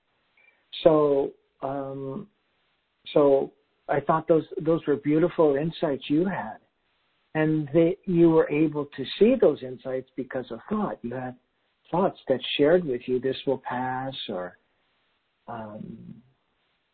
So, 0.83 1.33
um, 1.63 2.27
so 3.13 3.53
I 3.91 4.01
thought 4.01 4.29
those 4.29 4.45
those 4.61 4.81
were 4.87 4.97
beautiful 4.97 5.57
insights 5.57 6.05
you 6.09 6.25
had, 6.25 6.59
and 7.35 7.69
they, 7.73 7.97
you 8.07 8.31
were 8.31 8.49
able 8.51 8.87
to 8.97 9.05
see 9.19 9.35
those 9.41 9.63
insights 9.63 10.09
because 10.17 10.47
of 10.51 10.61
thought. 10.69 10.99
You 11.03 11.15
had 11.15 11.37
thoughts 11.91 12.19
that 12.29 12.41
shared 12.57 12.85
with 12.85 13.03
you, 13.07 13.19
"This 13.19 13.37
will 13.47 13.59
pass," 13.59 14.15
or 14.29 14.59
um, 15.49 15.83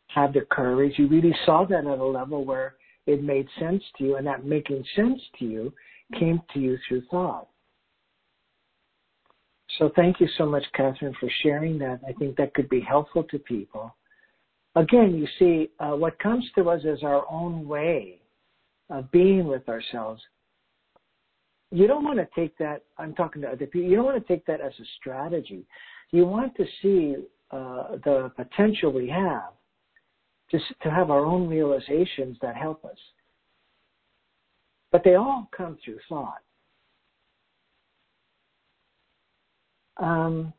"Have 0.08 0.32
the 0.32 0.46
courage." 0.50 0.94
You 0.98 1.08
really 1.08 1.36
saw 1.44 1.64
that 1.66 1.86
at 1.86 1.98
a 1.98 2.04
level 2.04 2.44
where 2.44 2.76
it 3.06 3.22
made 3.22 3.48
sense 3.58 3.82
to 3.98 4.04
you, 4.04 4.16
and 4.16 4.26
that 4.26 4.44
making 4.44 4.84
sense 4.94 5.20
to 5.38 5.44
you 5.44 5.72
came 6.18 6.40
to 6.54 6.60
you 6.60 6.78
through 6.88 7.02
thought. 7.10 7.48
So 9.78 9.90
thank 9.94 10.20
you 10.20 10.28
so 10.38 10.46
much, 10.46 10.64
Catherine, 10.74 11.14
for 11.20 11.28
sharing 11.42 11.78
that. 11.78 12.00
I 12.08 12.12
think 12.12 12.36
that 12.36 12.54
could 12.54 12.68
be 12.68 12.80
helpful 12.80 13.24
to 13.24 13.38
people. 13.38 13.94
Again, 14.76 15.14
you 15.14 15.26
see, 15.38 15.70
uh, 15.80 15.96
what 15.96 16.18
comes 16.18 16.44
to 16.54 16.68
us 16.68 16.82
is 16.84 17.02
our 17.02 17.24
own 17.30 17.66
way 17.66 18.20
of 18.90 19.10
being 19.10 19.46
with 19.46 19.66
ourselves. 19.70 20.22
You 21.70 21.86
don't 21.86 22.04
want 22.04 22.18
to 22.18 22.28
take 22.34 22.56
that, 22.58 22.82
I'm 22.98 23.14
talking 23.14 23.40
to 23.42 23.48
other 23.48 23.66
people, 23.66 23.88
you 23.88 23.96
don't 23.96 24.04
want 24.04 24.24
to 24.24 24.32
take 24.32 24.44
that 24.46 24.60
as 24.60 24.72
a 24.78 24.84
strategy. 25.00 25.64
You 26.12 26.26
want 26.26 26.54
to 26.56 26.64
see 26.82 27.16
uh, 27.50 27.96
the 28.04 28.30
potential 28.36 28.92
we 28.92 29.08
have 29.08 29.52
to, 30.50 30.58
to 30.82 30.90
have 30.90 31.10
our 31.10 31.24
own 31.24 31.48
realizations 31.48 32.36
that 32.42 32.54
help 32.54 32.84
us. 32.84 32.98
But 34.92 35.02
they 35.04 35.14
all 35.14 35.48
come 35.56 35.78
through 35.82 35.98
thought. 36.08 36.42
Um, 39.96 40.52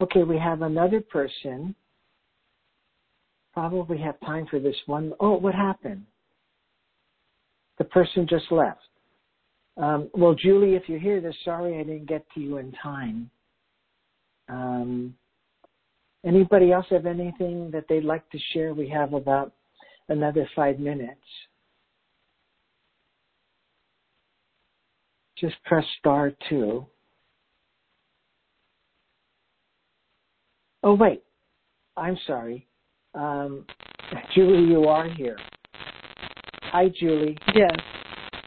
okay, 0.00 0.22
we 0.22 0.38
have 0.38 0.62
another 0.62 1.00
person. 1.00 1.74
Probably 3.54 3.98
have 3.98 4.18
time 4.20 4.46
for 4.50 4.58
this 4.58 4.76
one. 4.86 5.12
Oh, 5.20 5.34
what 5.34 5.54
happened? 5.54 6.04
The 7.78 7.84
person 7.84 8.26
just 8.28 8.50
left. 8.50 8.80
Um, 9.76 10.10
well, 10.12 10.34
Julie, 10.34 10.74
if 10.74 10.88
you 10.88 10.98
hear 10.98 11.20
this, 11.20 11.36
sorry 11.44 11.78
I 11.78 11.84
didn't 11.84 12.06
get 12.06 12.26
to 12.34 12.40
you 12.40 12.58
in 12.58 12.72
time. 12.82 13.30
Um, 14.48 15.14
anybody 16.24 16.72
else 16.72 16.86
have 16.90 17.06
anything 17.06 17.70
that 17.70 17.84
they'd 17.88 18.04
like 18.04 18.28
to 18.30 18.38
share? 18.52 18.74
We 18.74 18.88
have 18.88 19.14
about 19.14 19.52
another 20.08 20.48
five 20.56 20.80
minutes. 20.80 21.20
Just 25.38 25.54
press 25.64 25.84
star 26.00 26.32
two. 26.48 26.86
Oh, 30.82 30.94
wait. 30.94 31.22
I'm 31.96 32.18
sorry. 32.26 32.66
Um, 33.14 33.64
Julie, 34.34 34.68
you 34.70 34.84
are 34.84 35.08
here. 35.08 35.38
Hi, 36.62 36.88
Julie. 36.88 37.38
Yes. 37.54 37.76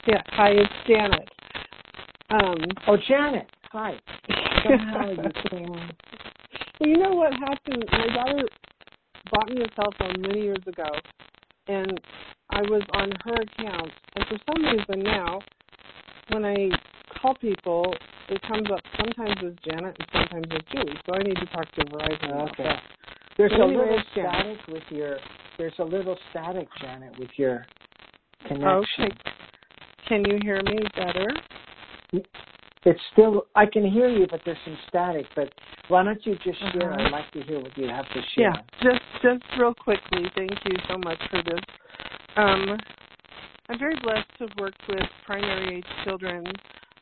Yeah. 0.05 0.21
Hi, 0.27 0.49
it's 0.49 0.73
Janet. 0.87 1.29
Um, 2.29 2.65
oh, 2.87 2.97
Janet. 3.07 3.49
Hi. 3.71 3.93
Somehow 4.63 5.09
you 5.11 5.49
came. 5.49 5.71
Well, 5.71 6.89
you 6.89 6.97
know 6.97 7.11
what 7.11 7.31
happened? 7.33 7.85
My 7.91 8.07
daughter 8.13 8.43
bought 9.31 9.49
me 9.49 9.61
a 9.61 9.75
cell 9.75 9.93
phone 9.97 10.21
many 10.21 10.41
years 10.41 10.63
ago, 10.67 10.89
and 11.67 11.99
I 12.49 12.61
was 12.63 12.83
on 12.93 13.11
her 13.23 13.35
account. 13.35 13.91
And 14.15 14.25
for 14.27 14.37
some 14.45 14.65
reason 14.65 15.03
now, 15.03 15.39
when 16.31 16.43
I 16.43 16.69
call 17.21 17.35
people, 17.35 17.93
it 18.27 18.41
comes 18.41 18.67
up 18.71 18.81
sometimes 18.97 19.37
as 19.45 19.53
Janet 19.63 19.95
and 19.97 20.07
sometimes 20.11 20.47
as 20.51 20.61
Julie. 20.71 20.99
So 21.05 21.13
I 21.13 21.23
need 21.23 21.35
to 21.35 21.45
talk 21.47 21.71
to 21.71 21.85
Verizon. 21.85 22.51
Okay. 22.51 22.75
There's 23.37 23.51
a 23.53 23.65
little 23.65 24.01
static 24.11 24.57
with 24.67 24.83
your. 24.89 25.19
There's 25.57 25.73
a 25.79 25.83
little 25.83 26.17
static, 26.31 26.67
Janet, 26.81 27.17
with 27.19 27.29
your 27.35 27.65
connection. 28.47 28.71
Okay. 28.99 29.11
Can 30.07 30.23
you 30.25 30.39
hear 30.41 30.61
me 30.63 30.79
better? 30.95 31.27
It's 32.85 32.99
still. 33.13 33.47
I 33.55 33.65
can 33.65 33.89
hear 33.89 34.09
you, 34.09 34.27
but 34.29 34.41
there's 34.45 34.57
some 34.65 34.77
static. 34.87 35.25
But 35.35 35.53
why 35.87 36.03
don't 36.03 36.23
you 36.25 36.35
just 36.43 36.59
share? 36.73 36.93
Uh-huh. 36.93 37.03
I'd 37.03 37.11
like 37.11 37.31
to 37.31 37.41
hear 37.41 37.59
what 37.59 37.77
you 37.77 37.87
have 37.87 38.07
to 38.09 38.21
share. 38.33 38.53
Yeah. 38.55 38.55
Just 38.81 39.03
just 39.21 39.43
real 39.59 39.73
quickly. 39.73 40.31
Thank 40.35 40.51
you 40.65 40.77
so 40.89 40.97
much 40.97 41.19
for 41.29 41.41
this. 41.43 41.61
Um, 42.37 42.77
I'm 43.69 43.79
very 43.79 43.95
blessed 44.01 44.29
to 44.37 44.47
have 44.47 44.57
worked 44.59 44.81
with 44.87 45.01
primary 45.25 45.77
age 45.77 45.85
children 46.05 46.45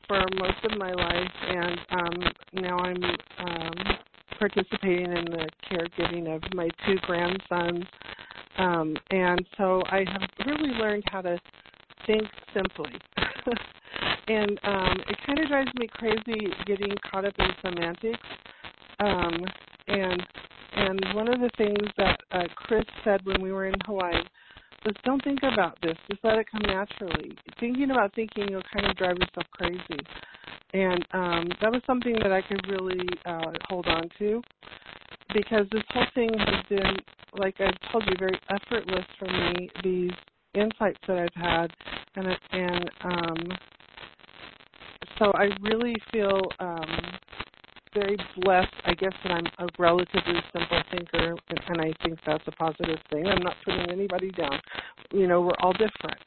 for 0.08 0.24
most 0.40 0.64
of 0.64 0.78
my 0.78 0.92
life, 0.92 1.32
and 1.48 1.80
um, 1.92 2.34
now 2.54 2.78
I'm 2.80 3.04
um, 3.40 3.98
participating 4.40 5.12
in 5.12 5.26
the 5.26 5.50
caregiving 5.70 6.36
of 6.36 6.42
my 6.54 6.70
two 6.86 6.96
grandsons. 7.02 7.86
Um, 8.58 8.96
and 9.12 9.46
so 9.58 9.82
I 9.90 10.06
have 10.12 10.30
really 10.46 10.70
learned 10.70 11.04
how 11.12 11.22
to 11.22 11.40
think 12.06 12.24
simply. 12.54 12.92
and 14.28 14.60
um, 14.64 14.98
it 15.08 15.18
kind 15.26 15.40
of 15.40 15.48
drives 15.48 15.72
me 15.76 15.88
crazy 15.92 16.48
getting 16.66 16.94
caught 17.10 17.26
up 17.26 17.34
in 17.40 17.48
semantics. 17.62 18.20
Um, 19.00 19.46
and 19.88 20.24
and 20.78 21.00
one 21.14 21.30
of 21.30 21.40
the 21.40 21.50
things 21.58 21.90
that 21.98 22.20
uh, 22.32 22.44
Chris 22.56 22.84
said 23.04 23.26
when 23.26 23.42
we 23.42 23.52
were 23.52 23.68
in 23.68 23.76
Hawaii 23.86 24.22
just 24.86 25.02
don't 25.04 25.24
think 25.24 25.40
about 25.42 25.78
this. 25.82 25.98
Just 26.10 26.24
let 26.24 26.38
it 26.38 26.48
come 26.52 26.62
naturally. 26.62 27.32
Thinking 27.60 27.92
about 27.92 28.14
thinking, 28.14 28.48
you'll 28.50 28.62
kind 28.72 28.86
of 28.86 28.96
drive 28.96 29.18
yourself 29.18 29.48
crazy. 29.52 30.00
And 30.76 31.06
um, 31.14 31.48
that 31.62 31.72
was 31.72 31.82
something 31.88 32.16
that 32.22 32.34
I 32.34 32.42
could 32.42 32.68
really 32.68 33.08
uh, 33.26 33.54
hold 33.70 33.88
on 33.88 34.10
to 34.20 34.42
because 35.34 35.66
this 35.72 35.84
whole 35.92 36.06
thing 36.14 36.30
has 36.38 36.66
been, 36.68 36.98
like 37.38 37.56
I 37.60 37.72
told 37.94 38.04
you, 38.06 38.14
very 38.20 38.38
effortless 38.50 39.06
for 39.18 39.30
me. 39.30 39.70
These 39.86 40.12
insights 40.54 41.00
that 41.08 41.18
I've 41.18 41.42
had, 41.42 41.68
and 42.18 42.28
and 42.52 42.92
um, 43.06 43.58
so 45.18 45.32
I 45.32 45.48
really 45.62 45.96
feel 46.12 46.42
um, 46.60 46.84
very 47.94 48.18
blessed, 48.42 48.74
I 48.84 48.96
guess, 48.96 49.14
that 49.24 49.32
I'm 49.32 49.46
a 49.60 49.70
relatively 49.80 50.42
simple 50.52 50.82
thinker, 50.92 51.36
and 51.70 51.80
I 51.80 51.94
think 52.04 52.20
that's 52.26 52.44
a 52.48 52.52
positive 52.52 53.00
thing. 53.10 53.28
I'm 53.28 53.42
not 53.42 53.56
putting 53.64 53.90
anybody 53.90 54.30
down. 54.32 54.60
You 55.14 55.28
know, 55.28 55.40
we're 55.40 55.60
all 55.62 55.72
different. 55.72 56.20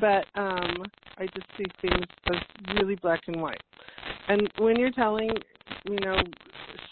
But 0.00 0.24
um, 0.34 0.82
I 1.18 1.26
just 1.34 1.46
see 1.58 1.66
things 1.82 2.06
as 2.30 2.74
really 2.74 2.94
black 2.94 3.20
and 3.26 3.42
white. 3.42 3.60
And 4.28 4.48
when 4.58 4.78
you're 4.78 4.92
telling, 4.92 5.30
you 5.84 5.98
know, 6.00 6.16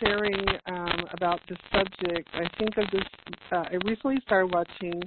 sharing 0.02 0.44
um, 0.66 1.04
about 1.12 1.40
this 1.48 1.58
subject, 1.72 2.28
I 2.34 2.48
think 2.58 2.76
of 2.76 2.84
this. 2.92 3.04
Uh, 3.52 3.64
I 3.70 3.74
recently 3.84 4.18
started 4.26 4.52
watching 4.52 5.02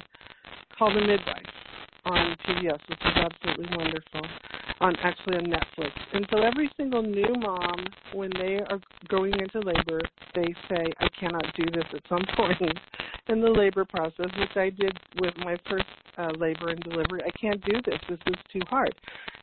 called 0.78 0.96
the 0.96 1.02
Midwife 1.02 1.44
on 2.06 2.36
PBS, 2.48 2.80
which 2.90 3.00
is 3.00 3.14
absolutely 3.16 3.78
wonderful. 3.78 4.22
On 4.82 4.94
actually 5.02 5.38
on 5.38 5.46
Netflix, 5.46 5.92
and 6.14 6.28
so 6.30 6.42
every 6.42 6.70
single 6.76 7.02
new 7.02 7.34
mom, 7.40 7.86
when 8.14 8.30
they 8.38 8.60
are 8.70 8.80
going 9.08 9.32
into 9.40 9.60
labor, 9.60 10.02
they 10.36 10.54
say, 10.68 10.86
"I 11.00 11.08
cannot 11.18 11.46
do 11.56 11.64
this." 11.72 11.86
At 11.94 12.02
some 12.10 12.24
point 12.36 12.60
in 13.30 13.40
the 13.40 13.50
labor 13.50 13.86
process, 13.86 14.28
which 14.38 14.58
I 14.58 14.72
did 14.72 14.98
with 15.22 15.34
my 15.38 15.56
first 15.70 15.86
uh, 16.18 16.32
labor 16.38 16.70
and 16.70 16.82
delivery, 16.82 17.22
I 17.26 17.32
can't 17.40 17.64
do 17.64 17.80
this. 17.86 18.00
This 18.10 18.20
is 18.28 18.36
too 18.52 18.62
hard. 18.68 18.94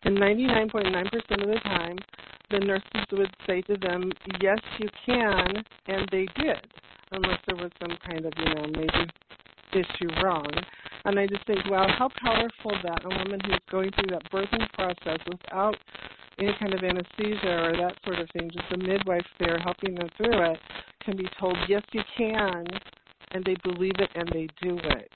And 0.04 0.16
99.9% 0.18 1.42
of 1.42 1.48
the 1.48 1.60
time, 1.64 1.96
the 2.50 2.60
nurses 2.60 3.06
would 3.12 3.34
say 3.46 3.62
to 3.62 3.76
them, 3.76 4.12
"Yes, 4.40 4.58
you 4.78 4.88
can," 5.06 5.64
and 5.86 6.08
they 6.10 6.26
did, 6.36 6.60
unless 7.12 7.40
there 7.46 7.56
was 7.56 7.70
some 7.80 7.96
kind 7.98 8.26
of 8.26 8.32
you 8.38 8.54
know 8.54 8.66
maybe 8.74 9.10
issue 9.72 10.08
wrong. 10.22 10.50
And 11.04 11.18
I 11.18 11.26
just 11.26 11.46
think, 11.46 11.64
wow, 11.66 11.86
how 11.98 12.10
powerful 12.20 12.72
that 12.82 13.04
a 13.04 13.08
woman 13.08 13.40
who's 13.46 13.60
going 13.70 13.90
through 13.92 14.10
that 14.10 14.30
birthing 14.30 14.70
process 14.72 15.18
without 15.26 15.76
any 16.38 16.52
kind 16.58 16.74
of 16.74 16.82
anesthesia 16.82 17.64
or 17.64 17.76
that 17.76 17.94
sort 18.04 18.18
of 18.18 18.28
thing, 18.30 18.50
just 18.50 18.72
a 18.72 18.76
midwife 18.76 19.26
there 19.38 19.58
helping 19.58 19.94
them 19.94 20.08
through 20.16 20.52
it, 20.52 20.58
can 21.02 21.16
be 21.16 21.28
told, 21.38 21.56
yes, 21.68 21.82
you 21.92 22.02
can, 22.16 22.66
and 23.32 23.44
they 23.44 23.56
believe 23.62 23.94
it 23.98 24.10
and 24.14 24.28
they 24.32 24.48
do 24.60 24.78
it. 24.78 25.10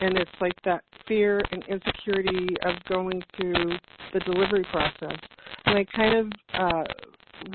And 0.00 0.16
it's 0.16 0.30
like 0.40 0.54
that 0.64 0.82
fear 1.06 1.42
and 1.50 1.64
insecurity 1.68 2.56
of 2.64 2.74
going 2.88 3.22
through 3.36 3.76
the 4.12 4.20
delivery 4.20 4.64
process. 4.70 5.18
And 5.66 5.78
I 5.78 5.84
kind 5.94 6.14
of 6.14 6.32
uh, 6.54 6.84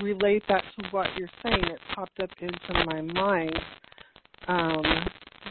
relate 0.01 0.43
that 0.47 0.63
to 0.77 0.87
what 0.91 1.07
you're 1.17 1.29
saying. 1.43 1.63
It 1.65 1.79
popped 1.95 2.19
up 2.19 2.29
into 2.39 2.85
my 2.85 3.01
mind 3.01 3.59
um, 4.47 4.83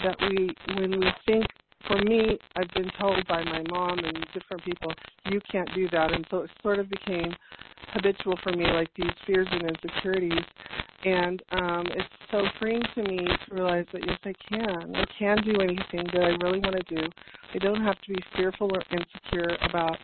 that 0.05 0.17
we, 0.21 0.55
when 0.77 1.01
we 1.01 1.07
think 1.27 1.47
for 1.87 1.99
me, 1.99 2.39
I've 2.57 2.71
been 2.75 2.91
told 3.01 3.27
by 3.27 3.43
my 3.43 3.63
mom 3.69 3.99
and 3.99 4.27
different 4.33 4.65
people, 4.65 4.93
you 5.31 5.41
can't 5.51 5.69
do 5.75 5.89
that. 5.91 6.13
And 6.13 6.27
so 6.31 6.39
it 6.39 6.51
sort 6.63 6.79
of 6.79 6.89
became 6.89 7.35
habitual 7.93 8.39
for 8.43 8.53
me, 8.53 8.65
like 8.65 8.89
these 8.97 9.11
fears 9.27 9.49
and 9.51 9.63
insecurities. 9.63 10.45
And 11.05 11.43
um, 11.51 11.87
it's 11.91 12.09
so 12.31 12.43
freeing 12.61 12.83
to 12.95 13.03
me 13.03 13.19
to 13.19 13.55
realize 13.55 13.87
that 13.93 14.07
yes, 14.07 14.19
I 14.25 14.33
can. 14.49 14.95
I 14.95 15.05
can 15.19 15.43
do 15.43 15.61
anything 15.61 16.07
that 16.13 16.23
I 16.23 16.45
really 16.45 16.61
want 16.61 16.77
to 16.77 16.95
do. 16.95 17.09
I 17.55 17.59
don't 17.59 17.83
have 17.83 18.01
to 18.01 18.13
be 18.13 18.23
fearful 18.37 18.71
or 18.73 18.83
insecure 18.91 19.57
about 19.69 19.97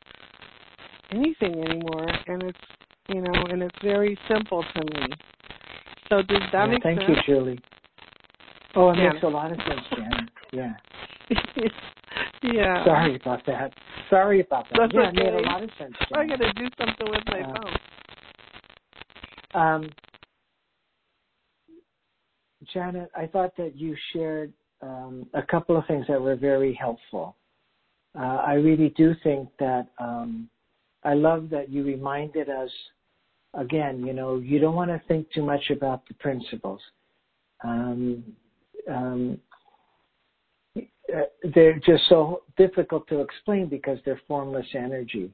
anything 1.10 1.64
anymore. 1.64 2.08
And 2.26 2.42
it's, 2.42 2.58
you 3.08 3.20
know, 3.20 3.32
and 3.50 3.62
it's 3.62 3.78
very 3.82 4.18
simple 4.28 4.64
to 4.74 4.84
me. 4.84 5.06
So 6.08 6.22
does 6.22 6.42
that 6.52 6.66
yeah, 6.66 6.66
make 6.66 6.82
thank 6.82 7.00
sense? 7.00 7.18
you, 7.26 7.34
Julie. 7.34 7.60
Oh, 8.74 8.90
it 8.90 8.98
Yeah. 8.98 9.12
makes 9.12 9.22
a 9.22 9.28
lot 9.28 9.50
of 9.50 9.58
sense, 9.58 9.80
Janet. 9.94 10.30
Yeah. 10.52 10.74
yeah. 12.42 12.84
Sorry 12.84 13.16
about 13.16 13.44
that. 13.46 13.72
Sorry 14.08 14.40
about 14.40 14.66
that. 14.70 14.78
That's 14.78 14.94
yeah, 14.94 15.08
it 15.08 15.14
made 15.14 15.34
a 15.34 15.40
lot 15.50 15.62
of 15.62 15.70
sense. 15.78 15.94
I 16.14 16.26
Janet. 16.26 16.40
got 16.40 16.46
to 16.46 16.52
do 16.54 16.68
something 16.78 17.10
with 17.10 17.22
my 17.26 17.40
Uh, 17.40 17.54
phone. 17.54 17.76
Um, 19.54 19.90
Janet, 22.72 23.10
I 23.16 23.26
thought 23.26 23.56
that 23.56 23.76
you 23.76 23.96
shared 24.12 24.52
um, 24.82 25.26
a 25.34 25.42
couple 25.42 25.76
of 25.76 25.86
things 25.86 26.06
that 26.08 26.20
were 26.20 26.36
very 26.36 26.74
helpful. 26.74 27.36
Uh, 28.18 28.42
I 28.46 28.54
really 28.54 28.90
do 28.90 29.14
think 29.22 29.48
that 29.58 29.88
um, 29.98 30.48
I 31.04 31.14
love 31.14 31.48
that 31.50 31.70
you 31.70 31.84
reminded 31.84 32.48
us 32.48 32.70
again. 33.54 34.04
You 34.04 34.12
know, 34.12 34.36
you 34.36 34.58
don't 34.58 34.74
want 34.74 34.90
to 34.90 35.00
think 35.08 35.30
too 35.32 35.42
much 35.42 35.70
about 35.70 36.06
the 36.08 36.14
principles. 36.14 36.80
Um, 37.64 38.24
um, 38.90 39.38
uh, 40.76 41.22
they're 41.54 41.78
just 41.78 42.04
so 42.08 42.42
difficult 42.56 43.08
to 43.08 43.20
explain 43.20 43.68
because 43.68 43.98
they're 44.04 44.20
formless 44.28 44.66
energy. 44.74 45.30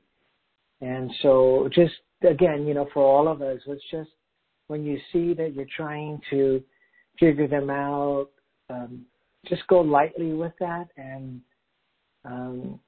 And 0.80 1.10
so, 1.22 1.68
just 1.72 1.94
again, 2.28 2.66
you 2.66 2.74
know, 2.74 2.88
for 2.92 3.02
all 3.02 3.28
of 3.28 3.42
us, 3.42 3.60
let's 3.66 3.82
just 3.90 4.10
when 4.68 4.84
you 4.84 4.98
see 5.12 5.34
that 5.34 5.54
you're 5.54 5.66
trying 5.76 6.20
to 6.30 6.62
figure 7.18 7.46
them 7.48 7.70
out, 7.70 8.28
um, 8.70 9.04
just 9.46 9.66
go 9.66 9.80
lightly 9.80 10.32
with 10.32 10.52
that 10.58 10.88
and 10.96 11.40
um, 12.24 12.80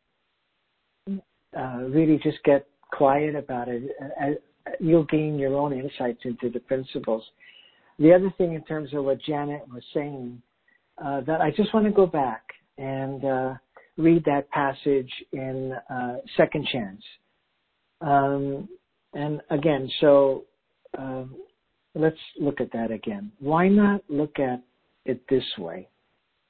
uh, 1.56 1.78
really 1.88 2.18
just 2.22 2.42
get 2.44 2.66
quiet 2.92 3.34
about 3.34 3.68
it. 3.68 3.82
Uh, 4.20 4.30
you'll 4.80 5.04
gain 5.04 5.38
your 5.38 5.54
own 5.56 5.72
insights 5.72 6.20
into 6.24 6.50
the 6.50 6.60
principles. 6.60 7.22
The 7.98 8.12
other 8.12 8.32
thing, 8.36 8.54
in 8.54 8.62
terms 8.64 8.92
of 8.94 9.04
what 9.04 9.20
Janet 9.22 9.62
was 9.72 9.82
saying, 9.94 10.40
uh, 11.02 11.20
that 11.22 11.40
I 11.40 11.50
just 11.50 11.72
want 11.74 11.86
to 11.86 11.92
go 11.92 12.06
back 12.06 12.42
and 12.78 13.24
uh, 13.24 13.54
read 13.96 14.24
that 14.24 14.50
passage 14.50 15.10
in 15.32 15.72
uh, 15.90 16.16
Second 16.36 16.66
Chance. 16.72 17.02
Um, 18.00 18.68
and 19.14 19.40
again, 19.50 19.90
so 20.00 20.44
um, 20.98 21.36
let's 21.94 22.16
look 22.38 22.60
at 22.60 22.70
that 22.72 22.90
again. 22.90 23.32
Why 23.38 23.68
not 23.68 24.02
look 24.08 24.38
at 24.38 24.62
it 25.06 25.22
this 25.28 25.44
way? 25.58 25.88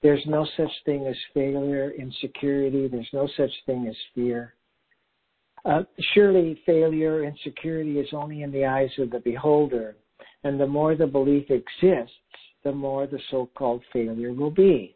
There's 0.02 0.22
no 0.26 0.46
such 0.56 0.70
thing 0.84 1.06
as 1.06 1.16
failure, 1.32 1.92
insecurity. 1.92 2.88
There's 2.88 3.08
no 3.12 3.28
such 3.36 3.50
thing 3.66 3.86
as 3.88 3.96
fear. 4.14 4.54
Uh, 5.66 5.82
surely 6.14 6.60
failure, 6.64 7.24
and 7.24 7.36
insecurity 7.36 7.98
is 7.98 8.08
only 8.12 8.42
in 8.42 8.52
the 8.52 8.64
eyes 8.64 8.90
of 8.98 9.10
the 9.10 9.18
beholder. 9.18 9.96
And 10.44 10.60
the 10.60 10.66
more 10.66 10.94
the 10.94 11.08
belief 11.08 11.50
exists, 11.50 12.14
the 12.62 12.70
more 12.70 13.06
the 13.08 13.18
so-called 13.30 13.82
failure 13.92 14.32
will 14.32 14.50
be. 14.50 14.94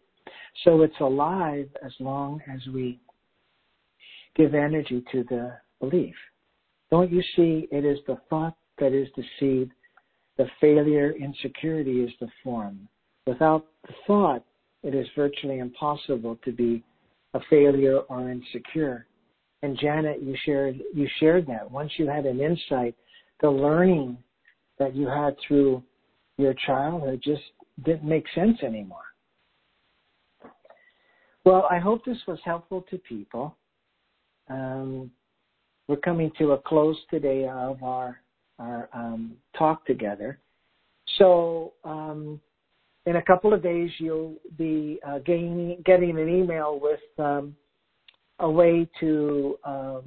So 0.65 0.83
it's 0.83 1.01
alive 1.01 1.69
as 1.85 1.93
long 1.99 2.41
as 2.53 2.61
we 2.73 3.01
give 4.37 4.55
energy 4.55 5.03
to 5.11 5.25
the 5.25 5.57
belief. 5.81 6.15
Don't 6.91 7.11
you 7.11 7.23
see 7.35 7.67
it 7.73 7.85
is 7.85 7.99
the 8.07 8.19
thought 8.29 8.57
that 8.79 8.93
is 8.93 9.09
the 9.17 9.25
seed, 9.39 9.71
the 10.37 10.47
failure, 10.61 11.13
insecurity 11.13 12.03
is 12.03 12.11
the 12.21 12.29
form. 12.45 12.89
Without 13.27 13.67
the 13.87 13.95
thought, 14.07 14.45
it 14.83 14.95
is 14.95 15.07
virtually 15.17 15.59
impossible 15.59 16.39
to 16.45 16.53
be 16.53 16.83
a 17.35 17.41
failure 17.51 17.99
or 18.09 18.31
insecure. 18.31 19.07
And 19.63 19.79
Janet, 19.79 20.23
you 20.23 20.35
shared 20.45 20.81
you 20.95 21.07
shared 21.19 21.47
that. 21.49 21.71
Once 21.71 21.93
you 21.97 22.07
had 22.07 22.25
an 22.27 22.41
insight, 22.41 22.95
the 23.41 23.51
learning 23.51 24.17
that 24.79 24.95
you 24.95 25.07
had 25.07 25.37
through 25.47 25.83
your 26.39 26.55
childhood 26.67 27.21
just 27.23 27.43
didn't 27.85 28.09
make 28.09 28.25
sense 28.35 28.63
anymore. 28.63 28.99
Well, 31.45 31.67
I 31.71 31.79
hope 31.79 32.05
this 32.05 32.19
was 32.27 32.39
helpful 32.45 32.85
to 32.91 32.99
people. 32.99 33.57
Um, 34.49 35.11
we're 35.89 35.97
coming 35.97 36.31
to 36.39 36.53
a 36.53 36.59
close 36.59 36.97
today 37.11 37.49
of 37.49 37.83
our 37.83 38.21
our 38.59 38.89
um, 38.93 39.37
talk 39.57 39.87
together. 39.87 40.39
So 41.19 41.73
um, 41.85 42.41
in 43.07 43.17
a 43.17 43.23
couple 43.23 43.53
of 43.53 43.63
days, 43.63 43.91
you'll 43.99 44.37
be 44.59 45.01
uh, 45.07 45.19
gaining, 45.21 45.83
getting 45.85 46.19
an 46.19 46.29
email 46.29 46.79
with 46.81 47.01
um, 47.19 47.57
a 48.41 48.51
way 48.51 48.89
to 49.01 49.57
um, 49.65 50.03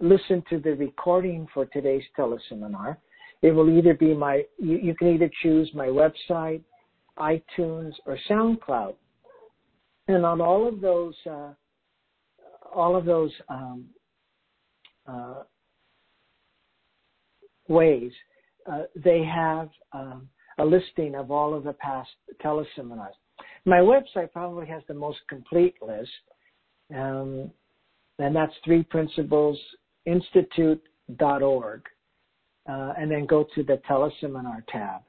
listen 0.00 0.42
to 0.50 0.58
the 0.58 0.74
recording 0.74 1.46
for 1.54 1.66
today's 1.66 2.02
teleseminar. 2.18 2.96
It 3.42 3.52
will 3.52 3.70
either 3.76 3.94
be 3.94 4.14
my, 4.14 4.44
you, 4.58 4.78
you 4.78 4.94
can 4.94 5.08
either 5.08 5.30
choose 5.42 5.70
my 5.74 5.86
website, 5.86 6.62
iTunes, 7.18 7.92
or 8.06 8.18
SoundCloud. 8.28 8.94
And 10.08 10.24
on 10.24 10.40
all 10.40 10.66
of 10.66 10.80
those, 10.80 11.14
uh, 11.28 11.52
all 12.74 12.96
of 12.96 13.04
those 13.04 13.30
um, 13.48 13.84
uh, 15.06 15.42
ways, 17.68 18.12
uh, 18.70 18.82
they 18.96 19.22
have 19.24 19.68
um, 19.92 20.28
a 20.58 20.64
listing 20.64 21.14
of 21.14 21.30
all 21.30 21.54
of 21.54 21.64
the 21.64 21.74
past 21.74 22.10
teleseminars. 22.44 23.14
My 23.64 23.78
website 23.78 24.32
probably 24.32 24.66
has 24.66 24.82
the 24.88 24.94
most 24.94 25.18
complete 25.28 25.74
list, 25.80 26.10
um, 26.94 27.50
and 28.18 28.34
that's 28.34 28.52
Three 28.64 28.82
Principles 28.82 29.58
Institute.org, 30.06 31.82
uh, 32.68 32.92
and 32.98 33.10
then 33.10 33.26
go 33.26 33.46
to 33.54 33.62
the 33.62 33.80
teleseminar 33.88 34.66
tab. 34.68 35.02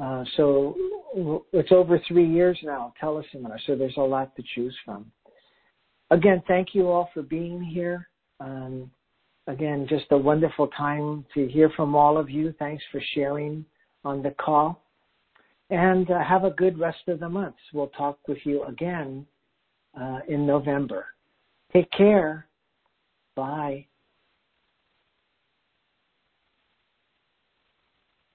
Uh, 0.00 0.24
so 0.36 0.76
it's 1.52 1.72
over 1.72 2.00
three 2.06 2.28
years 2.28 2.58
now, 2.62 2.94
teleseminar, 3.02 3.58
so 3.66 3.74
there's 3.76 3.96
a 3.96 4.00
lot 4.00 4.34
to 4.36 4.42
choose 4.54 4.76
from. 4.84 5.10
Again, 6.10 6.42
thank 6.48 6.74
you 6.74 6.88
all 6.88 7.10
for 7.12 7.22
being 7.22 7.62
here. 7.62 8.08
Um, 8.40 8.90
again, 9.46 9.86
just 9.88 10.06
a 10.10 10.16
wonderful 10.16 10.68
time 10.68 11.24
to 11.34 11.46
hear 11.48 11.70
from 11.76 11.94
all 11.94 12.16
of 12.16 12.30
you. 12.30 12.54
Thanks 12.58 12.82
for 12.90 13.00
sharing 13.14 13.64
on 14.04 14.22
the 14.22 14.30
call. 14.30 14.82
And 15.68 16.10
uh, 16.10 16.24
have 16.24 16.44
a 16.44 16.50
good 16.50 16.78
rest 16.78 17.06
of 17.06 17.20
the 17.20 17.28
month. 17.28 17.54
We'll 17.72 17.88
talk 17.88 18.18
with 18.26 18.38
you 18.44 18.64
again 18.64 19.26
uh, 19.98 20.20
in 20.28 20.46
November. 20.46 21.06
Take 21.72 21.90
care. 21.90 22.46
Bye. 23.36 23.86